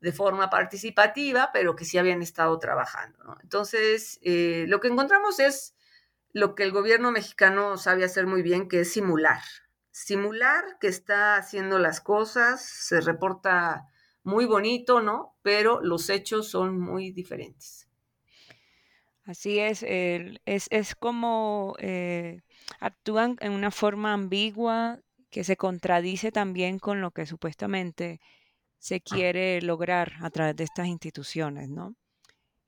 de 0.00 0.12
forma 0.12 0.48
participativa, 0.48 1.50
pero 1.52 1.76
que 1.76 1.84
sí 1.84 1.98
habían 1.98 2.22
estado 2.22 2.58
trabajando. 2.58 3.36
Entonces, 3.42 4.18
eh, 4.22 4.64
lo 4.68 4.80
que 4.80 4.88
encontramos 4.88 5.40
es 5.40 5.74
lo 6.32 6.54
que 6.54 6.62
el 6.62 6.72
gobierno 6.72 7.10
mexicano 7.10 7.76
sabe 7.76 8.04
hacer 8.04 8.26
muy 8.26 8.42
bien, 8.42 8.68
que 8.68 8.80
es 8.80 8.92
simular. 8.92 9.42
Simular 9.90 10.78
que 10.80 10.86
está 10.86 11.36
haciendo 11.36 11.78
las 11.78 12.00
cosas, 12.00 12.64
se 12.64 13.00
reporta 13.00 13.88
muy 14.22 14.46
bonito, 14.46 15.02
¿no? 15.02 15.36
Pero 15.42 15.80
los 15.82 16.08
hechos 16.08 16.48
son 16.48 16.80
muy 16.80 17.10
diferentes. 17.10 17.88
Así 19.24 19.58
es, 19.58 19.84
es, 19.86 20.66
es, 20.70 20.94
como 20.94 21.76
eh, 21.78 22.40
actúan 22.80 23.36
en 23.40 23.52
una 23.52 23.70
forma 23.70 24.12
ambigua 24.12 25.00
que 25.30 25.44
se 25.44 25.56
contradice 25.56 26.32
también 26.32 26.78
con 26.78 27.00
lo 27.00 27.12
que 27.12 27.26
supuestamente 27.26 28.20
se 28.78 29.00
quiere 29.00 29.60
lograr 29.62 30.14
a 30.20 30.30
través 30.30 30.56
de 30.56 30.64
estas 30.64 30.86
instituciones, 30.88 31.68
¿no? 31.68 31.94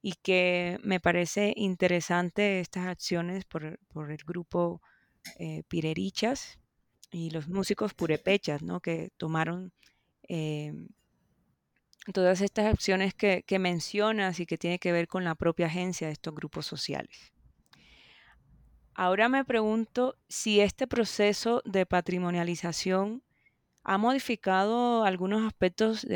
Y 0.02 0.14
que 0.22 0.78
me 0.82 1.00
parece 1.00 1.54
interesante 1.56 2.60
estas 2.60 2.86
acciones 2.86 3.44
por, 3.44 3.64
el 3.64 4.24
grupo 4.26 4.82
eh, 5.38 5.62
Pirerichas 5.68 6.58
y 7.10 7.30
los 7.30 7.48
músicos 7.48 7.94
purepechas, 7.94 8.62
¿no? 8.62 8.80
Que 8.80 9.10
tomaron 9.16 9.72
em, 10.24 10.88
todas 12.12 12.40
estas 12.40 12.66
acciones 12.66 13.14
que, 13.14 13.44
mencionas 13.58 14.40
y 14.40 14.46
que 14.46 14.58
tiene 14.58 14.78
que 14.78 14.92
ver 14.92 15.06
con 15.06 15.24
la 15.24 15.34
propia 15.34 15.66
agencia 15.66 16.08
de 16.08 16.14
estos 16.14 16.34
grupos 16.34 16.66
sociales. 16.66 17.32
Ahora 18.94 19.28
me 19.28 19.44
pregunto 19.44 20.16
si 20.28 20.60
este 20.60 20.86
proceso 20.86 21.62
de 21.64 21.86
patrimonialización 21.86 23.22
ha 23.84 23.98
modificado 23.98 25.04
algunos 25.04 25.46
aspectos 25.46 26.06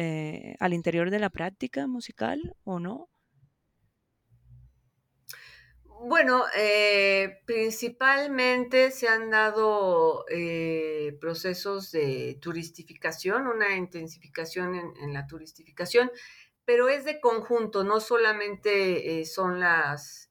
al 0.60 0.72
interior 0.72 1.10
de 1.10 1.18
la 1.18 1.30
práctica 1.30 1.86
musical 1.86 2.54
o 2.64 2.78
no. 2.78 3.08
Bueno, 6.00 6.44
eh, 6.54 7.40
principalmente 7.46 8.90
se 8.90 9.08
han 9.08 9.30
dado 9.30 10.26
eh, 10.30 11.16
procesos 11.20 11.90
de 11.90 12.38
turistificación, 12.40 13.46
una 13.46 13.74
intensificación 13.74 14.74
en, 14.74 15.12
la 15.14 15.26
turistificación, 15.26 16.12
pero 16.64 16.88
es 16.88 17.04
de 17.04 17.18
conjunto, 17.20 17.82
no 17.82 18.00
solamente 18.00 19.20
eh, 19.20 19.24
son 19.24 19.58
las, 19.58 20.28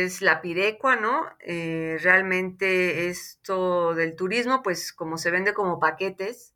es 0.00 0.22
la 0.22 0.40
pirecua, 0.40 0.96
¿no? 0.96 1.28
realmente 1.46 3.08
esto 3.08 3.94
del 3.94 4.16
turismo, 4.16 4.62
pues 4.62 4.92
como 4.92 5.18
se 5.18 5.30
vende 5.30 5.54
como 5.54 5.80
paquetes, 5.80 6.54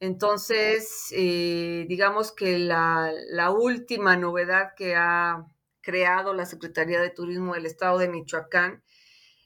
entonces 0.00 1.08
digamos 1.10 2.32
que 2.32 2.58
la, 2.58 3.12
la 3.30 3.50
última 3.50 4.16
novedad 4.16 4.72
que 4.76 4.94
ha 4.94 5.46
creado 5.86 6.34
la 6.34 6.46
Secretaría 6.46 7.00
de 7.00 7.10
Turismo 7.10 7.54
del 7.54 7.64
Estado 7.64 7.98
de 7.98 8.08
Michoacán. 8.08 8.82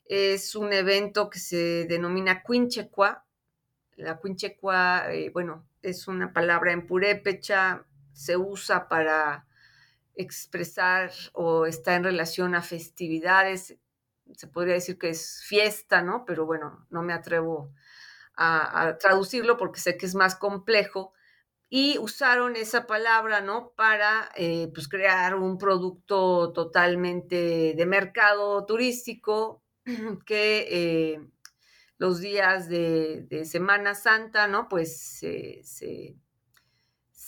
Es 0.07 0.57
un 0.57 0.73
evento 0.73 1.29
que 1.29 1.39
se 1.39 1.85
denomina 1.85 2.43
Quinchecua. 2.43 3.27
La 3.97 4.19
Quinchecua, 4.19 5.13
eh, 5.13 5.29
bueno, 5.35 5.69
es 5.83 6.09
una 6.09 6.33
palabra 6.33 6.73
en 6.73 6.87
purépecha, 6.87 7.85
se 8.15 8.39
usa 8.39 8.89
para 8.89 9.47
expresar 10.21 11.13
o 11.33 11.67
está 11.67 11.95
en 11.97 12.05
relación 12.05 12.55
a 12.55 12.63
festividades. 12.63 13.77
Se 14.35 14.47
podría 14.47 14.75
decir 14.75 14.99
que 14.99 15.11
es 15.11 15.43
fiesta, 15.45 16.03
¿no? 16.03 16.25
Pero 16.25 16.47
bueno, 16.47 16.87
no 16.91 17.03
me 17.03 17.13
atrevo 17.13 17.73
a, 18.37 18.97
traducirlo 18.99 19.57
porque 19.57 19.81
sé 19.81 19.97
que 19.97 20.07
es 20.07 20.15
más 20.15 20.35
complejo 20.35 21.13
y 21.69 21.99
usaron 21.99 22.57
esa 22.57 22.87
palabra, 22.87 23.41
¿no? 23.41 23.73
Para 23.77 24.31
eh, 24.37 24.71
pues 24.75 24.89
crear 24.89 25.37
un 25.37 25.59
producto 25.59 26.53
totalmente 26.53 27.75
de 27.77 27.87
mercado 27.87 28.65
turístico 28.67 29.63
que 30.27 30.67
eh, 30.71 31.21
los 31.99 32.21
días 32.21 32.69
de, 32.69 33.45
Semana 33.45 33.95
Santa, 33.95 34.49
¿no? 34.49 34.69
Pues 34.69 35.19
se, 35.21 36.17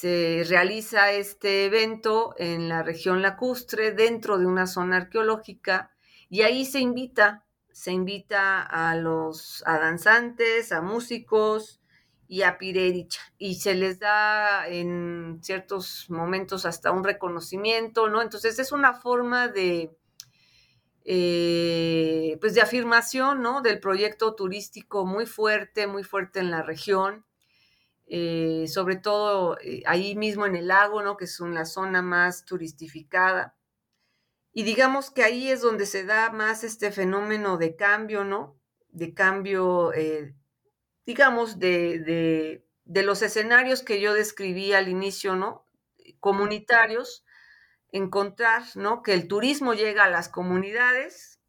realiza 0.03 1.13
este 1.13 1.67
evento 1.67 2.35
en 2.39 2.69
la 2.69 2.83
región 2.83 3.23
lacustre 3.23 3.93
dentro 3.93 4.39
de 4.39 4.47
una 4.47 4.67
zona 4.67 4.97
arqueológica 4.97 5.93
y 6.29 6.43
ahí 6.43 6.65
se 6.65 6.81
invita, 6.81 7.45
se 7.73 7.93
invita 7.93 8.63
a 8.63 8.97
los 8.97 9.63
a 9.67 9.79
danzantes, 9.79 10.73
a 10.73 10.81
músicos, 10.81 11.83
y 12.33 12.45
a 12.45 12.57
Pirerich. 12.57 13.19
Y 13.37 13.57
se 13.57 13.75
les 13.75 13.99
da 13.99 14.67
en 14.67 15.41
ciertos 15.43 16.07
momentos 16.09 16.65
hasta 16.65 16.91
un 16.91 17.05
reconocimiento, 17.05 18.09
¿no? 18.09 18.23
Entonces 18.23 18.59
es 18.59 18.73
una 18.73 18.95
forma 18.95 19.49
de, 19.49 19.95
eh, 21.05 22.39
pues 22.41 22.55
de 22.55 22.63
afirmación, 22.63 23.43
¿no? 23.43 23.61
Del 23.61 23.81
proyecto 23.81 24.35
turístico 24.35 25.05
muy 25.05 25.27
fuerte, 25.27 25.87
muy 25.87 26.05
fuerte 26.05 26.41
en 26.41 26.51
la 26.51 26.63
región. 26.63 27.27
Eh, 28.15 28.67
sobre 28.69 28.97
todo 28.97 29.57
eh, 29.63 29.83
ahí 29.87 30.15
mismo 30.15 30.45
en 30.45 30.55
el 30.55 30.69
lago, 30.69 31.03
¿no? 31.03 31.17
Que 31.17 31.25
es 31.25 31.41
una 31.41 31.65
zona 31.65 32.03
más 32.03 32.45
turistificada. 32.45 33.57
Y 34.53 34.65
digamos 34.65 35.11
que 35.11 35.25
ahí 35.25 35.49
es 35.51 35.63
donde 35.63 35.87
se 35.87 36.05
da 36.05 36.31
más 36.31 36.63
este 36.63 36.93
fenómeno 36.93 37.57
de 37.57 37.75
cambio, 37.75 38.23
¿no? 38.23 38.61
De 38.91 39.15
cambio 39.15 39.93
digamos, 41.07 41.59
de, 41.59 42.63
los 42.85 43.23
escenarios 43.23 43.83
que 43.83 43.99
yo 43.99 44.13
describí 44.13 44.75
al 44.75 44.89
inicio, 44.91 45.35
¿no? 45.35 45.67
Comunitarios, 46.21 47.25
encontrar, 47.93 48.65
¿no? 48.75 49.03
Que 49.03 49.15
el 49.15 49.27
turismo 49.27 49.73
llega 49.73 50.05
a 50.05 50.11
las 50.11 50.29
comunidades, 50.29 51.41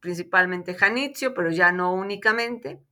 principalmente 0.00 0.74
Janitzio, 0.74 1.34
pero 1.34 1.50
ya 1.50 1.72
no 1.72 1.92
únicamente, 1.92 2.82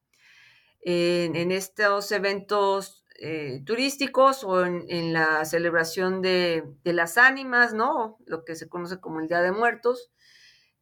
en, 0.81 1.53
estos 1.53 2.13
eventos 2.13 2.98
eh, 3.21 3.63
turísticos 3.67 4.45
o 4.45 4.65
en, 4.65 5.13
la 5.13 5.45
celebración 5.45 6.23
de, 6.23 6.63
las 6.85 7.19
ánimas, 7.19 7.75
¿no? 7.75 8.17
Lo 8.27 8.45
que 8.45 8.55
se 8.55 8.69
conoce 8.69 9.01
como 9.01 9.19
el 9.19 9.27
Día 9.27 9.41
de 9.41 9.51
Muertos, 9.51 10.13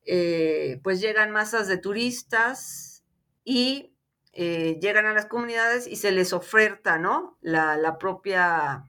eh, 0.05 0.78
pues 0.84 1.01
llegan 1.01 1.30
masas 1.30 1.66
de 1.66 1.78
turistas 1.78 3.05
y 3.43 3.97
eh, 4.34 4.78
llegan 4.82 5.07
a 5.07 5.14
las 5.14 5.24
comunidades 5.24 5.87
y 5.87 5.97
se 5.97 6.12
les 6.12 6.34
oferta, 6.34 6.99
¿no? 6.99 7.39
La, 7.41 7.97
propia, 7.99 8.84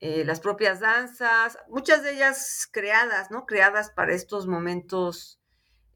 las 0.00 0.40
propias 0.40 0.80
danzas, 0.80 1.58
muchas 1.68 2.02
de 2.02 2.14
ellas 2.14 2.66
creadas, 2.72 3.30
¿no? 3.30 3.44
Creadas 3.44 3.90
para 3.90 4.14
estos 4.14 4.46
momentos 4.46 5.38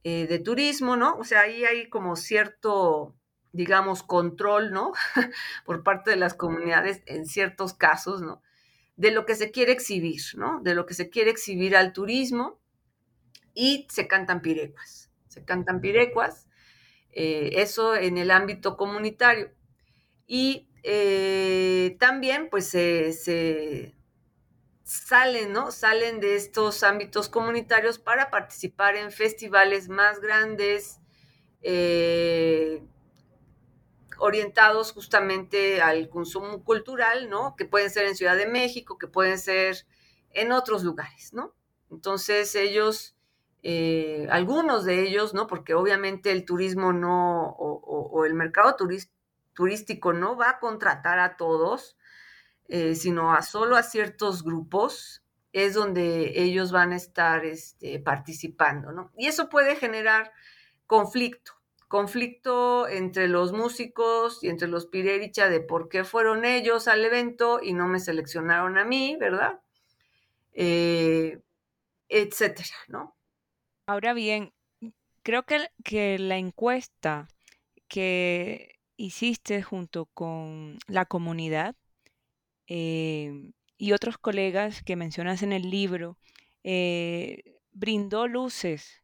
de 0.05 0.39
turismo, 0.39 0.97
¿no? 0.97 1.16
O 1.16 1.25
sea, 1.25 1.41
ahí 1.41 1.64
hay 1.64 1.89
como 1.89 2.14
cierto, 2.16 3.18
digamos, 3.59 4.02
control, 4.02 4.70
¿no? 4.70 4.92
Por 5.66 5.82
parte 5.82 6.11
de 6.11 6.16
las 6.16 6.34
comunidades 6.34 7.02
en 7.06 7.26
ciertos 7.26 7.74
casos, 7.74 8.22
¿no? 8.22 8.40
De 8.96 9.11
lo 9.11 9.26
que 9.26 9.34
se 9.34 9.50
quiere 9.50 9.72
exhibir, 9.72 10.22
¿no? 10.36 10.61
De 10.62 10.74
lo 10.74 10.86
que 10.86 10.94
se 10.94 11.11
quiere 11.11 11.30
exhibir 11.30 11.76
al 11.76 11.92
turismo 11.92 12.61
y 13.54 13.86
se 13.90 14.06
cantan 14.06 14.40
pirecuas. 14.40 15.11
Se 15.28 15.44
cantan 15.44 15.80
pirecuas 15.80 16.46
eh, 17.11 17.61
eso 17.61 17.96
en 17.96 18.16
el 18.16 18.30
ámbito 18.30 18.76
comunitario. 18.76 19.50
Y 20.26 20.68
eh, 20.84 21.96
también 21.98 22.48
pues 22.50 22.68
se 22.68 23.94
salen, 24.88 25.52
¿no? 25.52 25.70
Salen 25.70 26.20
de 26.20 26.36
estos 26.36 26.82
ámbitos 26.82 27.28
comunitarios 27.28 27.98
para 27.98 28.30
participar 28.30 28.96
en 28.96 29.11
festivales 29.11 29.88
más 29.88 30.20
grandes, 30.20 31.00
eh, 31.62 32.82
orientados 34.19 34.93
justamente 34.93 35.81
al 35.81 36.09
consumo 36.09 36.64
cultural, 36.64 37.29
¿no? 37.31 37.57
Que 37.57 37.64
pueden 37.64 37.91
ser 37.91 38.07
en 38.07 38.16
Ciudad 38.16 38.37
de 38.37 38.47
México, 38.47 38.99
que 38.99 39.07
pueden 39.07 39.39
ser 39.39 39.87
en 40.31 40.53
otros 40.53 40.85
lugares, 40.85 41.33
¿no? 41.33 41.55
Entonces 41.91 42.55
ellos 42.55 43.16
eh, 43.62 44.29
algunos 44.31 44.85
de 44.85 45.03
ellos, 45.03 45.35
¿no? 45.35 45.47
Porque 45.47 45.75
obviamente 45.75 46.31
el 46.31 46.45
turismo 46.45 46.93
no, 46.93 47.49
o, 47.59 48.25
el 48.25 48.35
mercado 48.35 48.77
turístico 49.55 50.12
no 50.12 50.37
va 50.37 50.51
a 50.51 50.59
contratar 50.59 51.19
a 51.19 51.37
todos, 51.37 51.97
eh, 52.69 52.95
sino 52.95 53.35
a 53.35 53.43
solo 53.43 53.77
a 53.77 53.83
ciertos 53.83 54.45
grupos, 54.45 55.25
es 55.53 55.75
donde 55.75 56.41
ellos 56.43 56.73
van 56.73 56.93
a 56.93 56.97
estar 56.97 57.45
este, 57.45 57.99
participando, 57.99 58.93
¿no? 58.93 59.11
Y 59.16 59.27
eso 59.27 59.49
puede 59.49 59.77
generar 59.77 60.33
conflicto, 60.87 61.53
conflicto 61.89 62.86
entre 62.86 63.28
los 63.28 63.53
músicos 63.53 64.45
y 64.45 64.49
entre 64.49 64.68
los 64.68 64.86
Pirericha 64.86 65.49
de 65.49 65.61
por 65.61 65.89
qué 65.89 66.05
fueron 66.05 66.45
ellos 66.45 66.86
al 66.86 67.05
evento 67.05 67.61
y 67.62 67.72
no 67.72 67.89
me 67.89 67.99
seleccionaron 67.99 68.78
a 68.78 68.84
mí, 68.84 69.16
¿verdad? 69.18 69.61
Eh, 70.53 71.41
etcétera, 72.09 72.76
¿no? 72.89 73.16
Ahora 73.86 74.12
bien, 74.12 74.53
creo 75.22 75.45
que, 75.45 75.68
que 75.82 76.18
la 76.18 76.36
encuesta 76.36 77.28
que 77.89 78.78
hiciste 78.97 79.62
junto 79.62 80.07
con 80.07 80.78
la 80.86 81.07
comunidad 81.07 81.74
eh, 82.66 83.51
y 83.78 83.93
otros 83.93 84.18
colegas 84.18 84.82
que 84.82 84.97
mencionas 84.97 85.43
en 85.43 85.53
el 85.53 85.70
libro 85.70 86.18
eh, 86.64 87.57
brindó 87.72 88.26
luces 88.26 89.03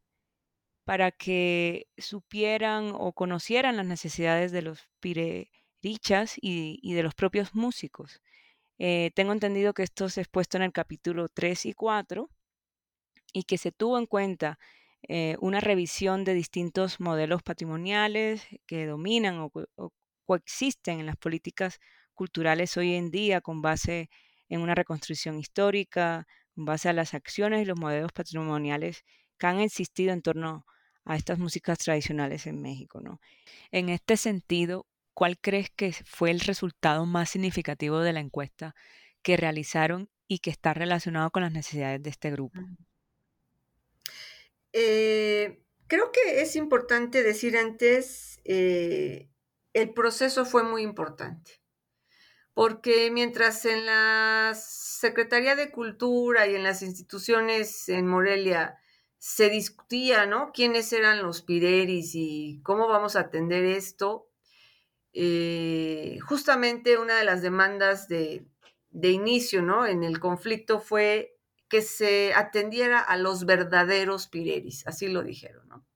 para 0.85 1.11
que 1.11 1.87
supieran 1.99 2.93
o 2.95 3.13
conocieran 3.13 3.77
las 3.77 3.87
necesidades 3.87 4.53
de 4.53 4.63
los 4.63 4.89
pirerichas 5.01 6.35
y, 6.41 6.95
de 6.95 7.03
los 7.03 7.15
propios 7.15 7.55
músicos. 7.55 8.21
Eh, 8.79 9.11
tengo 9.15 9.33
entendido 9.33 9.73
que 9.75 9.85
esto 9.85 10.09
se 10.09 10.21
ha 10.21 10.25
expuesto 10.25 10.57
en 10.57 10.65
el 10.65 10.73
capítulo 10.73 11.29
3 11.29 11.67
y 11.67 11.75
4 11.75 12.29
y 13.33 13.45
que 13.45 13.59
se 13.59 13.73
tuvo 13.73 13.99
en 13.99 14.07
cuenta 14.07 14.59
eh, 15.09 15.37
una 15.41 15.61
revisión 15.61 16.25
de 16.25 16.35
distintos 16.35 17.01
modelos 17.01 17.43
patrimoniales 17.43 18.47
que 18.67 18.87
dominan 18.87 19.39
o, 19.39 19.53
o, 19.77 19.93
coexisten 20.27 21.01
en 21.01 21.07
las 21.07 21.17
políticas 21.17 21.79
culturales 22.15 22.77
hoy 22.77 22.95
en 22.95 23.11
día 23.11 23.41
con 23.41 23.63
base 23.63 24.09
en 24.49 24.61
una 24.61 24.75
reconstrucción 24.75 25.39
histórica, 25.39 26.27
con 26.55 26.65
base 26.65 26.89
a 26.89 26.93
las 26.93 27.15
acciones 27.15 27.63
y 27.63 27.65
los 27.67 27.79
modelos 27.79 28.13
patrimoniales 28.13 29.05
que 29.39 29.47
han 29.47 29.61
existido 29.61 30.13
en 30.13 30.23
torno 30.23 30.65
a 31.05 31.17
estas 31.17 31.39
músicas 31.39 31.79
tradicionales 31.79 32.47
en 32.47 32.61
México. 32.63 33.01
¿no? 33.01 33.21
En 33.71 33.89
este 33.89 34.17
sentido, 34.17 34.87
¿cuál 35.13 35.39
crees 35.39 35.71
que 35.71 35.93
fue 35.93 36.31
el 36.31 36.41
resultado 36.41 37.07
más 37.07 37.31
significativo 37.31 38.01
de 38.01 38.13
la 38.13 38.21
encuesta 38.21 38.75
que 39.23 39.37
realizaron 39.37 40.09
y 40.29 40.39
que 40.39 40.51
está 40.51 40.75
relacionado 40.75 41.31
con 41.31 41.43
las 41.43 41.53
necesidades 41.53 42.03
de 42.03 42.11
este 42.11 42.31
grupo? 42.31 42.59
Eh, 44.73 45.63
creo 45.87 46.11
que 46.11 46.41
es 46.41 46.57
importante 46.57 47.23
decir 47.23 47.57
antes, 47.57 48.41
eh, 48.45 49.29
el 49.73 49.93
proceso 49.93 50.45
fue 50.45 50.63
muy 50.63 50.83
importante, 50.83 51.63
porque 52.55 53.11
mientras 53.11 53.65
en 53.65 53.87
la 53.87 54.53
Secretaría 54.55 55.57
de 55.57 55.71
Cultura 55.71 56.47
y 56.47 56.55
en 56.55 56.63
las 56.63 56.83
instituciones 56.83 57.89
en 57.89 58.07
Morelia 58.07 58.79
se 59.27 59.49
discutía, 59.49 60.27
¿no? 60.27 60.53
¿Quiénes 60.53 60.93
eran 60.93 61.23
los 61.23 61.41
pireris 61.41 62.15
y 62.15 62.61
cómo 62.63 62.89
vamos 62.89 63.17
a 63.17 63.21
atender 63.21 63.65
esto? 63.65 64.29
Eh, 65.15 66.19
justamente 66.29 66.99
una 66.99 67.17
de 67.17 67.25
las 67.25 67.41
demandas 67.41 68.07
de, 68.07 68.45
inicio, 68.93 69.63
¿no? 69.63 69.87
En 69.87 70.05
el 70.05 70.21
conflicto 70.21 70.79
fue 70.79 71.39
que 71.71 71.81
se 71.81 72.35
atendiera 72.35 73.01
a 73.01 73.17
los 73.17 73.47
verdaderos 73.47 74.29
pireris, 74.29 74.87
así 74.87 75.09
lo 75.09 75.23
dijeron, 75.23 75.67
¿no? 75.69 75.87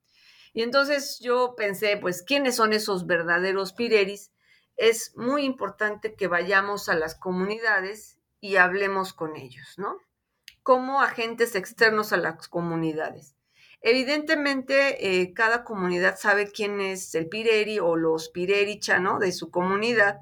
Y 0.55 0.62
entonces 0.62 1.18
yo 1.20 1.55
pensé, 1.55 1.99
pues, 1.99 2.22
¿quiénes 2.22 2.57
son 2.57 2.72
esos 2.72 3.07
verdaderos 3.07 3.74
pireris? 3.74 4.33
Es 4.76 5.14
muy 5.18 5.45
importante 5.45 6.14
que 6.14 6.29
vayamos 6.29 6.89
a 6.89 6.95
las 6.95 7.14
comunidades 7.14 8.18
y 8.41 8.57
hablemos 8.57 9.12
con 9.12 9.37
ellos, 9.37 9.74
¿no? 9.76 9.99
Como 10.69 11.01
agentes 11.01 11.55
externos 11.55 12.12
a 12.12 12.19
las 12.19 12.47
comunidades. 12.47 13.35
Evidentemente, 13.81 15.23
eh, 15.23 15.33
cada 15.33 15.64
comunidad 15.64 16.19
sabe 16.19 16.53
quién 16.53 16.83
es 16.83 17.14
el 17.14 17.27
Pireri 17.27 17.79
o 17.79 17.97
los 17.97 18.29
Pirericha, 18.29 18.99
¿no? 18.99 19.19
De 19.19 19.33
su 19.33 19.51
comunidad, 19.51 20.19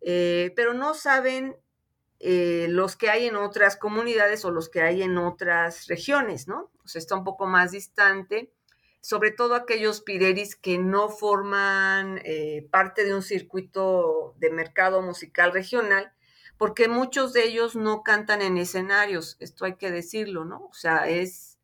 eh, 0.00 0.52
pero 0.56 0.74
no 0.74 0.94
saben 0.94 1.56
eh, 2.18 2.66
los 2.68 2.96
que 2.96 3.10
hay 3.10 3.26
en 3.26 3.36
otras 3.36 3.76
comunidades 3.76 4.44
o 4.44 4.50
los 4.50 4.68
que 4.68 4.82
hay 4.82 5.04
en 5.04 5.16
otras 5.18 5.86
regiones, 5.86 6.48
¿no? 6.48 6.72
O 6.84 6.88
sea, 6.88 6.98
está 6.98 7.14
un 7.14 7.22
poco 7.22 7.46
más 7.46 7.70
distante, 7.70 8.52
sobre 9.00 9.30
todo 9.30 9.54
aquellos 9.54 10.00
Pireris 10.00 10.56
que 10.56 10.78
no 10.78 11.10
forman 11.10 12.20
parte 12.72 13.04
de 13.04 13.14
un 13.14 13.22
circuito 13.22 14.34
de 14.38 14.50
mercado 14.50 15.00
musical 15.00 15.52
regional, 15.52 16.12
porque 16.60 16.88
muchos 16.88 17.32
de 17.32 17.44
ellos 17.44 17.74
no 17.74 18.02
cantan 18.02 18.42
en 18.42 18.58
escenarios, 18.58 19.38
esto 19.40 19.64
hay 19.64 19.76
que 19.76 19.90
decirlo, 19.90 20.44
¿no? 20.44 20.66
O 20.66 20.74
sea, 20.74 21.08
es 21.08 21.58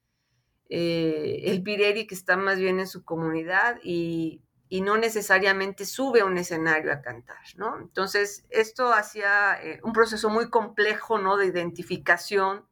eh, 0.70 1.42
el 1.44 1.62
Pireri 1.62 2.06
que 2.06 2.14
está 2.14 2.38
más 2.38 2.58
bien 2.58 2.80
en 2.80 2.86
su 2.86 3.04
comunidad 3.04 3.78
y, 3.84 4.40
no 4.70 4.96
necesariamente 4.96 5.84
sube 5.84 6.20
a 6.20 6.24
un 6.24 6.38
escenario 6.38 6.94
a 6.94 7.02
cantar, 7.02 7.42
¿no? 7.56 7.78
Entonces, 7.78 8.46
esto 8.48 8.94
hacía 8.94 9.62
eh, 9.62 9.80
un 9.82 9.92
proceso 9.92 10.30
muy 10.30 10.48
complejo, 10.48 11.18
¿no? 11.18 11.36
De 11.36 11.44
identificación. 11.44 12.64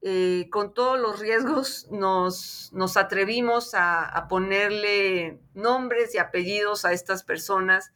Eh, 0.00 0.48
con 0.50 0.72
todos 0.72 0.98
los 0.98 1.20
riesgos 1.20 1.88
nos, 1.90 2.70
nos 2.72 2.96
atrevimos 2.96 3.74
a, 3.74 4.02
a 4.06 4.28
ponerle 4.28 5.42
nombres 5.52 6.14
y 6.14 6.18
apellidos 6.18 6.86
a 6.86 6.92
estas 6.94 7.22
personas 7.22 7.92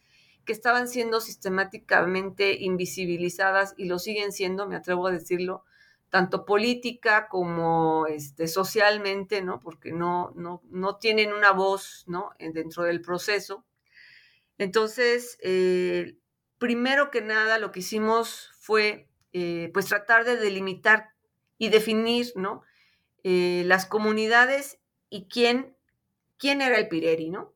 que 0.48 0.54
estaban 0.54 0.88
siendo 0.88 1.20
sistemáticamente 1.20 2.54
invisibilizadas 2.54 3.74
y 3.76 3.84
lo 3.84 3.98
siguen 3.98 4.32
siendo, 4.32 4.66
me 4.66 4.76
atrevo 4.76 5.06
a 5.06 5.12
decirlo, 5.12 5.62
tanto 6.08 6.46
política 6.46 7.28
como 7.28 8.06
este, 8.06 8.48
socialmente, 8.48 9.42
¿no? 9.42 9.60
Porque 9.60 9.92
no, 9.92 10.32
no, 10.36 10.62
no 10.70 10.96
tienen 10.96 11.34
una 11.34 11.52
voz, 11.52 12.04
¿no? 12.06 12.30
Dentro 12.38 12.84
del 12.84 13.02
proceso. 13.02 13.66
Entonces, 14.56 15.36
eh, 15.42 16.16
primero 16.56 17.10
que 17.10 17.20
nada, 17.20 17.58
lo 17.58 17.70
que 17.70 17.80
hicimos 17.80 18.50
fue, 18.58 19.06
eh, 19.34 19.70
pues, 19.74 19.84
tratar 19.84 20.24
de 20.24 20.38
delimitar 20.38 21.10
y 21.58 21.68
definir, 21.68 22.32
¿no? 22.36 22.62
Eh, 23.22 23.64
las 23.66 23.84
comunidades 23.84 24.78
y 25.10 25.28
quién, 25.28 25.76
quién 26.38 26.62
era 26.62 26.78
el 26.78 26.88
Pireri, 26.88 27.28
¿no? 27.28 27.52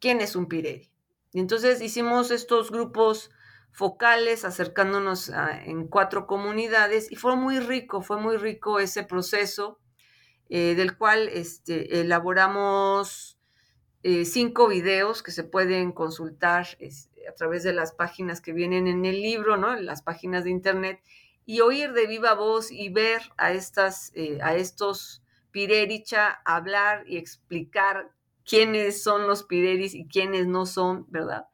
¿Quién 0.00 0.22
es 0.22 0.34
un 0.36 0.46
Pireri? 0.46 0.93
Y 1.34 1.40
entonces 1.40 1.82
hicimos 1.82 2.30
estos 2.30 2.70
grupos 2.70 3.30
focales 3.72 4.44
acercándonos 4.44 5.32
en 5.64 5.88
cuatro 5.88 6.28
comunidades 6.28 7.10
y 7.10 7.16
fue 7.16 7.34
muy 7.34 7.58
rico, 7.58 8.02
fue 8.02 8.18
muy 8.18 8.36
rico 8.36 8.78
ese 8.78 9.02
proceso 9.02 9.80
eh, 10.48 10.76
del 10.76 10.96
cual 10.96 11.28
este, 11.28 12.00
elaboramos 12.00 13.36
eh, 14.04 14.24
cinco 14.24 14.68
videos 14.68 15.24
que 15.24 15.32
se 15.32 15.42
pueden 15.42 15.90
consultar 15.90 16.68
a 17.28 17.34
través 17.34 17.64
de 17.64 17.72
las 17.72 17.92
páginas 17.92 18.40
que 18.40 18.52
vienen 18.52 18.86
en 18.86 19.04
el 19.04 19.20
libro, 19.20 19.56
¿no? 19.56 19.76
En 19.76 19.86
las 19.86 20.02
páginas 20.02 20.44
de 20.44 20.50
internet 20.50 21.02
y 21.46 21.62
oír 21.62 21.94
de 21.94 22.06
viva 22.06 22.34
voz 22.34 22.70
y 22.70 22.90
ver 22.90 23.22
a, 23.38 23.50
estas, 23.50 24.12
eh, 24.14 24.38
a 24.40 24.54
estos 24.54 25.20
Pirericha 25.50 26.40
hablar 26.44 27.04
y 27.08 27.16
explicar 27.16 28.13
quiénes 28.44 29.02
son 29.02 29.26
los 29.26 29.44
pireris 29.44 29.94
y 29.94 30.06
quiénes 30.06 30.46
no 30.46 30.66
son, 30.66 31.06
¿verdad? 31.08 31.46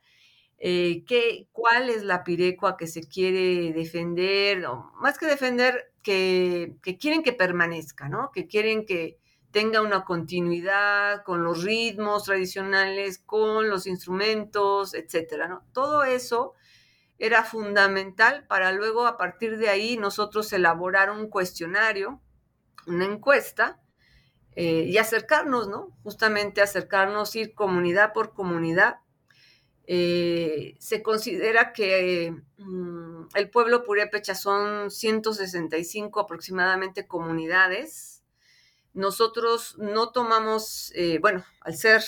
Eh, 0.59 1.05
¿qué, 1.07 1.49
¿Cuál 1.53 1.89
es 1.89 2.03
la 2.03 2.23
pirecua 2.23 2.77
que 2.77 2.87
se 2.87 3.09
quiere 3.09 3.73
defender? 3.73 4.63
Más 5.01 5.17
que 5.19 5.27
defender, 5.27 5.93
que, 6.03 6.77
quieren 7.01 7.23
que 7.23 7.33
permanezca, 7.33 8.09
¿no? 8.09 8.31
Que 8.33 8.47
quieren 8.47 8.85
que 8.85 9.19
tenga 9.51 9.81
una 9.81 10.05
continuidad 10.05 11.25
con 11.25 11.43
los 11.45 11.65
ritmos 11.65 12.25
tradicionales, 12.25 13.19
con 13.19 13.69
los 13.71 13.87
instrumentos, 13.87 14.95
etcétera. 14.95 15.63
Todo 15.73 16.05
eso 16.05 16.55
era 17.19 17.45
fundamental 17.45 18.47
para 18.47 18.73
luego 18.73 19.07
a 19.07 19.17
partir 19.17 19.59
de 19.59 19.69
ahí 19.69 19.97
nosotros 19.97 20.53
elaborar 20.53 21.11
un 21.11 21.29
cuestionario, 21.29 22.21
una 22.87 23.07
encuesta, 23.07 23.81
eh, 24.57 24.87
y 24.89 24.99
acercarnos, 24.99 25.69
¿no? 25.69 25.97
Justamente 26.03 26.61
acercarnos, 26.61 27.35
ir 27.37 27.55
comunidad 27.55 28.13
por 28.13 28.35
comunidad. 28.35 28.97
Eh, 29.87 30.77
se 30.79 31.03
considera 31.03 31.73
que 31.73 32.35
mm, 32.59 33.29
el 33.35 33.51
pueblo 33.51 33.85
purépecha 33.85 34.35
son 34.35 34.91
165 34.91 36.21
aproximadamente 36.21 37.07
comunidades. 37.07 38.23
Nosotros 38.93 39.77
no 39.79 40.11
tomamos, 40.11 40.93
eh, 40.95 41.19
bueno, 41.21 41.45
al 41.61 41.77
ser, 41.77 42.03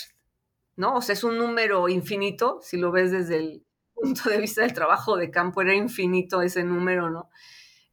¿no? 0.75 0.95
O 0.95 1.01
sea, 1.01 1.13
es 1.13 1.23
un 1.23 1.37
número 1.37 1.87
infinito, 1.89 2.59
si 2.61 2.77
lo 2.77 2.91
ves 2.91 3.11
desde 3.11 3.37
el 3.37 3.65
punto 3.93 4.29
de 4.29 4.37
vista 4.37 4.61
del 4.61 4.73
trabajo 4.73 5.17
de 5.17 5.31
campo, 5.31 5.61
era 5.61 5.73
infinito 5.73 6.41
ese 6.41 6.63
número, 6.63 7.09
¿no? 7.09 7.29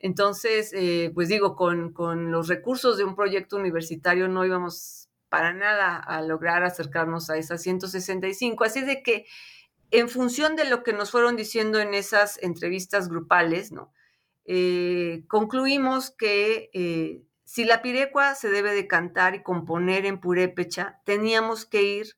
Entonces, 0.01 0.72
eh, 0.72 1.12
pues 1.14 1.28
digo, 1.28 1.55
con, 1.55 1.92
los 2.32 2.48
recursos 2.48 2.96
de 2.96 3.05
un 3.05 3.14
proyecto 3.14 3.57
universitario 3.57 4.28
no 4.28 4.44
íbamos 4.46 5.11
para 5.28 5.53
nada 5.53 5.98
a 5.98 6.22
lograr 6.22 6.64
acercarnos 6.64 7.28
a 7.28 7.36
esas 7.36 7.62
165. 7.62 8.64
Así 8.64 8.80
de 8.80 9.03
que, 9.03 9.26
en 9.90 10.09
función 10.09 10.57
de 10.57 10.64
lo 10.64 10.82
que 10.82 10.94
nos 10.94 11.11
fueron 11.11 11.36
diciendo 11.36 11.80
en 11.80 11.92
esas 11.92 12.42
entrevistas 12.42 13.09
grupales, 13.09 13.72
¿no? 13.72 13.92
Eh, 14.46 15.24
concluimos 15.28 16.11
que 16.11 16.70
eh, 16.72 17.22
si 17.44 17.64
la 17.64 17.82
pirecua 17.82 18.34
se 18.34 18.48
debe 18.48 18.72
de 18.72 18.86
cantar 18.86 19.34
y 19.34 19.42
componer 19.42 20.07
en 20.07 20.18
purépecha, 20.18 21.01
teníamos 21.05 21.66
que 21.66 21.82
ir 21.82 22.16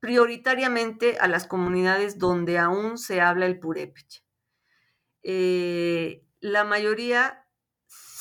prioritariamente 0.00 1.16
a 1.18 1.28
las 1.28 1.46
comunidades 1.46 2.18
donde 2.18 2.58
aún 2.58 2.98
se 2.98 3.22
habla 3.22 3.46
el 3.46 3.58
purépecha. 3.58 4.22
La 6.44 6.62
mayoría 6.62 7.46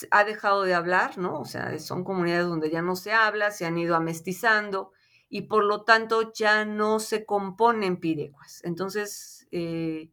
ha 0.09 0.23
dejado 0.23 0.63
de 0.63 0.73
hablar, 0.73 1.17
¿no? 1.17 1.41
O 1.41 1.45
sea, 1.45 1.77
son 1.77 2.05
comunidades 2.05 2.47
donde 2.47 2.71
ya 2.71 2.81
no 2.81 2.95
se 2.95 3.11
habla, 3.11 3.51
se 3.51 3.65
han 3.65 3.77
ido 3.77 3.97
amestizando 3.97 4.93
y 5.27 5.41
por 5.41 5.65
lo 5.65 5.83
tanto 5.83 6.31
ya 6.31 6.63
no 6.63 6.99
se 6.99 7.25
componen 7.25 7.99
pirecuas. 7.99 8.61
Entonces, 8.63 9.45
eh, 9.51 10.09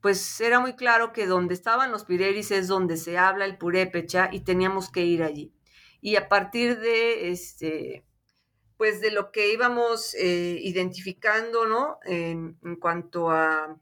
pues 0.00 0.40
era 0.40 0.60
muy 0.60 0.76
claro 0.76 1.12
que 1.12 1.26
donde 1.26 1.54
estaban 1.54 1.90
los 1.90 2.04
pireris 2.04 2.52
es 2.52 2.68
donde 2.68 2.96
se 2.96 3.18
habla 3.18 3.44
el 3.44 3.58
purépecha 3.58 4.28
y 4.30 4.40
teníamos 4.40 4.88
que 4.88 5.04
ir 5.04 5.24
allí. 5.24 5.52
Y 6.00 6.14
a 6.14 6.28
partir 6.28 6.78
de 6.78 7.32
este, 7.32 8.06
pues 8.76 9.00
de 9.00 9.10
lo 9.10 9.32
que 9.32 9.52
íbamos 9.52 10.14
eh, 10.14 10.58
identificando, 10.62 11.66
¿no? 11.66 11.98
En, 12.04 12.56
cuanto 12.80 13.32
a, 13.32 13.80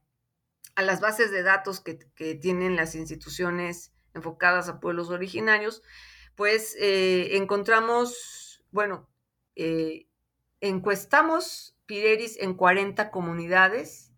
a, 0.80 0.82
las 0.82 1.00
bases 1.00 1.30
de 1.30 1.42
datos 1.42 1.80
que, 1.80 2.34
tienen 2.34 2.76
las 2.76 2.94
instituciones 2.94 3.92
enfocadas 4.14 4.68
a 4.68 4.80
pueblos 4.80 5.10
originarios, 5.10 5.82
pues 6.34 6.76
eh, 6.80 7.36
encontramos, 7.36 8.64
bueno, 8.70 9.08
eh, 9.56 10.06
encuestamos 10.60 11.76
Pireris 11.86 12.38
en 12.38 12.54
40 12.54 13.10
comunidades, 13.10 14.12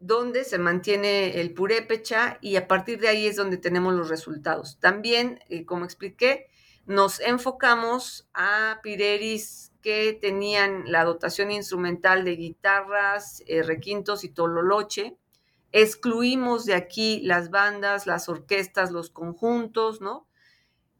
donde 0.00 0.44
se 0.44 0.58
mantiene 0.58 1.40
el 1.40 1.54
purépecha 1.54 2.38
y 2.40 2.56
a 2.56 2.66
partir 2.66 2.98
de 3.00 3.08
ahí 3.08 3.26
es 3.26 3.36
donde 3.36 3.58
tenemos 3.58 3.94
los 3.94 4.08
resultados. 4.08 4.78
También, 4.80 5.38
como 5.66 5.84
expliqué, 5.84 6.48
nos 6.86 7.20
enfocamos 7.20 8.28
a 8.34 8.80
Pireris 8.82 9.72
que 9.84 10.18
tenían 10.18 10.90
la 10.90 11.04
dotación 11.04 11.50
instrumental 11.50 12.24
de 12.24 12.36
guitarras, 12.36 13.42
eh, 13.46 13.62
requintos 13.62 14.24
y 14.24 14.30
tololoche. 14.30 15.18
Excluimos 15.72 16.64
de 16.64 16.72
aquí 16.72 17.20
las 17.20 17.50
bandas, 17.50 18.06
las 18.06 18.30
orquestas, 18.30 18.92
los 18.92 19.10
conjuntos, 19.10 20.00
¿no? 20.00 20.26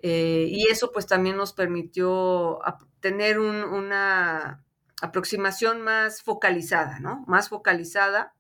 Eh, 0.01 0.49
y 0.51 0.69
eso 0.71 0.93
pues 0.93 1.07
también 1.07 1.39
nos 1.39 1.55
permitió 1.55 2.59
tener 3.01 3.39
una 3.39 4.63
aproximación 5.01 5.81
más 5.81 6.21
focalizada, 6.21 7.01
¿no? 7.01 7.25
Más 7.27 7.49
focalizada. 7.49 8.35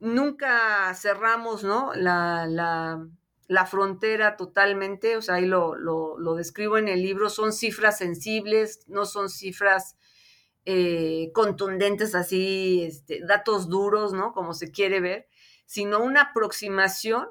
Nunca 0.00 0.92
cerramos, 0.96 1.62
¿no? 1.62 1.94
la, 1.94 2.46
la 2.48 3.06
frontera 3.66 4.36
totalmente, 4.36 5.16
o 5.16 5.22
sea, 5.22 5.34
ahí 5.34 5.44
lo, 5.44 5.74
lo, 5.74 6.34
describo 6.36 6.78
en 6.78 6.86
el 6.86 7.02
libro, 7.02 7.28
son 7.28 7.52
cifras 7.52 7.98
sensibles, 7.98 8.84
no 8.86 9.06
son 9.06 9.28
cifras 9.28 9.96
eh, 10.66 11.32
contundentes 11.34 12.14
así, 12.14 12.84
este, 12.84 13.26
datos 13.26 13.68
duros, 13.68 14.12
¿no? 14.12 14.32
Como 14.34 14.54
se 14.54 14.70
quiere 14.70 15.00
ver, 15.00 15.26
sino 15.66 16.00
una 16.00 16.22
aproximación 16.30 17.26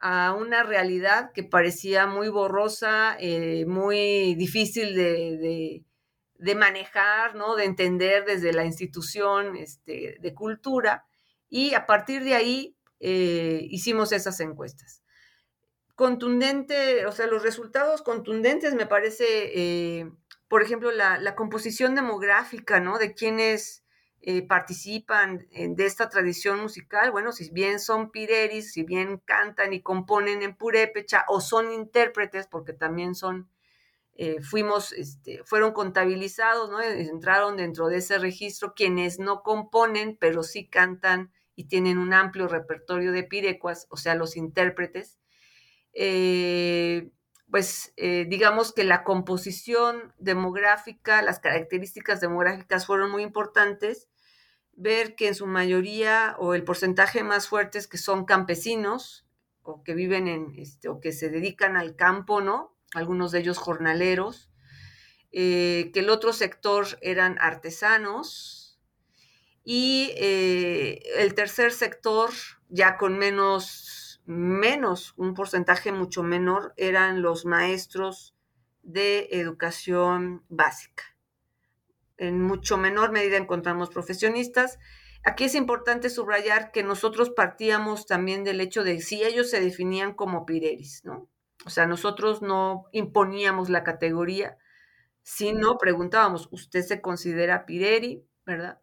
a 0.00 0.34
una 0.36 0.64
realidad 0.64 1.30
que 1.32 1.44
parecía 1.44 2.08
muy 2.08 2.28
borrosa, 2.28 3.16
eh, 3.20 3.64
muy 3.64 4.34
difícil 4.34 4.96
de, 4.96 5.84
de, 6.36 6.54
manejar, 6.56 7.36
¿no? 7.36 7.54
De 7.54 7.64
entender 7.64 8.24
desde 8.24 8.52
la 8.52 8.64
institución 8.64 9.54
este, 9.54 10.16
de 10.20 10.34
cultura. 10.34 11.06
Y 11.48 11.74
a 11.74 11.86
partir 11.86 12.24
de 12.24 12.34
ahí 12.34 12.76
eh, 12.98 13.68
hicimos 13.70 14.10
esas 14.10 14.40
encuestas 14.40 15.03
contundente, 15.94 17.06
o 17.06 17.12
sea, 17.12 17.26
los 17.26 17.42
resultados 17.42 18.02
contundentes 18.02 18.74
me 18.74 18.86
parece, 18.86 19.24
eh, 19.54 20.10
por 20.48 20.62
ejemplo, 20.62 20.90
la, 20.90 21.34
composición 21.36 21.94
demográfica, 21.94 22.80
¿no? 22.80 22.98
De 22.98 23.14
quienes 23.14 23.84
eh, 24.20 24.42
participan 24.46 25.46
de 25.50 25.86
esta 25.86 26.08
tradición 26.08 26.60
musical, 26.60 27.10
bueno, 27.10 27.32
si 27.32 27.50
bien 27.50 27.78
son 27.78 28.10
pireris, 28.10 28.72
si 28.72 28.82
bien 28.82 29.18
cantan 29.18 29.72
y 29.72 29.82
componen 29.82 30.42
en 30.42 30.56
purépecha 30.56 31.24
o 31.28 31.40
son 31.40 31.70
intérpretes, 31.70 32.46
porque 32.46 32.72
también 32.72 33.14
son, 33.14 33.50
eh, 34.14 34.40
fuimos, 34.42 34.92
este, 34.92 35.42
fueron 35.44 35.72
contabilizados, 35.72 36.70
¿no? 36.70 36.80
Entraron 36.80 37.56
dentro 37.56 37.88
de 37.88 37.98
ese 37.98 38.18
registro 38.18 38.74
quienes 38.74 39.18
no 39.18 39.42
componen, 39.42 40.16
pero 40.18 40.42
sí 40.42 40.66
cantan 40.68 41.32
y 41.56 41.64
tienen 41.64 41.98
un 41.98 42.12
amplio 42.12 42.48
repertorio 42.48 43.12
de 43.12 43.24
pirecuas, 43.24 43.86
o 43.90 43.96
sea, 43.96 44.14
los 44.14 44.36
intérpretes. 44.36 45.18
Eh, 45.94 47.10
pues 47.50 47.92
eh, 47.96 48.26
digamos 48.28 48.72
que 48.72 48.82
la 48.82 49.04
composición 49.04 50.12
demográfica, 50.18 51.22
las 51.22 51.38
características 51.38 52.20
demográficas 52.20 52.86
fueron 52.86 53.10
muy 53.10 53.22
importantes. 53.22 54.08
Ver 54.72 55.14
que 55.14 55.28
en 55.28 55.36
su 55.36 55.46
mayoría 55.46 56.34
o 56.38 56.54
el 56.54 56.64
porcentaje 56.64 57.22
más 57.22 57.46
fuerte 57.46 57.78
es 57.78 57.86
que 57.86 57.98
son 57.98 58.24
campesinos 58.24 59.24
o 59.62 59.84
que 59.84 59.94
viven 59.94 60.26
en, 60.26 60.52
este, 60.58 60.88
o 60.88 61.00
que 61.00 61.12
se 61.12 61.30
dedican 61.30 61.76
al 61.76 61.94
campo, 61.94 62.40
¿no? 62.40 62.76
Algunos 62.92 63.30
de 63.30 63.38
ellos 63.40 63.58
jornaleros. 63.58 64.50
Eh, 65.30 65.90
que 65.94 66.00
el 66.00 66.10
otro 66.10 66.32
sector 66.32 66.86
eran 67.02 67.36
artesanos. 67.40 68.80
Y 69.66 70.12
el 70.18 71.34
tercer 71.34 71.72
sector, 71.72 72.30
ya 72.68 72.98
con 72.98 73.16
menos 73.16 74.03
menos, 74.24 75.14
un 75.16 75.34
porcentaje 75.34 75.92
mucho 75.92 76.22
menor, 76.22 76.74
eran 76.76 77.22
los 77.22 77.44
maestros 77.44 78.34
de 78.82 79.28
educación 79.32 80.44
básica. 80.48 81.04
En 82.16 82.40
mucho 82.40 82.76
menor 82.76 83.12
medida 83.12 83.36
encontramos 83.36 83.90
profesionistas. 83.90 84.78
Aquí 85.24 85.44
es 85.44 85.54
importante 85.54 86.10
subrayar 86.10 86.70
que 86.70 86.82
nosotros 86.82 87.30
partíamos 87.30 88.06
también 88.06 88.44
del 88.44 88.60
hecho 88.60 88.84
de 88.84 89.00
si 89.00 89.24
ellos 89.24 89.50
se 89.50 89.60
definían 89.60 90.14
como 90.14 90.46
pireris, 90.46 91.04
¿no? 91.04 91.28
O 91.66 91.70
sea, 91.70 91.86
nosotros 91.86 92.42
no 92.42 92.84
imponíamos 92.92 93.70
la 93.70 93.84
categoría, 93.84 94.58
sino 95.22 95.78
preguntábamos, 95.78 96.48
¿usted 96.50 96.82
se 96.82 97.00
considera 97.00 97.64
pireri, 97.64 98.26
verdad? 98.44 98.80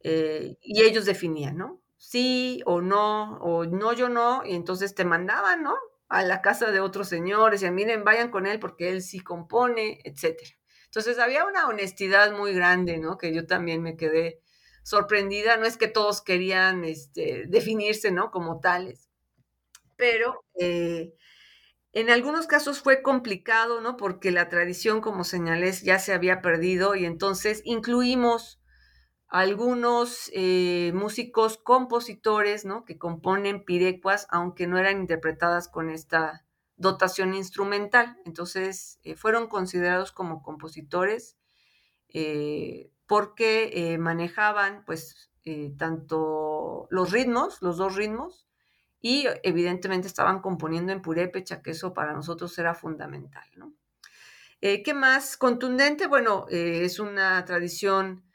Eh, 0.00 0.56
y 0.62 0.82
ellos 0.82 1.04
definían, 1.04 1.58
¿no? 1.58 1.82
Sí 1.98 2.62
o 2.66 2.80
no, 2.80 3.38
o 3.38 3.64
no, 3.66 3.92
yo 3.92 4.08
no, 4.08 4.42
y 4.44 4.54
entonces 4.54 4.94
te 4.94 5.04
mandaban, 5.04 5.62
¿no? 5.62 5.76
A 6.08 6.22
la 6.22 6.40
casa 6.42 6.70
de 6.70 6.80
otros 6.80 7.08
señores, 7.08 7.62
y 7.62 7.70
miren, 7.70 8.04
vayan 8.04 8.30
con 8.30 8.46
él 8.46 8.60
porque 8.60 8.90
él 8.90 9.02
sí 9.02 9.20
compone, 9.20 10.00
etcétera. 10.04 10.50
Entonces 10.86 11.18
había 11.18 11.44
una 11.44 11.66
honestidad 11.68 12.32
muy 12.36 12.54
grande, 12.54 12.98
¿no? 12.98 13.18
Que 13.18 13.34
yo 13.34 13.46
también 13.46 13.82
me 13.82 13.96
quedé 13.96 14.40
sorprendida. 14.82 15.58
No 15.58 15.66
es 15.66 15.76
que 15.76 15.88
todos 15.88 16.22
querían 16.22 16.84
este, 16.84 17.44
definirse, 17.46 18.10
¿no? 18.10 18.30
Como 18.30 18.60
tales, 18.60 19.10
pero 19.96 20.44
eh, 20.60 21.14
en 21.92 22.10
algunos 22.10 22.46
casos 22.46 22.80
fue 22.80 23.02
complicado, 23.02 23.80
¿no? 23.80 23.96
Porque 23.96 24.30
la 24.30 24.48
tradición, 24.48 25.00
como 25.00 25.24
señalé, 25.24 25.72
ya 25.72 25.98
se 25.98 26.12
había 26.12 26.42
perdido 26.42 26.94
y 26.94 27.06
entonces 27.06 27.62
incluimos 27.64 28.57
algunos 29.28 30.30
eh, 30.32 30.90
músicos 30.94 31.58
compositores, 31.58 32.64
¿no? 32.64 32.84
Que 32.84 32.96
componen 32.96 33.64
pirecuas, 33.64 34.26
aunque 34.30 34.66
no 34.66 34.78
eran 34.78 35.00
interpretadas 35.00 35.68
con 35.68 35.90
esta 35.90 36.46
dotación 36.76 37.34
instrumental. 37.34 38.16
Entonces, 38.24 38.98
eh, 39.02 39.16
fueron 39.16 39.48
considerados 39.48 40.12
como 40.12 40.42
compositores 40.42 41.36
eh, 42.08 42.90
porque 43.06 43.96
manejaban, 43.98 44.84
pues, 44.84 45.30
tanto 45.78 46.86
los 46.90 47.10
ritmos, 47.10 47.62
los 47.62 47.78
dos 47.78 47.96
ritmos, 47.96 48.46
y 49.00 49.26
evidentemente 49.42 50.06
estaban 50.06 50.40
componiendo 50.40 50.92
en 50.92 51.00
purépecha, 51.00 51.62
que 51.62 51.70
eso 51.70 51.94
para 51.94 52.12
nosotros 52.12 52.58
era 52.58 52.74
fundamental. 52.74 53.48
¿Qué 54.60 54.92
más? 54.94 55.38
Contundente, 55.38 56.06
bueno, 56.06 56.44
es 56.50 56.98
una 56.98 57.42
tradición 57.46 58.27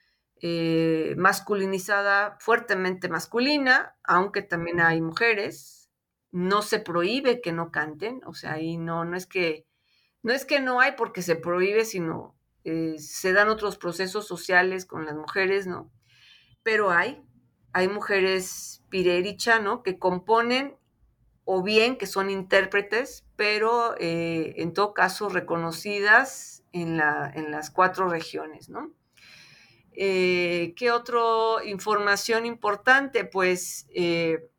eh, 0.46 1.16
masculinizada, 1.18 2.36
fuertemente 2.42 3.08
masculina, 3.08 3.96
aunque 4.04 4.42
también 4.42 4.82
hay 4.82 5.00
mujeres. 5.00 5.90
No 6.32 6.62
se 6.62 6.80
prohíbe 6.80 7.40
que 7.40 7.54
no 7.54 7.72
canten, 7.72 8.20
o 8.26 8.34
sea, 8.34 8.52
ahí 8.56 8.76
no, 8.76 9.06
no 9.06 9.16
es 9.16 9.26
que 9.26 9.66
no 10.22 10.34
es 10.34 10.44
que 10.44 10.60
no 10.60 10.82
hay 10.82 10.94
porque 10.98 11.22
se 11.22 11.38
prohíbe, 11.38 11.86
sino 11.86 12.36
eh, 12.66 12.96
se 13.00 13.32
dan 13.32 13.48
otros 13.48 13.78
procesos 13.78 14.28
sociales 14.28 14.86
con 14.86 15.06
las 15.06 15.16
mujeres, 15.16 15.66
¿no? 15.66 15.90
Pero 16.62 16.92
hay, 16.92 17.24
hay 17.72 17.88
mujeres 17.88 18.84
pirericha, 18.90 19.60
¿no? 19.60 19.82
Que 19.82 19.98
componen 19.98 20.76
o 21.46 21.64
bien 21.64 21.98
que 21.98 22.06
son 22.06 22.30
intérpretes, 22.30 23.24
pero 23.38 23.96
eh, 23.98 24.56
en 24.58 24.74
todo 24.74 24.94
caso 24.94 25.30
reconocidas 25.30 26.66
en, 26.74 26.98
la, 26.98 27.32
en 27.34 27.50
las 27.50 27.72
cuatro 27.72 28.10
regiones, 28.10 28.68
¿no? 28.68 28.92
Eh, 29.96 30.74
¿Qué 30.76 30.92
otra 30.92 31.20
información 31.66 32.46
importante? 32.46 33.26
Pues 33.26 33.88
eh, 33.94 34.50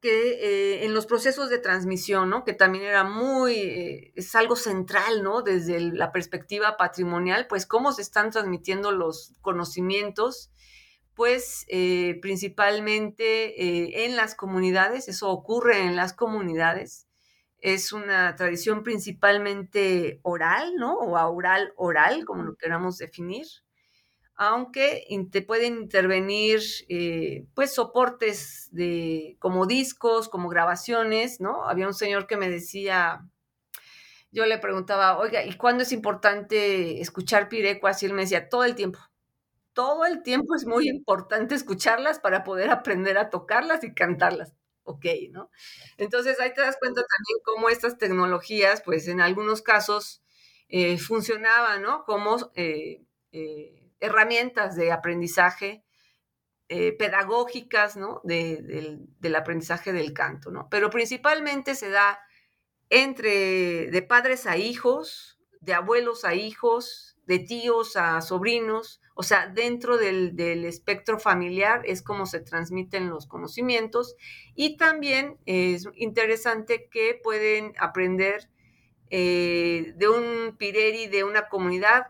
que 0.00 0.84
en 0.84 0.94
los 0.94 1.06
procesos 1.06 1.50
de 1.50 1.58
transmisión, 1.58 2.30
¿no? 2.30 2.44
Que 2.44 2.52
también 2.52 2.84
era 2.84 3.02
muy, 3.02 4.12
es 4.14 4.34
algo 4.34 4.54
central, 4.56 5.22
¿no? 5.22 5.42
Desde 5.42 5.80
la 5.80 6.12
perspectiva 6.12 6.76
patrimonial, 6.76 7.46
pues 7.48 7.66
cómo 7.66 7.92
se 7.92 8.02
están 8.02 8.30
transmitiendo 8.30 8.92
los 8.92 9.32
conocimientos 9.40 10.50
pues 11.16 11.64
eh, 11.68 12.18
principalmente 12.20 13.60
eh, 13.60 14.04
en 14.04 14.16
las 14.16 14.34
comunidades, 14.34 15.08
eso 15.08 15.30
ocurre 15.30 15.82
en 15.82 15.96
las 15.96 16.12
comunidades, 16.12 17.08
es 17.58 17.92
una 17.94 18.36
tradición 18.36 18.82
principalmente 18.82 20.20
oral, 20.22 20.76
¿no? 20.76 20.92
O 20.98 21.18
oral 21.34 21.72
oral, 21.76 22.26
como 22.26 22.42
lo 22.42 22.54
queramos 22.56 22.98
definir, 22.98 23.46
aunque 24.36 25.06
te 25.32 25.42
pueden 25.42 25.76
intervenir 25.78 26.60
eh, 26.88 27.46
pues 27.54 27.74
soportes 27.74 28.68
de, 28.72 29.36
como 29.38 29.66
discos, 29.66 30.28
como 30.28 30.48
grabaciones, 30.48 31.40
¿no? 31.40 31.64
Había 31.68 31.86
un 31.86 31.94
señor 31.94 32.26
que 32.26 32.36
me 32.36 32.50
decía, 32.50 33.26
yo 34.30 34.46
le 34.46 34.58
preguntaba, 34.58 35.18
oiga, 35.18 35.44
¿y 35.44 35.56
cuándo 35.56 35.82
es 35.82 35.92
importante 35.92 37.00
escuchar 37.00 37.48
pirecuas? 37.48 38.02
Y 38.02 38.06
él 38.06 38.12
me 38.12 38.22
decía, 38.22 38.48
todo 38.48 38.64
el 38.64 38.74
tiempo 38.74 38.98
todo 39.76 40.06
el 40.06 40.22
tiempo 40.22 40.54
es 40.56 40.64
muy 40.66 40.88
importante 40.88 41.54
escucharlas 41.54 42.18
para 42.18 42.44
poder 42.44 42.70
aprender 42.70 43.18
a 43.18 43.30
tocarlas 43.30 43.84
y 43.84 43.94
cantarlas. 43.94 44.54
Ok, 44.84 45.04
¿no? 45.32 45.50
Entonces 45.98 46.40
ahí 46.40 46.54
te 46.54 46.62
das 46.62 46.76
cuenta 46.78 47.02
también 47.02 47.38
cómo 47.44 47.68
estas 47.68 47.98
tecnologías, 47.98 48.82
pues 48.82 49.08
en 49.08 49.20
algunos 49.20 49.60
casos 49.60 50.22
eh, 50.68 50.96
funcionaban, 50.98 51.82
¿no? 51.82 52.04
Como 52.04 52.36
eh, 52.54 53.04
herramientas 54.00 54.76
de 54.76 54.92
aprendizaje 54.92 55.82
pedagógicas, 56.68 57.96
¿no? 57.96 58.20
del, 58.24 59.06
del 59.20 59.36
aprendizaje 59.36 59.92
del 59.92 60.12
canto, 60.12 60.50
¿no? 60.50 60.68
Pero 60.68 60.90
principalmente 60.90 61.76
se 61.76 61.90
da 61.90 62.18
entre 62.90 63.88
de 63.90 64.02
padres 64.02 64.46
a 64.46 64.56
hijos, 64.56 65.38
de 65.60 65.74
abuelos 65.74 66.24
a 66.24 66.34
hijos, 66.34 67.16
de 67.26 67.40
tíos 67.40 67.96
a 67.96 68.20
sobrinos, 68.20 69.00
o 69.18 69.22
sea, 69.22 69.48
dentro 69.48 69.96
del, 69.96 70.38
espectro 70.64 71.18
familiar 71.18 71.82
es 71.86 72.02
como 72.02 72.26
se 72.26 72.40
transmiten 72.40 73.08
los 73.08 73.26
conocimientos 73.26 74.14
y 74.54 74.76
también 74.76 75.38
es 75.46 75.88
interesante 75.94 76.88
que 76.90 77.18
pueden 77.22 77.72
aprender 77.78 78.50
eh, 79.08 79.94
de 79.96 80.08
un 80.08 80.56
pireri 80.58 81.06
de 81.06 81.24
una 81.24 81.48
comunidad 81.48 82.08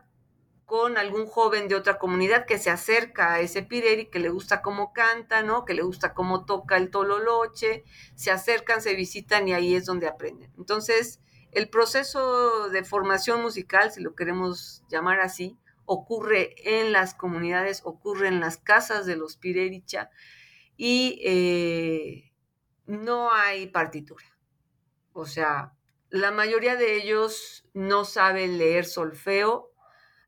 con 0.67 0.99
algún 0.99 1.27
joven 1.27 1.69
de 1.69 1.77
otra 1.77 1.97
comunidad 1.97 2.45
que 2.45 2.59
se 2.59 2.71
acerca 2.71 3.33
a 3.33 3.41
ese 3.41 3.63
pireri, 3.63 4.07
que 4.07 4.19
le 4.19 4.29
gusta 4.29 4.63
cómo 4.63 4.93
canta, 4.93 5.43
¿no? 5.43 5.65
Que 5.65 5.75
le 5.75 5.83
gusta 5.83 6.13
cómo 6.13 6.45
toca 6.45 6.77
el 6.77 6.91
tololoche, 6.91 7.85
se 8.17 8.33
acercan, 8.33 8.83
se 8.83 8.95
visitan 8.95 9.47
y 9.47 9.55
ahí 9.55 9.75
es 9.77 9.87
donde 9.87 10.09
aprenden. 10.09 10.53
Entonces, 10.59 11.21
el 11.53 11.71
proceso 11.71 12.69
de 12.69 12.85
formación 12.85 13.41
musical, 13.43 13.93
si 13.93 14.03
lo 14.03 14.15
queremos 14.15 14.83
llamar 14.89 15.21
así, 15.21 15.57
ocurre 15.87 16.55
en 16.65 16.93
las 16.93 17.15
comunidades, 17.15 17.81
ocurre 17.85 18.29
en 18.29 18.41
las 18.41 18.59
casas 18.59 19.07
de 19.07 19.17
los 19.17 19.37
Pirericha 19.37 20.11
y 20.77 21.21
eh, 21.25 22.33
no 22.87 23.33
hay 23.33 23.69
partitura. 23.69 24.27
O 25.13 25.27
sea, 25.27 25.73
la 26.11 26.31
mayoría 26.31 26.77
de 26.77 26.97
ellos 26.97 27.65
no 27.73 28.05
saben 28.05 28.59
leer 28.59 28.85
solfeo. 28.85 29.73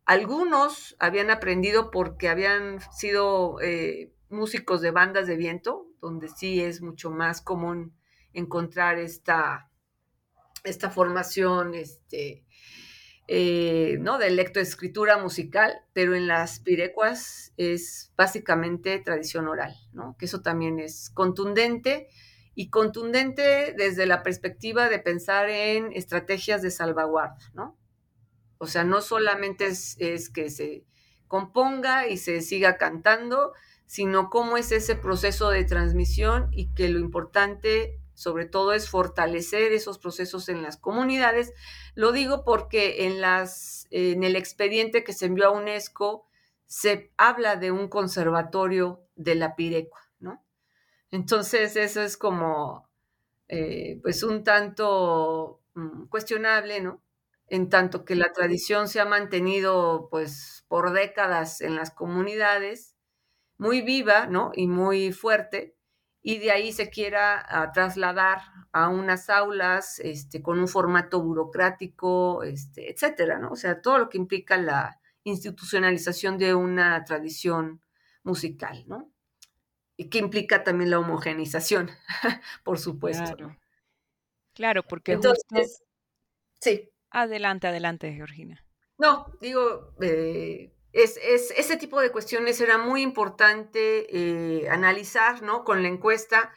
Algunos 0.08 0.96
habían 1.00 1.30
aprendido 1.30 1.90
porque 1.90 2.30
habían 2.30 2.80
sido 2.92 3.60
eh, 3.60 4.10
músicos 4.30 4.80
de 4.80 4.90
bandas 4.90 5.26
de 5.26 5.36
viento, 5.36 5.86
donde 6.00 6.28
sí 6.28 6.62
es 6.62 6.80
mucho 6.80 7.10
más 7.10 7.42
común 7.42 7.94
encontrar 8.32 8.98
esta, 8.98 9.70
esta 10.64 10.88
formación 10.88 11.74
este, 11.74 12.46
eh, 13.26 13.98
¿no? 14.00 14.16
de 14.16 14.30
lectoescritura 14.30 15.18
musical, 15.18 15.74
pero 15.92 16.14
en 16.14 16.26
las 16.26 16.60
pirecuas 16.60 17.52
es 17.58 18.10
básicamente 18.16 18.98
tradición 19.00 19.46
oral, 19.46 19.76
¿no? 19.92 20.16
que 20.18 20.24
eso 20.24 20.40
también 20.40 20.78
es 20.78 21.10
contundente 21.10 22.08
y 22.54 22.70
contundente 22.70 23.74
desde 23.76 24.06
la 24.06 24.22
perspectiva 24.22 24.88
de 24.88 25.00
pensar 25.00 25.50
en 25.50 25.92
estrategias 25.92 26.62
de 26.62 26.70
salvaguarda, 26.70 27.50
¿no? 27.52 27.76
O 28.58 28.66
sea, 28.66 28.84
no 28.84 29.00
solamente 29.00 29.66
es, 29.66 30.30
que 30.30 30.50
se 30.50 30.84
componga 31.26 32.08
y 32.08 32.16
se 32.16 32.40
siga 32.40 32.76
cantando, 32.76 33.52
sino 33.86 34.30
cómo 34.30 34.56
es 34.56 34.72
ese 34.72 34.96
proceso 34.96 35.50
de 35.50 35.64
transmisión 35.64 36.48
y 36.52 36.74
que 36.74 36.88
lo 36.88 36.98
importante 36.98 38.00
sobre 38.14 38.46
todo 38.46 38.72
es 38.72 38.90
fortalecer 38.90 39.72
esos 39.72 39.98
procesos 40.00 40.48
en 40.48 40.60
las 40.60 40.76
comunidades. 40.76 41.52
Lo 41.94 42.10
digo 42.10 42.44
porque 42.44 43.06
en, 43.06 43.20
las, 43.20 43.86
en 43.90 44.24
el 44.24 44.34
expediente 44.34 45.04
que 45.04 45.12
se 45.12 45.26
envió 45.26 45.46
a 45.46 45.50
UNESCO 45.52 46.26
se 46.66 47.12
habla 47.16 47.54
de 47.54 47.70
un 47.70 47.86
conservatorio 47.86 49.06
de 49.14 49.36
la 49.36 49.54
Pirecua, 49.54 50.00
¿no? 50.18 50.44
Entonces 51.12 51.76
eso 51.76 52.02
es 52.02 52.16
como, 52.16 52.90
eh, 53.46 54.00
pues 54.02 54.24
un 54.24 54.42
tanto 54.42 55.62
mm, 55.74 56.06
cuestionable, 56.06 56.80
¿no? 56.80 57.00
En 57.50 57.68
tanto 57.68 58.04
que 58.04 58.14
la 58.14 58.32
tradición 58.32 58.88
se 58.88 59.00
ha 59.00 59.04
mantenido, 59.04 60.08
pues, 60.10 60.64
por 60.68 60.92
décadas 60.92 61.60
en 61.60 61.76
las 61.76 61.90
comunidades, 61.90 62.94
muy 63.58 63.82
viva, 63.82 64.26
¿no? 64.26 64.52
Y 64.54 64.66
muy 64.66 65.12
fuerte, 65.12 65.78
y 66.22 66.38
de 66.38 66.50
ahí 66.50 66.72
se 66.72 66.90
quiera 66.90 67.44
ah, 67.48 67.72
trasladar 67.72 68.40
a 68.72 68.88
unas 68.88 69.30
aulas 69.30 69.98
este, 70.00 70.42
con 70.42 70.58
un 70.58 70.68
formato 70.68 71.22
burocrático, 71.22 72.42
este, 72.42 72.90
etcétera, 72.92 73.38
¿no? 73.38 73.52
O 73.52 73.56
sea, 73.56 73.80
todo 73.80 73.98
lo 73.98 74.08
que 74.08 74.18
implica 74.18 74.56
la 74.56 75.00
institucionalización 75.24 76.38
de 76.38 76.54
una 76.54 77.04
tradición 77.04 77.80
musical, 78.24 78.84
¿no? 78.86 79.10
Y 79.96 80.10
que 80.10 80.18
implica 80.18 80.64
también 80.64 80.90
la 80.90 80.98
homogenización, 80.98 81.90
por 82.64 82.78
supuesto. 82.78 83.36
Claro, 83.36 83.56
claro 84.54 84.82
porque 84.82 85.12
Entonces, 85.12 85.82
sí. 86.60 86.90
Adelante, 87.10 87.66
adelante, 87.66 88.12
Georgina. 88.12 88.64
No, 88.98 89.32
digo, 89.40 89.94
eh, 90.00 90.72
es, 90.92 91.16
ese 91.16 91.76
tipo 91.76 92.00
de 92.00 92.10
cuestiones 92.10 92.60
era 92.60 92.78
muy 92.78 93.02
importante 93.02 94.06
eh, 94.10 94.68
analizar, 94.68 95.42
¿no? 95.42 95.64
Con 95.64 95.82
la 95.82 95.88
encuesta, 95.88 96.52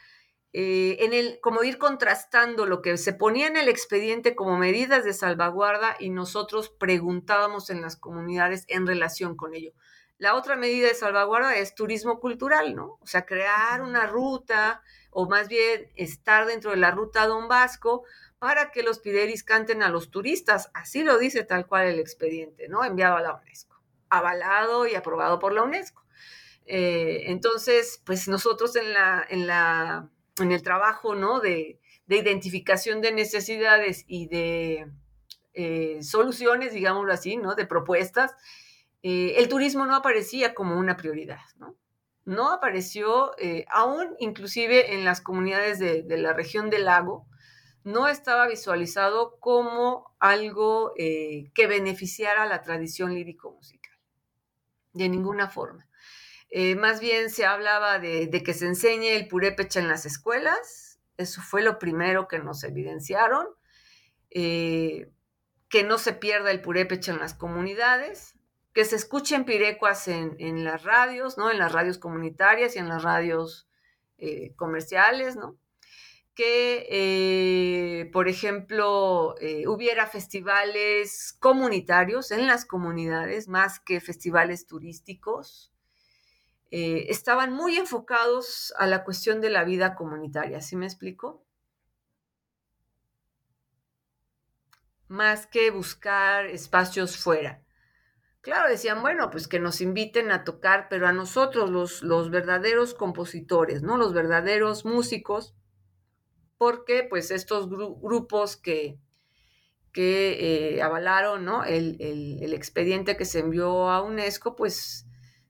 eh, 0.52 0.96
en 1.00 1.12
el, 1.12 1.38
como 1.40 1.62
ir 1.62 1.78
contrastando 1.78 2.66
lo 2.66 2.82
que 2.82 2.98
se 2.98 3.12
ponía 3.12 3.46
en 3.46 3.56
el 3.56 3.68
expediente 3.68 4.34
como 4.34 4.58
medidas 4.58 5.04
de 5.04 5.14
salvaguarda 5.14 5.96
y 5.98 6.10
nosotros 6.10 6.68
preguntábamos 6.68 7.70
en 7.70 7.80
las 7.80 7.96
comunidades 7.96 8.64
en 8.68 8.86
relación 8.86 9.36
con 9.36 9.54
ello. 9.54 9.72
La 10.18 10.34
otra 10.34 10.56
medida 10.56 10.88
de 10.88 10.94
salvaguarda 10.94 11.56
es 11.56 11.74
turismo 11.74 12.20
cultural, 12.20 12.74
¿no? 12.74 12.98
O 13.00 13.06
sea, 13.06 13.24
crear 13.26 13.82
una 13.82 14.06
ruta 14.06 14.82
o 15.10 15.28
más 15.28 15.48
bien 15.48 15.90
estar 15.96 16.46
dentro 16.46 16.70
de 16.70 16.76
la 16.76 16.90
ruta 16.90 17.26
Don 17.26 17.48
Vasco 17.48 18.04
para 18.42 18.72
que 18.72 18.82
los 18.82 18.98
pideris 18.98 19.44
canten 19.44 19.84
a 19.84 19.88
los 19.88 20.10
turistas. 20.10 20.72
Así 20.74 21.04
lo 21.04 21.16
dice 21.16 21.44
tal 21.44 21.64
cual 21.68 21.86
el 21.86 22.00
expediente, 22.00 22.66
¿no? 22.66 22.84
Enviado 22.84 23.14
a 23.14 23.20
la 23.20 23.34
UNESCO 23.36 23.80
avalado 24.10 24.88
y 24.88 24.96
aprobado 24.96 25.38
por 25.38 25.52
la 25.52 25.62
UNESCO. 25.62 26.02
Eh, 26.66 27.22
entonces, 27.26 28.02
pues 28.04 28.26
nosotros 28.26 28.74
en, 28.74 28.92
la, 28.92 29.24
en, 29.30 29.46
la, 29.46 30.10
en 30.40 30.50
el 30.50 30.60
trabajo 30.64 31.14
¿no? 31.14 31.38
de, 31.38 31.78
identificación 32.08 33.00
de 33.00 33.12
necesidades 33.12 34.04
y 34.08 34.26
de 34.26 34.90
eh, 35.54 36.02
soluciones, 36.02 36.72
digámoslo 36.72 37.12
así, 37.12 37.36
¿no? 37.36 37.54
de 37.54 37.64
propuestas, 37.64 38.34
eh, 39.04 39.36
el 39.36 39.46
turismo 39.48 39.86
no 39.86 39.94
aparecía 39.94 40.52
como 40.52 40.80
una 40.80 40.96
prioridad, 40.96 41.42
¿no? 41.58 41.76
No 42.24 42.52
apareció, 42.52 43.32
aún 43.68 44.16
inclusive 44.18 44.94
en 44.94 45.04
las 45.04 45.20
comunidades 45.20 45.78
de, 45.78 46.02
de, 46.02 46.16
la 46.18 46.32
región 46.32 46.70
del 46.70 46.84
lago, 46.84 47.26
no 47.84 48.08
estaba 48.08 48.46
visualizado 48.48 49.38
como 49.40 50.14
algo 50.18 50.94
que 50.96 51.66
beneficiara 51.66 52.46
la 52.46 52.62
tradición 52.62 53.14
lírico-musical 53.14 53.92
de 54.92 55.08
ninguna 55.08 55.48
forma. 55.48 55.88
Eh, 56.50 56.74
más 56.76 57.00
bien 57.00 57.30
se 57.30 57.46
hablaba 57.46 57.98
de, 57.98 58.30
que 58.44 58.54
se 58.54 58.66
enseñe 58.66 59.16
el 59.16 59.28
purépecha 59.28 59.80
en 59.80 59.88
las 59.88 60.04
escuelas, 60.04 61.00
eso 61.16 61.40
fue 61.40 61.62
lo 61.62 61.78
primero 61.78 62.28
que 62.28 62.38
nos 62.38 62.62
evidenciaron, 62.64 63.46
eh, 64.30 65.10
que 65.68 65.84
no 65.84 65.98
se 65.98 66.12
pierda 66.12 66.50
el 66.50 66.60
purépecha 66.60 67.12
en 67.12 67.20
las 67.20 67.34
comunidades, 67.34 68.34
que 68.74 68.84
se 68.84 68.96
escuchen 68.96 69.44
pirecuas 69.44 70.08
en, 70.08 70.36
en, 70.38 70.64
las 70.64 70.82
radios, 70.82 71.38
¿no? 71.38 71.50
En 71.50 71.58
las 71.58 71.72
radios 71.72 71.98
comunitarias 71.98 72.76
y 72.76 72.78
en 72.78 72.88
las 72.88 73.02
radios 73.02 73.68
eh, 74.18 74.54
comerciales, 74.56 75.36
¿no? 75.36 75.56
Que, 76.34 76.86
eh, 76.90 78.10
por 78.12 78.28
ejemplo, 78.28 79.34
eh, 79.40 79.66
hubiera 79.68 80.06
festivales 80.06 81.36
comunitarios 81.40 82.30
en 82.30 82.46
las 82.46 82.64
comunidades 82.64 83.48
más 83.48 83.80
que 83.80 84.00
festivales 84.00 84.66
turísticos. 84.66 85.72
eh, 86.70 87.06
estaban 87.10 87.52
muy 87.52 87.76
enfocados 87.76 88.74
a 88.78 88.86
la 88.86 89.04
cuestión 89.04 89.40
de 89.40 89.50
la 89.50 89.62
vida 89.64 89.94
comunitaria, 89.94 90.60
¿sí 90.60 90.74
me 90.76 90.86
explico? 90.86 91.44
Más 95.08 95.46
que 95.46 95.70
buscar 95.70 96.46
espacios 96.46 97.16
fuera. 97.16 97.62
Claro, 98.42 98.68
decían, 98.70 99.02
bueno, 99.02 99.30
pues 99.30 99.48
que 99.48 99.60
nos 99.60 99.80
inviten 99.80 100.32
a 100.32 100.44
tocar, 100.44 100.88
pero 100.90 101.08
a 101.08 101.12
nosotros, 101.12 101.70
los, 101.70 102.02
los 102.02 102.30
verdaderos 102.30 102.94
compositores, 102.94 103.82
¿no? 103.82 103.96
Los 103.98 104.14
verdaderos 104.14 104.84
músicos, 104.84 105.54
porque 106.62 107.02
pues 107.02 107.32
estos 107.32 107.68
grupos 107.68 108.56
que, 108.56 108.96
que 109.92 110.76
eh, 110.76 110.80
avalaron, 110.80 111.44
¿no? 111.44 111.64
El, 111.64 111.96
el, 111.98 112.54
expediente 112.54 113.16
que 113.16 113.24
se 113.24 113.40
envió 113.40 113.90
a 113.90 114.00
UNESCO, 114.00 114.54
pues, 114.54 115.04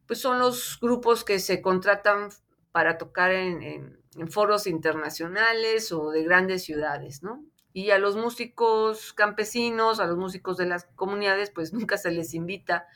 pues 0.06 0.22
son 0.22 0.38
los 0.38 0.78
grupos 0.80 1.22
que 1.22 1.38
se 1.38 1.60
contratan 1.60 2.30
para 2.70 2.96
tocar 2.96 3.30
en, 3.30 3.62
en, 3.62 4.30
foros 4.30 4.66
internacionales 4.66 5.92
o 5.92 6.08
de 6.12 6.24
grandes 6.24 6.64
ciudades, 6.64 7.22
¿no? 7.22 7.44
Y 7.74 7.90
a 7.90 7.98
los 7.98 8.16
músicos 8.16 9.12
campesinos, 9.12 10.00
a 10.00 10.06
los 10.06 10.16
músicos 10.16 10.56
de 10.56 10.64
las 10.64 10.84
comunidades, 10.96 11.50
pues 11.50 11.74
nunca 11.74 11.98
se 11.98 12.10
les 12.10 12.32
invita 12.32 12.86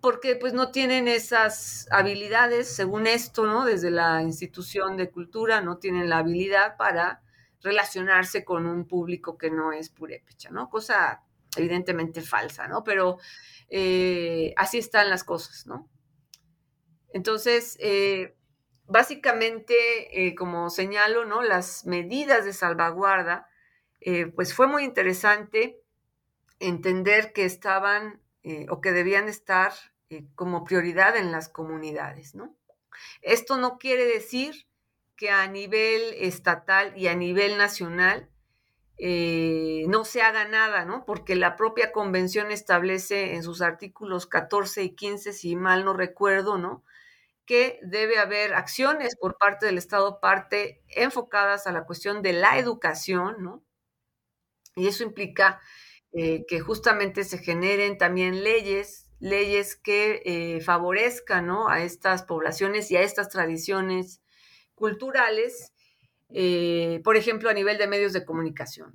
porque 0.00 0.34
pues 0.34 0.54
no 0.54 0.72
tienen 0.72 1.06
esas 1.06 1.86
habilidades, 1.92 2.68
según 2.68 3.06
esto, 3.06 3.46
¿no? 3.46 3.64
Desde 3.64 3.92
la 3.92 4.22
institución 4.22 4.96
de 4.96 5.08
cultura 5.08 5.60
no 5.60 5.78
tienen 5.78 6.08
la 6.08 6.18
habilidad 6.18 6.76
para 6.76 7.22
relacionarse 7.62 8.44
con 8.44 8.66
un 8.66 8.86
público 8.86 9.36
que 9.36 9.50
no 9.50 9.72
es 9.72 9.90
purépecha, 9.90 10.50
¿no? 10.50 10.68
Cosa 10.68 11.22
evidentemente 11.56 12.22
falsa, 12.22 12.68
¿no? 12.68 12.84
Pero 12.84 13.18
eh, 13.68 14.54
así 14.56 14.78
están 14.78 15.10
las 15.10 15.24
cosas, 15.24 15.66
¿no? 15.66 15.88
Entonces, 17.12 17.76
eh, 17.80 18.36
básicamente, 18.86 20.26
eh, 20.26 20.34
como 20.34 20.70
señalo, 20.70 21.24
¿no? 21.24 21.42
Las 21.42 21.86
medidas 21.86 22.44
de 22.44 22.52
salvaguarda 22.52 23.48
pues 24.36 24.54
fue 24.54 24.68
muy 24.68 24.84
interesante 24.84 25.82
entender 26.60 27.32
que 27.32 27.44
estaban 27.44 28.22
o 28.70 28.80
que 28.80 28.92
debían 28.92 29.28
estar 29.28 29.72
como 30.36 30.64
prioridad 30.64 31.16
en 31.16 31.32
las 31.32 31.48
comunidades, 31.48 32.34
¿no? 32.34 32.56
Esto 33.22 33.58
no 33.58 33.76
quiere 33.76 34.06
decir 34.06 34.67
que 35.18 35.30
a 35.30 35.46
nivel 35.48 36.14
estatal 36.16 36.96
y 36.96 37.08
a 37.08 37.14
nivel 37.14 37.58
nacional 37.58 38.30
no 39.00 40.04
se 40.04 40.22
haga 40.22 40.46
nada, 40.46 40.84
¿no? 40.84 41.04
Porque 41.04 41.36
la 41.36 41.56
propia 41.56 41.92
convención 41.92 42.50
establece 42.50 43.34
en 43.34 43.42
sus 43.42 43.60
artículos 43.60 44.26
14 44.26 44.82
y 44.82 44.96
15, 44.96 45.32
si 45.34 45.54
mal 45.54 45.84
no 45.84 45.92
recuerdo, 45.92 46.58
¿no? 46.58 46.82
que 47.48 47.80
debe 47.82 48.18
haber 48.18 48.52
acciones 48.52 49.16
por 49.16 49.38
parte 49.38 49.64
del 49.64 49.78
Estado 49.78 50.20
parte 50.20 50.82
enfocadas 50.88 51.66
a 51.66 51.72
la 51.72 51.86
cuestión 51.86 52.20
de 52.20 52.34
la 52.34 52.58
educación, 52.58 53.42
¿no? 53.42 53.64
Y 54.76 54.86
eso 54.86 55.02
implica 55.02 55.58
eh, 56.12 56.44
que 56.46 56.60
justamente 56.60 57.24
se 57.24 57.38
generen 57.38 57.96
también 57.96 58.44
leyes, 58.44 59.10
leyes 59.18 59.76
que 59.76 60.20
eh, 60.26 60.60
favorezcan 60.60 61.48
a 61.70 61.82
estas 61.82 62.22
poblaciones 62.22 62.90
y 62.90 62.96
a 62.96 63.00
estas 63.00 63.30
tradiciones 63.30 64.20
culturales, 64.78 65.72
eh, 66.30 67.00
por 67.04 67.16
ejemplo, 67.16 67.50
a 67.50 67.54
nivel 67.54 67.78
de 67.78 67.86
medios 67.86 68.12
de 68.12 68.24
comunicación. 68.24 68.92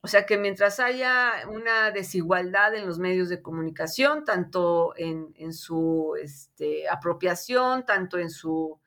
O 0.00 0.08
sea 0.08 0.26
que 0.26 0.36
mientras 0.36 0.80
haya 0.80 1.32
una 1.48 1.92
desigualdad 1.92 2.74
en 2.74 2.86
los 2.86 2.98
medios 2.98 3.28
de 3.28 3.40
comunicación, 3.40 4.24
tanto 4.24 4.94
en, 4.96 5.52
su 5.52 6.16
este, 6.20 6.88
apropiación, 6.88 7.86
tanto 7.86 8.18
en 8.18 8.30
su 8.30 8.80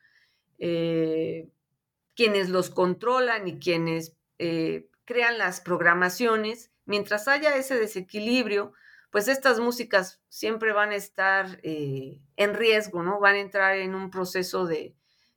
quienes 0.58 2.50
los 2.50 2.70
controlan 2.70 3.48
y 3.48 3.60
quienes 3.60 4.18
crean 4.38 5.38
las 5.38 5.62
programaciones, 5.62 6.72
mientras 6.86 7.28
haya 7.28 7.56
ese 7.56 7.80
desequilibrio, 7.80 8.74
pues 9.12 9.28
estas 9.28 9.60
músicas 9.60 10.22
siempre 10.30 10.74
van 10.74 10.92
a 10.92 10.96
estar 10.96 11.60
eh, 11.64 12.20
en 12.36 12.54
riesgo, 12.54 13.02
¿no? 13.02 13.20
Van 13.20 13.36
a 13.36 13.40
entrar 13.40 13.78
en 13.78 13.96
un 13.96 14.10
proceso 14.10 14.66
de, 14.66 14.94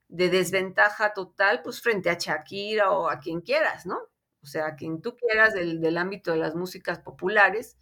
desventaja 0.09 1.13
total, 1.13 1.61
pues 1.63 1.81
frente 1.81 2.09
a 2.09 2.17
Shakira 2.19 2.91
o 2.91 3.09
a 3.09 3.19
quien 3.19 3.41
quieras, 3.41 3.85
¿no? 3.85 3.99
O 4.41 4.47
sea, 4.47 4.67
a 4.67 4.75
quien 4.75 5.01
tú 5.01 5.15
quieras 5.15 5.53
del, 5.53 5.97
ámbito 5.97 6.31
de 6.31 6.37
las 6.37 6.55
músicas 6.55 6.99
populares, 6.99 7.77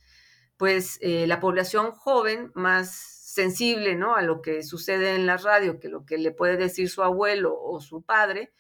pues 0.58 0.98
eh, 1.02 1.28
la 1.28 1.40
población 1.40 1.92
joven 1.92 2.52
más 2.56 2.90
sensible, 2.92 3.96
¿no? 3.96 4.16
A 4.16 4.22
lo 4.24 4.42
que 4.42 4.64
sucede 4.64 5.16
en 5.16 5.26
la 5.26 5.38
radio, 5.38 5.80
que 5.80 5.90
lo 5.90 6.06
que 6.06 6.18
le 6.18 6.32
puede 6.32 6.58
decir 6.58 6.90
su 6.90 7.04
abuelo 7.04 7.58
o 7.60 7.80
su 7.80 8.02
padre, 8.02 8.52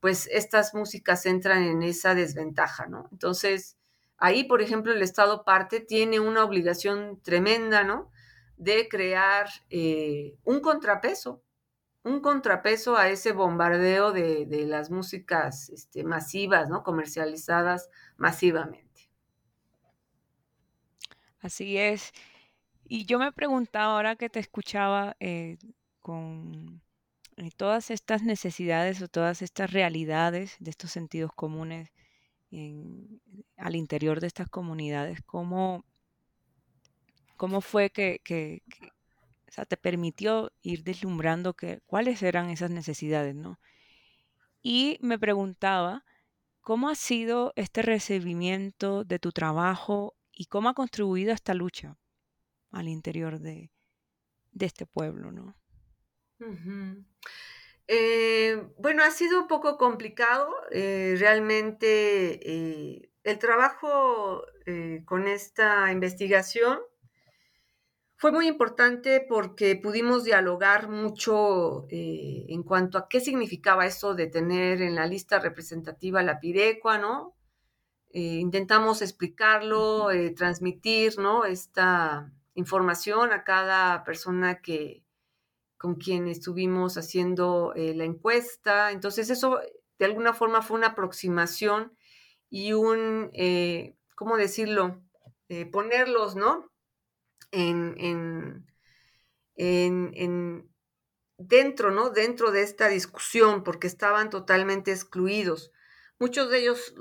pues 0.00 0.28
estas 0.30 0.74
músicas 0.74 1.24
entran 1.24 1.62
en 1.62 1.82
esa 1.82 2.14
desventaja, 2.14 2.86
¿no? 2.86 3.08
Entonces, 3.12 3.78
ahí, 4.18 4.44
por 4.44 4.60
ejemplo, 4.60 4.92
el 4.92 5.02
Estado 5.02 5.44
parte 5.44 5.80
tiene 5.80 6.20
una 6.20 6.44
obligación 6.44 7.20
tremenda, 7.22 7.84
¿no? 7.84 8.10
De 8.56 8.88
crear 8.88 9.48
eh, 9.70 10.36
un 10.44 10.60
contrapeso, 10.60 11.42
un 12.04 12.20
contrapeso 12.20 12.96
a 12.96 13.08
ese 13.08 13.32
bombardeo 13.32 14.12
de, 14.12 14.46
las 14.66 14.90
músicas 14.90 15.70
este, 15.70 16.04
masivas, 16.04 16.68
¿no? 16.68 16.82
Comercializadas 16.82 17.90
masivamente. 18.16 19.10
Así 21.40 21.76
es. 21.76 22.12
Y 22.86 23.06
yo 23.06 23.18
me 23.18 23.32
preguntaba 23.32 23.94
ahora 23.94 24.16
que 24.16 24.28
te 24.28 24.38
escuchaba 24.40 25.16
eh, 25.18 25.58
con 26.00 26.82
y 27.36 27.50
todas 27.50 27.90
estas 27.90 28.22
necesidades 28.22 29.02
o 29.02 29.08
todas 29.08 29.42
estas 29.42 29.72
realidades 29.72 30.56
de 30.60 30.70
estos 30.70 30.92
sentidos 30.92 31.32
comunes 31.34 31.92
al 33.56 33.74
interior 33.74 34.20
de 34.20 34.28
estas 34.28 34.48
comunidades, 34.48 35.20
¿cómo, 35.22 35.84
cómo 37.36 37.60
fue 37.60 37.90
que, 37.90 38.62
te 39.64 39.76
permitió 39.76 40.52
ir 40.62 40.82
deslumbrando 40.82 41.54
que, 41.54 41.80
cuáles 41.86 42.22
eran 42.22 42.50
esas 42.50 42.70
necesidades? 42.70 43.34
¿no? 43.34 43.60
Y 44.62 44.98
me 45.00 45.18
preguntaba, 45.18 46.04
¿cómo 46.60 46.88
ha 46.88 46.94
sido 46.94 47.52
este 47.56 47.82
recibimiento 47.82 49.04
de 49.04 49.18
tu 49.18 49.32
trabajo 49.32 50.16
y 50.32 50.46
cómo 50.46 50.68
ha 50.68 50.74
contribuido 50.74 51.32
a 51.32 51.34
esta 51.34 51.54
lucha 51.54 51.96
al 52.70 52.88
interior 52.88 53.38
de, 53.38 53.70
de 54.52 54.66
este 54.66 54.86
pueblo? 54.86 55.30
¿no? 55.30 55.56
Eh, 57.86 58.62
bueno, 58.78 59.02
ha 59.02 59.10
sido 59.10 59.42
un 59.42 59.48
poco 59.48 59.76
complicado. 59.76 60.50
Eh, 60.70 61.16
realmente 61.18 62.40
eh, 62.42 63.10
el 63.22 63.38
trabajo 63.38 64.44
con 65.04 65.28
esta 65.28 65.92
investigación 65.92 66.80
fue 68.24 68.32
muy 68.32 68.48
importante 68.48 69.20
porque 69.28 69.76
pudimos 69.76 70.24
dialogar 70.24 70.88
mucho 70.88 71.84
en 71.90 72.62
cuanto 72.62 72.96
a 72.96 73.06
qué 73.06 73.20
significaba 73.20 73.84
eso 73.84 74.14
de 74.14 74.28
tener 74.28 74.80
en 74.80 74.94
la 74.94 75.04
lista 75.04 75.40
representativa 75.40 76.22
la 76.22 76.40
pirecua, 76.40 76.96
¿no? 76.96 77.36
intentamos 78.14 79.02
explicarlo, 79.02 80.08
transmitir, 80.34 81.18
¿no? 81.18 81.44
Esta 81.44 82.32
información 82.54 83.30
a 83.30 83.44
cada 83.44 84.04
persona 84.04 84.62
que, 84.62 85.04
con 85.76 85.96
quien 85.96 86.26
estuvimos 86.26 86.96
haciendo 86.96 87.74
eh, 87.76 87.92
la 87.94 88.04
encuesta. 88.04 88.90
Entonces 88.90 89.28
eso 89.28 89.60
de 89.98 90.04
alguna 90.06 90.32
forma 90.32 90.62
fue 90.62 90.78
una 90.78 90.88
aproximación 90.88 91.92
y 92.48 92.72
un, 92.72 93.28
eh, 93.34 93.94
¿cómo 94.14 94.38
decirlo? 94.38 95.02
Eh, 95.50 95.66
ponerlos, 95.66 96.36
¿no? 96.36 96.70
En, 97.54 97.94
en, 97.98 98.66
en, 99.56 100.68
dentro, 101.38 101.90
¿no? 101.90 102.10
Dentro 102.10 102.50
de 102.50 102.62
esta 102.62 102.88
discusión, 102.88 103.62
porque 103.64 103.86
estaban 103.86 104.30
totalmente 104.30 104.90
excluidos. 104.90 105.72
Muchos 106.18 106.50
de 106.50 106.58
ellos 106.60 106.94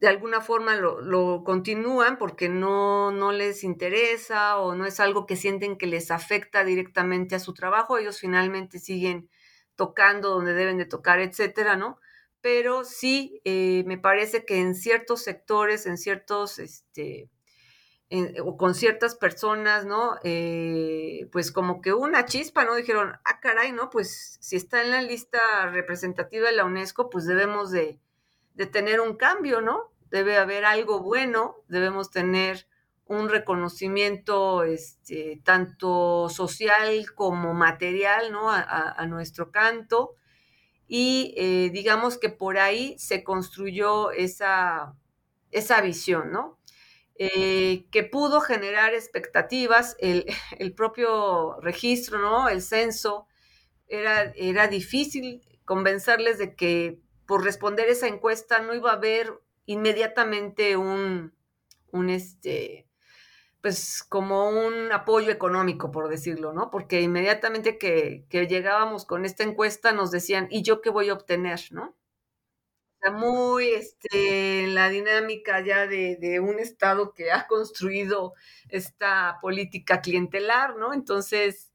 de 0.00 0.08
alguna 0.08 0.40
forma 0.40 0.76
lo, 0.76 1.42
continúan 1.44 2.18
porque 2.18 2.48
no, 2.48 3.10
no, 3.10 3.32
les 3.32 3.64
interesa 3.64 4.58
o 4.58 4.74
no 4.74 4.86
es 4.86 5.00
algo 5.00 5.26
que 5.26 5.36
sienten 5.36 5.76
que 5.76 5.86
les 5.86 6.10
afecta 6.10 6.64
directamente 6.64 7.34
a 7.34 7.40
su 7.40 7.52
trabajo, 7.52 7.98
ellos 7.98 8.20
finalmente 8.20 8.78
siguen 8.78 9.28
tocando 9.74 10.30
donde 10.30 10.54
deben 10.54 10.78
de 10.78 10.86
tocar, 10.86 11.20
etcétera, 11.20 11.76
¿no? 11.76 11.98
Pero 12.40 12.84
sí, 12.84 13.40
eh, 13.44 13.82
me 13.86 13.98
parece 13.98 14.44
que 14.44 14.58
en 14.60 14.74
ciertos 14.74 15.22
sectores, 15.22 15.86
en 15.86 15.98
ciertos, 15.98 16.58
este, 16.58 17.28
o 18.42 18.56
con 18.56 18.74
ciertas 18.74 19.14
personas, 19.14 19.84
¿no? 19.84 20.16
Eh, 20.22 21.28
pues 21.30 21.52
como 21.52 21.82
que 21.82 21.92
una 21.92 22.24
chispa, 22.24 22.64
¿no? 22.64 22.74
Dijeron, 22.74 23.12
ah, 23.24 23.40
caray, 23.40 23.72
¿no? 23.72 23.90
Pues 23.90 24.38
si 24.40 24.56
está 24.56 24.82
en 24.82 24.90
la 24.90 25.02
lista 25.02 25.38
representativa 25.70 26.48
de 26.48 26.56
la 26.56 26.64
UNESCO, 26.64 27.10
pues 27.10 27.26
debemos 27.26 27.70
de, 27.70 28.00
de 28.54 28.66
tener 28.66 29.00
un 29.00 29.16
cambio, 29.16 29.60
¿no? 29.60 29.92
Debe 30.10 30.38
haber 30.38 30.64
algo 30.64 31.00
bueno, 31.00 31.56
debemos 31.68 32.10
tener 32.10 32.66
un 33.08 33.28
reconocimiento 33.30 34.64
este, 34.64 35.40
tanto 35.42 36.28
social 36.28 37.06
como 37.14 37.54
material 37.54 38.30
¿no? 38.30 38.50
a, 38.50 39.04
nuestro 39.06 39.50
canto. 39.50 40.14
Y 40.86 41.34
eh, 41.36 41.70
digamos 41.72 42.18
que 42.18 42.28
por 42.28 42.58
ahí 42.58 42.98
se 42.98 43.24
construyó 43.24 44.10
esa, 44.12 44.94
esa 45.50 45.80
visión, 45.80 46.30
¿no? 46.30 46.57
Eh, 47.20 47.86
que 47.90 48.04
pudo 48.04 48.40
generar 48.40 48.94
expectativas, 48.94 49.96
el, 49.98 50.24
el, 50.58 50.72
propio 50.72 51.58
registro, 51.60 52.20
¿no? 52.20 52.48
El 52.48 52.62
censo, 52.62 53.26
era, 53.88 54.32
era 54.36 54.68
difícil 54.68 55.42
convencerles 55.64 56.38
de 56.38 56.54
que 56.54 57.00
por 57.26 57.44
responder 57.44 57.88
esa 57.88 58.06
encuesta 58.06 58.60
no 58.60 58.74
iba 58.74 58.90
a 58.90 58.94
haber 58.94 59.32
inmediatamente 59.66 60.76
un, 60.76 61.34
un 61.90 62.08
este, 62.08 62.86
pues 63.60 64.04
como 64.08 64.48
un 64.48 64.92
apoyo 64.92 65.30
económico, 65.30 65.90
por 65.90 66.08
decirlo, 66.08 66.52
¿no? 66.52 66.70
Porque 66.70 67.00
inmediatamente 67.00 67.78
que, 67.78 68.26
que 68.30 68.46
llegábamos 68.46 69.04
con 69.04 69.24
esta 69.24 69.42
encuesta 69.42 69.92
nos 69.92 70.10
decían, 70.10 70.46
¿y 70.50 70.62
yo 70.62 70.80
qué 70.80 70.90
voy 70.90 71.08
a 71.08 71.14
obtener, 71.14 71.60
¿no? 71.70 71.96
Muy 73.10 73.70
este, 73.70 74.66
la 74.68 74.88
dinámica 74.88 75.64
ya 75.64 75.86
de, 75.86 76.40
un 76.40 76.58
Estado 76.58 77.14
que 77.14 77.32
ha 77.32 77.46
construido 77.46 78.34
esta 78.68 79.38
política 79.40 80.00
clientelar, 80.00 80.76
¿no? 80.76 80.92
Entonces, 80.92 81.72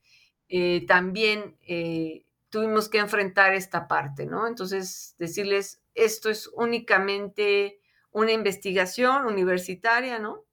eh, 0.49 0.86
también 0.88 1.57
eh, 1.67 2.25
tuvimos 2.49 2.89
que 2.89 2.99
enfrentar 2.99 3.53
esta 3.53 3.88
parte, 3.88 4.25
¿no? 4.25 4.47
Entonces, 4.47 5.15
decirles, 5.17 5.81
esto 5.95 6.29
es 6.29 6.47
únicamente 6.53 7.79
una 8.11 8.31
investigación 8.31 9.25
universitaria, 9.25 10.19
¿no? 10.19 10.45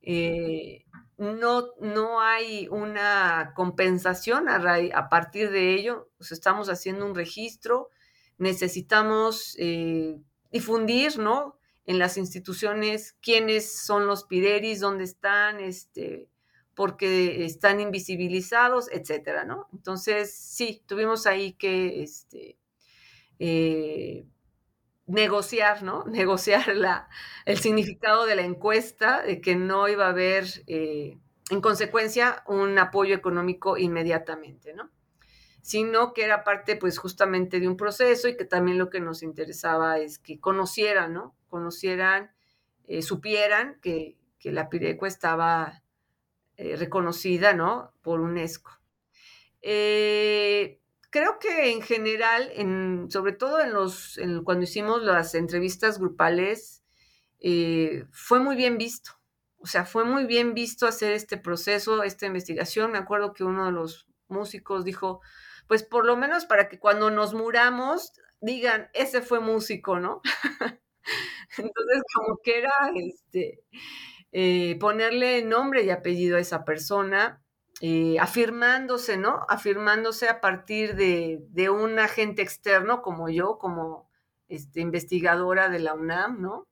Eh, 0.00 0.84
no, 1.18 1.68
no 1.80 2.20
hay 2.20 2.68
una 2.68 3.52
compensación 3.54 4.48
a, 4.48 4.56
a 4.94 5.08
partir 5.08 5.50
de 5.50 5.74
ello, 5.74 6.10
pues 6.18 6.32
estamos 6.32 6.68
haciendo 6.68 7.06
un 7.06 7.14
registro, 7.14 7.90
necesitamos 8.38 9.56
eh, 9.58 10.20
difundir, 10.50 11.18
¿no? 11.18 11.58
En 11.86 11.98
las 11.98 12.16
instituciones 12.16 13.16
quiénes 13.22 13.72
son 13.84 14.06
los 14.06 14.24
pideris, 14.24 14.80
dónde 14.80 15.04
están, 15.04 15.60
este, 15.60 16.28
porque 16.74 17.44
están 17.44 17.80
invisibilizados, 17.80 18.90
etcétera, 18.92 19.44
¿no? 19.44 19.68
Entonces, 19.72 20.34
sí, 20.34 20.82
tuvimos 20.86 21.26
ahí 21.26 21.54
que 21.54 22.02
este, 22.02 22.58
eh, 23.38 24.26
negociar, 25.06 25.82
¿no? 25.82 26.04
Negociar 26.06 26.68
la, 26.76 27.08
el 27.44 27.58
significado 27.58 28.26
de 28.26 28.36
la 28.36 28.42
encuesta, 28.42 29.22
de 29.22 29.40
que 29.40 29.56
no 29.56 29.88
iba 29.88 30.06
a 30.06 30.10
haber, 30.10 30.46
eh, 30.66 31.18
en 31.50 31.60
consecuencia, 31.60 32.42
un 32.46 32.78
apoyo 32.78 33.14
económico 33.14 33.76
inmediatamente, 33.78 34.74
¿no? 34.74 34.90
Sino 35.66 36.12
que 36.12 36.22
era 36.22 36.44
parte 36.44 36.76
pues 36.76 36.96
justamente 36.96 37.58
de 37.58 37.66
un 37.66 37.76
proceso 37.76 38.28
y 38.28 38.36
que 38.36 38.44
también 38.44 38.78
lo 38.78 38.88
que 38.88 39.00
nos 39.00 39.24
interesaba 39.24 39.98
es 39.98 40.20
que 40.20 40.38
conocieran, 40.38 41.12
¿no? 41.12 41.34
Conocieran, 41.48 42.30
eh, 42.86 43.02
supieran 43.02 43.76
que, 43.82 44.16
la 44.44 44.68
Pireco 44.68 45.06
estaba 45.06 45.82
eh, 46.56 46.76
reconocida, 46.76 47.52
¿no? 47.52 47.92
Por 48.00 48.20
UNESCO. 48.20 48.78
Eh, 49.60 50.78
creo 51.10 51.40
que 51.40 51.72
en 51.72 51.82
general, 51.82 52.48
en, 52.54 53.10
sobre 53.10 53.32
todo 53.32 53.58
en 53.58 53.72
los, 53.72 54.20
cuando 54.44 54.62
hicimos 54.62 55.02
las 55.02 55.34
entrevistas 55.34 55.98
grupales, 55.98 56.84
fue 58.12 58.38
muy 58.38 58.54
bien 58.54 58.78
visto. 58.78 59.18
O 59.58 59.66
sea, 59.66 59.84
fue 59.84 60.04
muy 60.04 60.26
bien 60.26 60.54
visto 60.54 60.86
hacer 60.86 61.10
este 61.10 61.38
proceso, 61.38 62.04
esta 62.04 62.26
investigación. 62.26 62.92
Me 62.92 62.98
acuerdo 62.98 63.32
que 63.32 63.42
uno 63.42 63.66
de 63.66 63.72
los 63.72 64.06
músicos 64.28 64.84
dijo, 64.84 65.22
pues 65.66 65.82
por 65.82 66.06
lo 66.06 66.16
menos 66.16 66.46
para 66.46 66.68
que 66.68 66.78
cuando 66.78 67.10
nos 67.10 67.34
muramos 67.34 68.12
digan, 68.40 68.88
ese 68.94 69.22
fue 69.22 69.40
músico, 69.40 69.98
¿no? 69.98 70.20
Entonces, 71.58 72.02
como 72.14 72.38
que 72.42 72.58
era 72.58 72.72
este, 72.94 73.60
eh, 74.32 74.76
ponerle 74.80 75.42
nombre 75.42 75.84
y 75.84 75.90
apellido 75.90 76.36
a 76.36 76.40
esa 76.40 76.64
persona, 76.64 77.42
eh, 77.80 78.16
afirmándose, 78.20 79.16
¿no? 79.16 79.40
Afirmándose 79.48 80.28
a 80.28 80.40
partir 80.40 80.96
de, 80.96 81.70
un 81.70 81.98
agente 81.98 82.42
externo 82.42 83.02
como 83.02 83.28
yo, 83.28 83.58
como 83.58 84.08
este, 84.48 84.80
investigadora 84.80 85.68
de 85.68 85.80
la 85.80 85.94
UNAM, 85.94 86.40
¿no? 86.40 86.66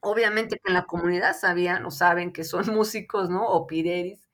Obviamente 0.00 0.56
que 0.56 0.70
en 0.70 0.74
la 0.74 0.86
comunidad 0.86 1.36
sabían 1.36 1.84
o 1.86 1.90
saben 1.90 2.32
que 2.32 2.44
son 2.44 2.66
músicos, 2.74 3.30
¿no? 3.30 3.46
O 3.46 3.66
pideris, 3.66 4.25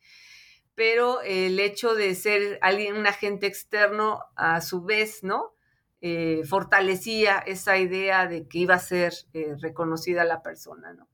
pero 0.74 1.20
el 1.22 1.60
hecho 1.60 1.94
de 1.94 2.14
ser 2.14 2.58
alguien, 2.62 2.96
un 2.96 3.06
agente 3.06 3.46
externo, 3.46 4.20
a 4.36 4.60
su 4.60 4.82
vez, 4.82 5.22
¿no? 5.22 5.54
Eh, 6.00 6.42
fortalecía 6.48 7.38
esa 7.38 7.78
idea 7.78 8.26
de 8.26 8.48
que 8.48 8.58
iba 8.58 8.74
a 8.74 8.80
ser 8.80 9.12
eh, 9.34 9.54
reconocida 9.60 10.24
la 10.24 10.42
persona, 10.42 10.92
¿no? 10.94 11.08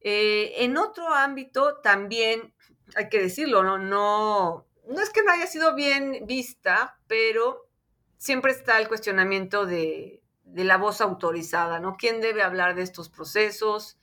Eh, 0.00 0.64
en 0.64 0.76
otro 0.76 1.08
ámbito 1.08 1.78
también, 1.78 2.54
hay 2.94 3.08
que 3.08 3.20
decirlo, 3.20 3.62
¿no? 3.62 3.78
¿no? 3.78 4.66
No 4.88 5.00
es 5.00 5.10
que 5.10 5.22
no 5.22 5.32
haya 5.32 5.46
sido 5.46 5.74
bien 5.74 6.26
vista, 6.26 6.98
pero 7.06 7.68
siempre 8.18 8.52
está 8.52 8.78
el 8.78 8.88
cuestionamiento 8.88 9.64
de, 9.64 10.22
de 10.44 10.64
la 10.64 10.76
voz 10.76 11.00
autorizada, 11.00 11.80
¿no? 11.80 11.96
¿Quién 11.96 12.20
debe 12.20 12.42
hablar 12.42 12.74
de 12.74 12.82
estos 12.82 13.08
procesos? 13.08 13.98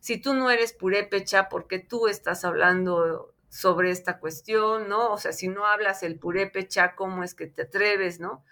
Si 0.00 0.18
tú 0.18 0.34
no 0.34 0.50
eres 0.50 0.72
purépecha, 0.72 1.48
porque 1.48 1.78
tú 1.78 2.06
estás 2.08 2.44
hablando 2.44 3.34
sobre 3.50 3.90
esta 3.90 4.18
cuestión, 4.20 4.88
¿no? 4.88 5.12
O 5.12 5.18
sea, 5.18 5.32
si 5.32 5.48
no 5.48 5.66
hablas 5.66 6.02
el 6.02 6.18
purépecha, 6.18 6.94
¿cómo 6.94 7.24
es 7.24 7.34
que 7.34 7.48
te 7.48 7.62
atreves, 7.62 8.20
¿no? 8.20 8.44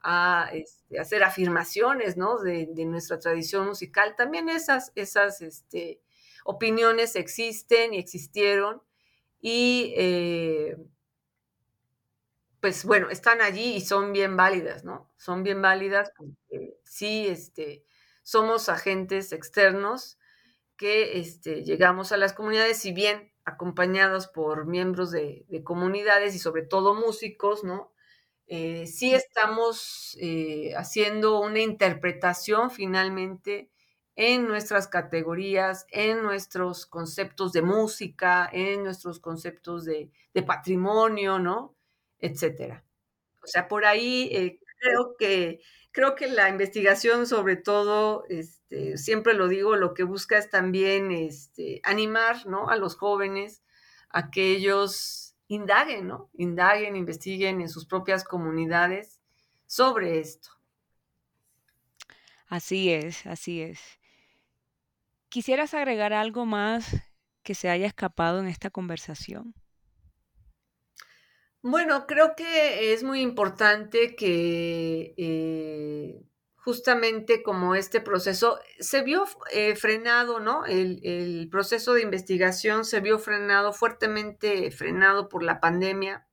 A 0.00 0.48
este, 0.52 0.98
hacer 0.98 1.22
afirmaciones, 1.22 2.16
¿no? 2.16 2.38
De, 2.38 2.66
nuestra 2.86 3.18
tradición 3.18 3.66
musical. 3.66 4.16
También 4.16 4.48
esas, 4.48 4.92
esas 4.94 5.42
este, 5.42 6.00
opiniones 6.44 7.16
existen 7.16 7.92
y 7.92 7.98
existieron 7.98 8.82
y 9.40 9.92
eh, 9.96 10.76
pues 12.60 12.84
bueno, 12.84 13.10
están 13.10 13.42
allí 13.42 13.74
y 13.74 13.82
son 13.82 14.12
bien 14.12 14.36
válidas, 14.38 14.84
¿no? 14.84 15.12
Son 15.18 15.42
bien 15.42 15.60
válidas 15.60 16.12
porque 16.16 16.78
sí, 16.82 17.26
este, 17.28 17.84
somos 18.22 18.70
agentes 18.70 19.32
externos 19.32 20.18
que 20.78 21.20
este, 21.20 21.62
llegamos 21.62 22.10
a 22.12 22.16
las 22.16 22.32
comunidades, 22.32 22.78
si 22.78 22.92
bien 22.92 23.35
acompañados 23.46 24.26
por 24.26 24.66
miembros 24.66 25.12
de, 25.12 25.46
comunidades 25.64 26.34
y 26.34 26.38
sobre 26.38 26.62
todo 26.62 26.94
músicos, 26.94 27.64
¿no? 27.64 27.92
Eh, 28.48 28.86
sí 28.86 29.14
estamos 29.14 30.16
eh, 30.20 30.74
haciendo 30.76 31.40
una 31.40 31.60
interpretación 31.60 32.70
finalmente 32.70 33.70
en 34.16 34.46
nuestras 34.46 34.88
categorías, 34.88 35.86
en 35.90 36.22
nuestros 36.22 36.86
conceptos 36.86 37.52
de 37.52 37.62
música, 37.62 38.48
en 38.52 38.82
nuestros 38.82 39.20
conceptos 39.20 39.84
de, 39.84 40.10
patrimonio, 40.46 41.38
¿no? 41.38 41.76
Etcétera. 42.18 42.84
O 43.42 43.46
sea, 43.46 43.68
por 43.68 43.86
ahí 43.86 44.28
eh, 44.32 44.60
creo 44.80 45.16
que 45.18 45.60
creo 45.96 46.14
que 46.14 46.26
la 46.26 46.50
investigación, 46.50 47.26
sobre 47.26 47.56
todo, 47.56 48.26
este, 48.28 48.98
siempre 48.98 49.32
lo 49.32 49.48
digo, 49.48 49.76
lo 49.76 49.94
que 49.94 50.02
busca 50.02 50.36
es 50.36 50.50
también 50.50 51.10
este, 51.10 51.80
animar 51.84 52.44
¿no? 52.44 52.68
a 52.68 52.76
los 52.76 52.96
jóvenes 52.96 53.62
a 54.10 54.30
que 54.30 54.50
ellos 54.50 55.34
indaguen, 55.48 56.06
¿no? 56.06 56.28
Indaguen, 56.34 56.96
investiguen 56.96 57.62
en 57.62 57.70
sus 57.70 57.86
propias 57.86 58.24
comunidades 58.24 59.22
sobre 59.64 60.20
esto. 60.20 60.50
Así 62.46 62.92
es, 62.92 63.24
así 63.24 63.62
es. 63.62 63.80
¿Quisieras 65.30 65.72
agregar 65.72 66.12
algo 66.12 66.44
más 66.44 66.94
que 67.42 67.54
se 67.54 67.70
haya 67.70 67.86
escapado 67.86 68.40
en 68.40 68.48
esta 68.48 68.68
conversación? 68.68 69.54
Bueno, 71.62 72.06
creo 72.06 72.34
que 72.36 72.92
es 72.92 73.02
muy 73.02 73.20
importante 73.20 74.14
que 74.14 75.14
eh, 75.16 76.22
justamente 76.56 77.42
como 77.42 77.74
este 77.74 78.00
proceso 78.00 78.60
se 78.78 79.02
vio 79.02 79.24
eh, 79.52 79.74
frenado, 79.76 80.40
¿no? 80.40 80.64
El, 80.66 81.48
proceso 81.50 81.94
de 81.94 82.02
investigación 82.02 82.84
se 82.84 83.00
vio 83.00 83.18
frenado, 83.18 83.72
fuertemente 83.72 84.70
frenado 84.70 85.28
por 85.28 85.42
la 85.42 85.60
pandemia. 85.60 86.26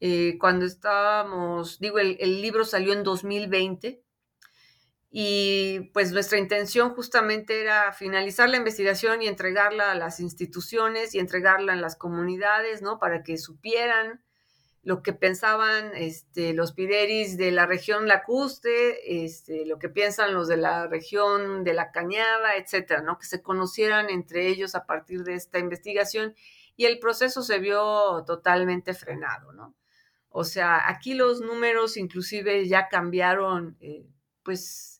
Eh, 0.00 0.38
cuando 0.38 0.66
estábamos, 0.66 1.80
digo, 1.80 1.98
el, 1.98 2.16
el 2.20 2.40
libro 2.42 2.64
salió 2.64 2.92
en 2.92 3.02
2020 3.02 4.04
y 5.10 5.90
pues 5.94 6.12
nuestra 6.12 6.38
intención 6.38 6.94
justamente 6.94 7.60
era 7.62 7.92
finalizar 7.92 8.48
la 8.50 8.58
investigación 8.58 9.22
y 9.22 9.28
entregarla 9.28 9.92
a 9.92 9.94
las 9.94 10.20
instituciones 10.20 11.14
y 11.14 11.18
entregarla 11.18 11.72
en 11.72 11.80
las 11.80 11.96
comunidades, 11.96 12.82
¿no? 12.82 12.98
Para 12.98 13.22
que 13.22 13.38
supieran 13.38 14.22
lo 14.82 15.02
que 15.02 15.12
pensaban 15.12 15.92
este, 15.94 16.52
los 16.52 16.72
pideris 16.72 17.36
de 17.36 17.50
la 17.50 17.66
región 17.66 18.06
lacustre, 18.06 19.24
este, 19.24 19.66
lo 19.66 19.78
que 19.78 19.88
piensan 19.88 20.34
los 20.34 20.48
de 20.48 20.56
la 20.56 20.86
región 20.86 21.64
de 21.64 21.74
la 21.74 21.90
cañada, 21.90 22.56
etcétera, 22.56 23.02
¿no? 23.02 23.18
Que 23.18 23.26
se 23.26 23.42
conocieran 23.42 24.10
entre 24.10 24.46
ellos 24.48 24.74
a 24.74 24.86
partir 24.86 25.24
de 25.24 25.34
esta 25.34 25.58
investigación 25.58 26.34
y 26.76 26.84
el 26.86 27.00
proceso 27.00 27.42
se 27.42 27.58
vio 27.58 28.24
totalmente 28.24 28.94
frenado, 28.94 29.52
¿no? 29.52 29.74
O 30.30 30.44
sea, 30.44 30.88
aquí 30.88 31.14
los 31.14 31.40
números 31.40 31.96
inclusive 31.96 32.66
ya 32.68 32.88
cambiaron, 32.88 33.76
eh, 33.80 34.06
pues, 34.42 34.97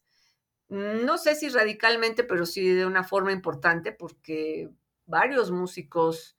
no 0.68 1.18
sé 1.18 1.34
si 1.34 1.48
radicalmente, 1.48 2.24
pero 2.24 2.46
sí 2.46 2.68
de 2.68 2.86
una 2.86 3.04
forma 3.04 3.32
importante, 3.32 3.92
porque 3.92 4.70
varios 5.06 5.50
músicos 5.50 6.36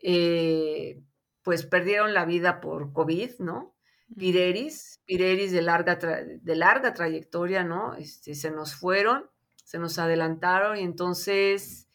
eh, 0.00 1.00
pues 1.42 1.64
perdieron 1.64 2.14
la 2.14 2.24
vida 2.24 2.60
por 2.60 2.92
COVID, 2.92 3.38
¿no? 3.38 3.74
Pireris, 4.16 5.00
Pireris 5.04 5.52
de 5.52 5.62
larga, 5.62 5.96
de 5.96 6.56
larga 6.56 6.94
trayectoria, 6.94 7.62
¿no? 7.62 7.94
Este, 7.94 8.34
se 8.34 8.50
nos 8.50 8.74
fueron, 8.74 9.30
se 9.64 9.78
nos 9.78 9.98
adelantaron 9.98 10.78
y 10.78 10.82
entonces 10.82 11.88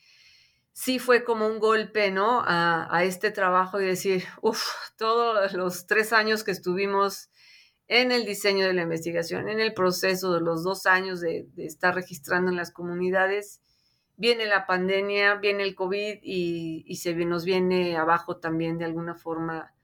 sí 0.73 0.99
fue 0.99 1.23
como 1.23 1.47
un 1.47 1.59
golpe, 1.59 2.11
¿no? 2.11 2.43
A, 2.45 3.03
este 3.03 3.31
trabajo 3.31 3.81
y 3.81 3.85
decir, 3.85 4.23
uff, 4.41 4.63
todos 4.97 5.53
los 5.53 5.87
tres 5.87 6.13
años 6.13 6.43
que 6.43 6.51
estuvimos 6.51 7.29
en 7.93 8.11
el 8.11 8.25
diseño 8.25 8.65
de 8.65 8.73
la 8.73 8.81
investigación, 8.81 9.49
en 9.49 9.59
el 9.59 9.71
proceso 9.75 10.33
de 10.33 10.41
los 10.41 10.63
dos 10.63 10.87
años 10.87 11.21
de, 11.21 11.47
estar 11.57 11.93
registrando 11.93 12.49
en 12.49 12.57
las 12.57 12.71
comunidades, 12.71 13.61
viene 14.17 14.47
la 14.47 14.65
pandemia, 14.65 15.35
viene 15.35 15.61
el 15.61 15.75
COVID 15.75 16.17
y, 16.23 16.95
se 16.95 17.13
nos 17.13 17.45
viene 17.45 17.95
abajo 17.95 18.37
también 18.37 18.79
de 18.79 18.85
alguna 18.85 19.13
forma 19.13 19.75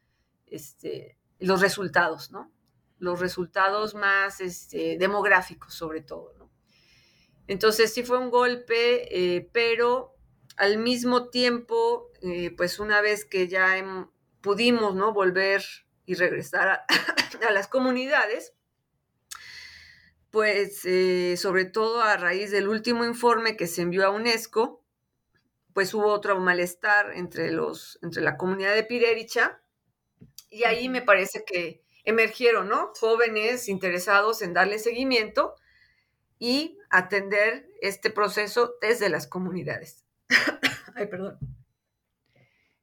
este, 0.48 1.20
los 1.38 1.62
resultados, 1.62 2.32
¿no? 2.32 2.52
Los 2.98 3.20
resultados 3.20 3.94
más 3.94 4.42
este, 4.42 4.98
demográficos 4.98 5.76
sobre 5.76 6.02
todo, 6.02 6.34
¿no? 6.40 6.50
Entonces 7.46 7.94
sí 7.94 8.02
fue 8.02 8.18
un 8.18 8.32
golpe, 8.32 9.36
eh, 9.36 9.48
pero 9.54 10.16
al 10.58 10.80
mismo 10.80 11.30
tiempo, 11.30 12.10
eh, 12.24 12.56
pues 12.58 12.80
una 12.80 13.02
vez 13.02 13.24
que 13.24 13.48
ya 13.48 13.76
pudimos, 14.42 14.96
¿no? 14.96 15.14
Volver 15.14 15.64
y 16.10 16.16
regresar 16.16 16.86
a 17.48 17.52
las 17.52 17.68
comunidades, 17.68 18.56
pues 20.32 20.84
eh, 20.86 21.38
sobre 21.38 21.66
todo 21.66 22.02
a 22.02 22.18
raíz 22.18 22.50
del 22.50 22.68
último 22.68 23.06
informe 23.06 23.56
que 23.56 23.68
se 23.68 23.84
envió 23.84 24.08
a 24.08 24.10
UNESCO, 24.10 24.84
pues 25.72 25.94
hubo 25.94 26.08
otro 26.08 26.40
malestar 26.40 27.12
entre, 27.16 27.52
los, 27.52 28.00
entre 28.02 28.24
la 28.24 28.38
comunidad 28.38 28.74
de 28.74 28.84
Pirericha 28.84 29.62
y 30.50 30.64
ahí 30.64 30.90
me 30.90 31.04
parece 31.04 31.46
que 31.46 31.84
emergieron, 32.06 32.70
¿no? 32.70 32.92
Jóvenes 33.00 33.70
interesados 33.70 34.42
en 34.42 34.56
darle 34.56 34.80
seguimiento 34.80 35.54
y 36.40 36.80
atender 36.90 37.70
este 37.82 38.10
proceso 38.10 38.74
desde 38.82 39.10
las 39.10 39.28
comunidades. 39.28 40.08
Ay, 40.96 41.06
perdón. 41.06 41.38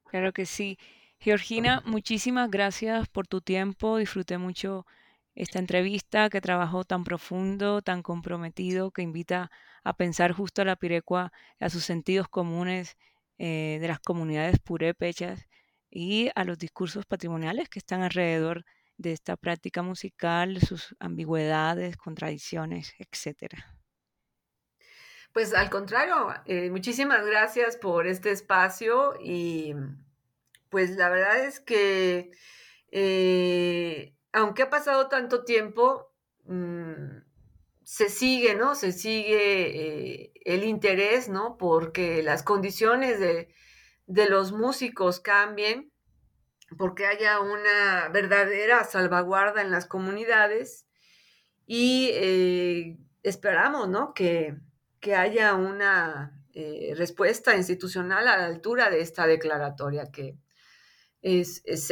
Claro 0.05 0.31
que 0.31 0.45
sí. 0.45 0.79
Georgina, 1.19 1.81
muchísimas 1.85 2.49
gracias 2.51 3.07
por 3.07 3.27
tu 3.27 3.41
tiempo. 3.41 3.97
Disfruté 3.97 4.37
mucho 4.37 4.85
esta 5.35 5.59
entrevista 5.59 6.29
que 6.29 6.41
trabajó 6.41 6.83
tan 6.83 7.03
profundo, 7.03 7.81
tan 7.81 8.01
comprometido, 8.03 8.91
que 8.91 9.01
invita 9.01 9.51
a 9.83 9.93
pensar 9.93 10.31
justo 10.31 10.61
a 10.61 10.65
la 10.65 10.75
pirecua, 10.75 11.31
a 11.59 11.69
sus 11.69 11.83
sentidos 11.83 12.27
comunes 12.27 12.97
eh, 13.37 13.77
de 13.81 13.87
las 13.87 13.99
comunidades 13.99 14.59
purépechas 14.59 15.47
y 15.89 16.29
a 16.35 16.43
los 16.43 16.57
discursos 16.57 17.05
patrimoniales 17.05 17.69
que 17.69 17.79
están 17.79 18.01
alrededor 18.01 18.65
de 18.97 19.13
esta 19.13 19.37
práctica 19.37 19.81
musical, 19.83 20.59
sus 20.59 20.95
ambigüedades, 20.99 21.97
contradicciones, 21.97 22.93
etcétera. 22.99 23.77
Pues 25.33 25.53
al 25.53 25.69
contrario, 25.69 26.33
eh, 26.45 26.69
muchísimas 26.71 27.25
gracias 27.25 27.77
por 27.77 28.07
este 28.07 28.31
espacio 28.31 29.13
y 29.21 29.75
pues 30.69 30.91
la 30.91 31.09
verdad 31.09 31.45
es 31.45 31.59
que 31.59 32.31
eh, 32.91 34.15
aunque 34.31 34.63
ha 34.63 34.69
pasado 34.69 35.07
tanto 35.07 35.43
tiempo, 35.43 36.13
mm, 36.45 37.19
se 37.83 38.09
sigue, 38.09 38.55
¿no? 38.55 38.75
Se 38.75 38.91
sigue 38.91 40.23
eh, 40.23 40.33
el 40.45 40.63
interés, 40.63 41.29
¿no? 41.29 41.57
Porque 41.57 42.21
las 42.23 42.43
condiciones 42.43 43.19
de, 43.19 43.49
los 44.29 44.51
músicos 44.51 45.19
cambien, 45.19 45.91
porque 46.77 47.05
haya 47.07 47.39
una 47.39 48.09
verdadera 48.09 48.83
salvaguarda 48.83 49.61
en 49.61 49.71
las 49.71 49.85
comunidades 49.85 50.85
y 51.65 52.11
eh, 52.13 52.97
esperamos, 53.23 53.89
¿no? 53.89 54.13
Que, 54.13 54.55
haya 55.15 55.53
una 55.53 56.33
respuesta 56.97 57.55
institucional 57.55 58.27
a 58.27 58.35
la 58.35 58.45
altura 58.45 58.89
de 58.89 58.99
esta 58.99 59.25
declaratoria 59.25 60.11
que, 60.11 60.37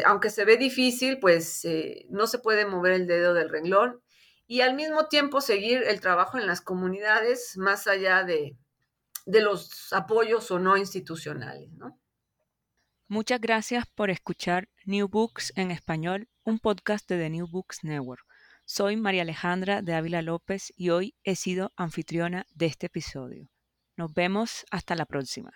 aunque 0.05 0.29
se 0.29 0.45
ve 0.45 0.57
difícil, 0.57 1.19
pues 1.19 1.65
eh, 1.65 2.05
no 2.09 2.27
se 2.27 2.39
puede 2.39 2.65
mover 2.65 2.93
el 2.93 3.07
dedo 3.07 3.33
del 3.33 3.49
renglón 3.49 4.01
y 4.47 4.61
al 4.61 4.75
mismo 4.75 5.07
tiempo 5.07 5.41
seguir 5.41 5.83
el 5.83 5.99
trabajo 5.99 6.37
en 6.37 6.47
las 6.47 6.61
comunidades 6.61 7.57
más 7.57 7.87
allá 7.87 8.23
de, 8.23 8.57
los 9.25 9.91
apoyos 9.91 10.51
o 10.51 10.59
no 10.59 10.77
institucionales. 10.77 11.69
Muchas 13.07 13.41
gracias 13.41 13.85
por 13.93 14.09
escuchar 14.09 14.69
New 14.85 15.07
Books 15.07 15.51
en 15.55 15.71
español, 15.71 16.29
un 16.43 16.59
podcast 16.59 17.09
de 17.09 17.17
The 17.17 17.29
New 17.29 17.47
Books 17.47 17.83
Network. 17.83 18.23
Soy 18.65 18.97
María 18.97 19.21
Alejandra 19.21 19.81
de 19.81 19.93
Ávila 19.93 20.21
López 20.21 20.73
y 20.75 20.89
hoy 20.89 21.15
he 21.23 21.35
sido 21.35 21.71
anfitriona 21.75 22.45
de 22.53 22.65
este 22.67 22.87
episodio. 22.87 23.47
Nos 23.95 24.13
vemos 24.13 24.65
hasta 24.71 24.95
la 24.95 25.05
próxima. 25.05 25.51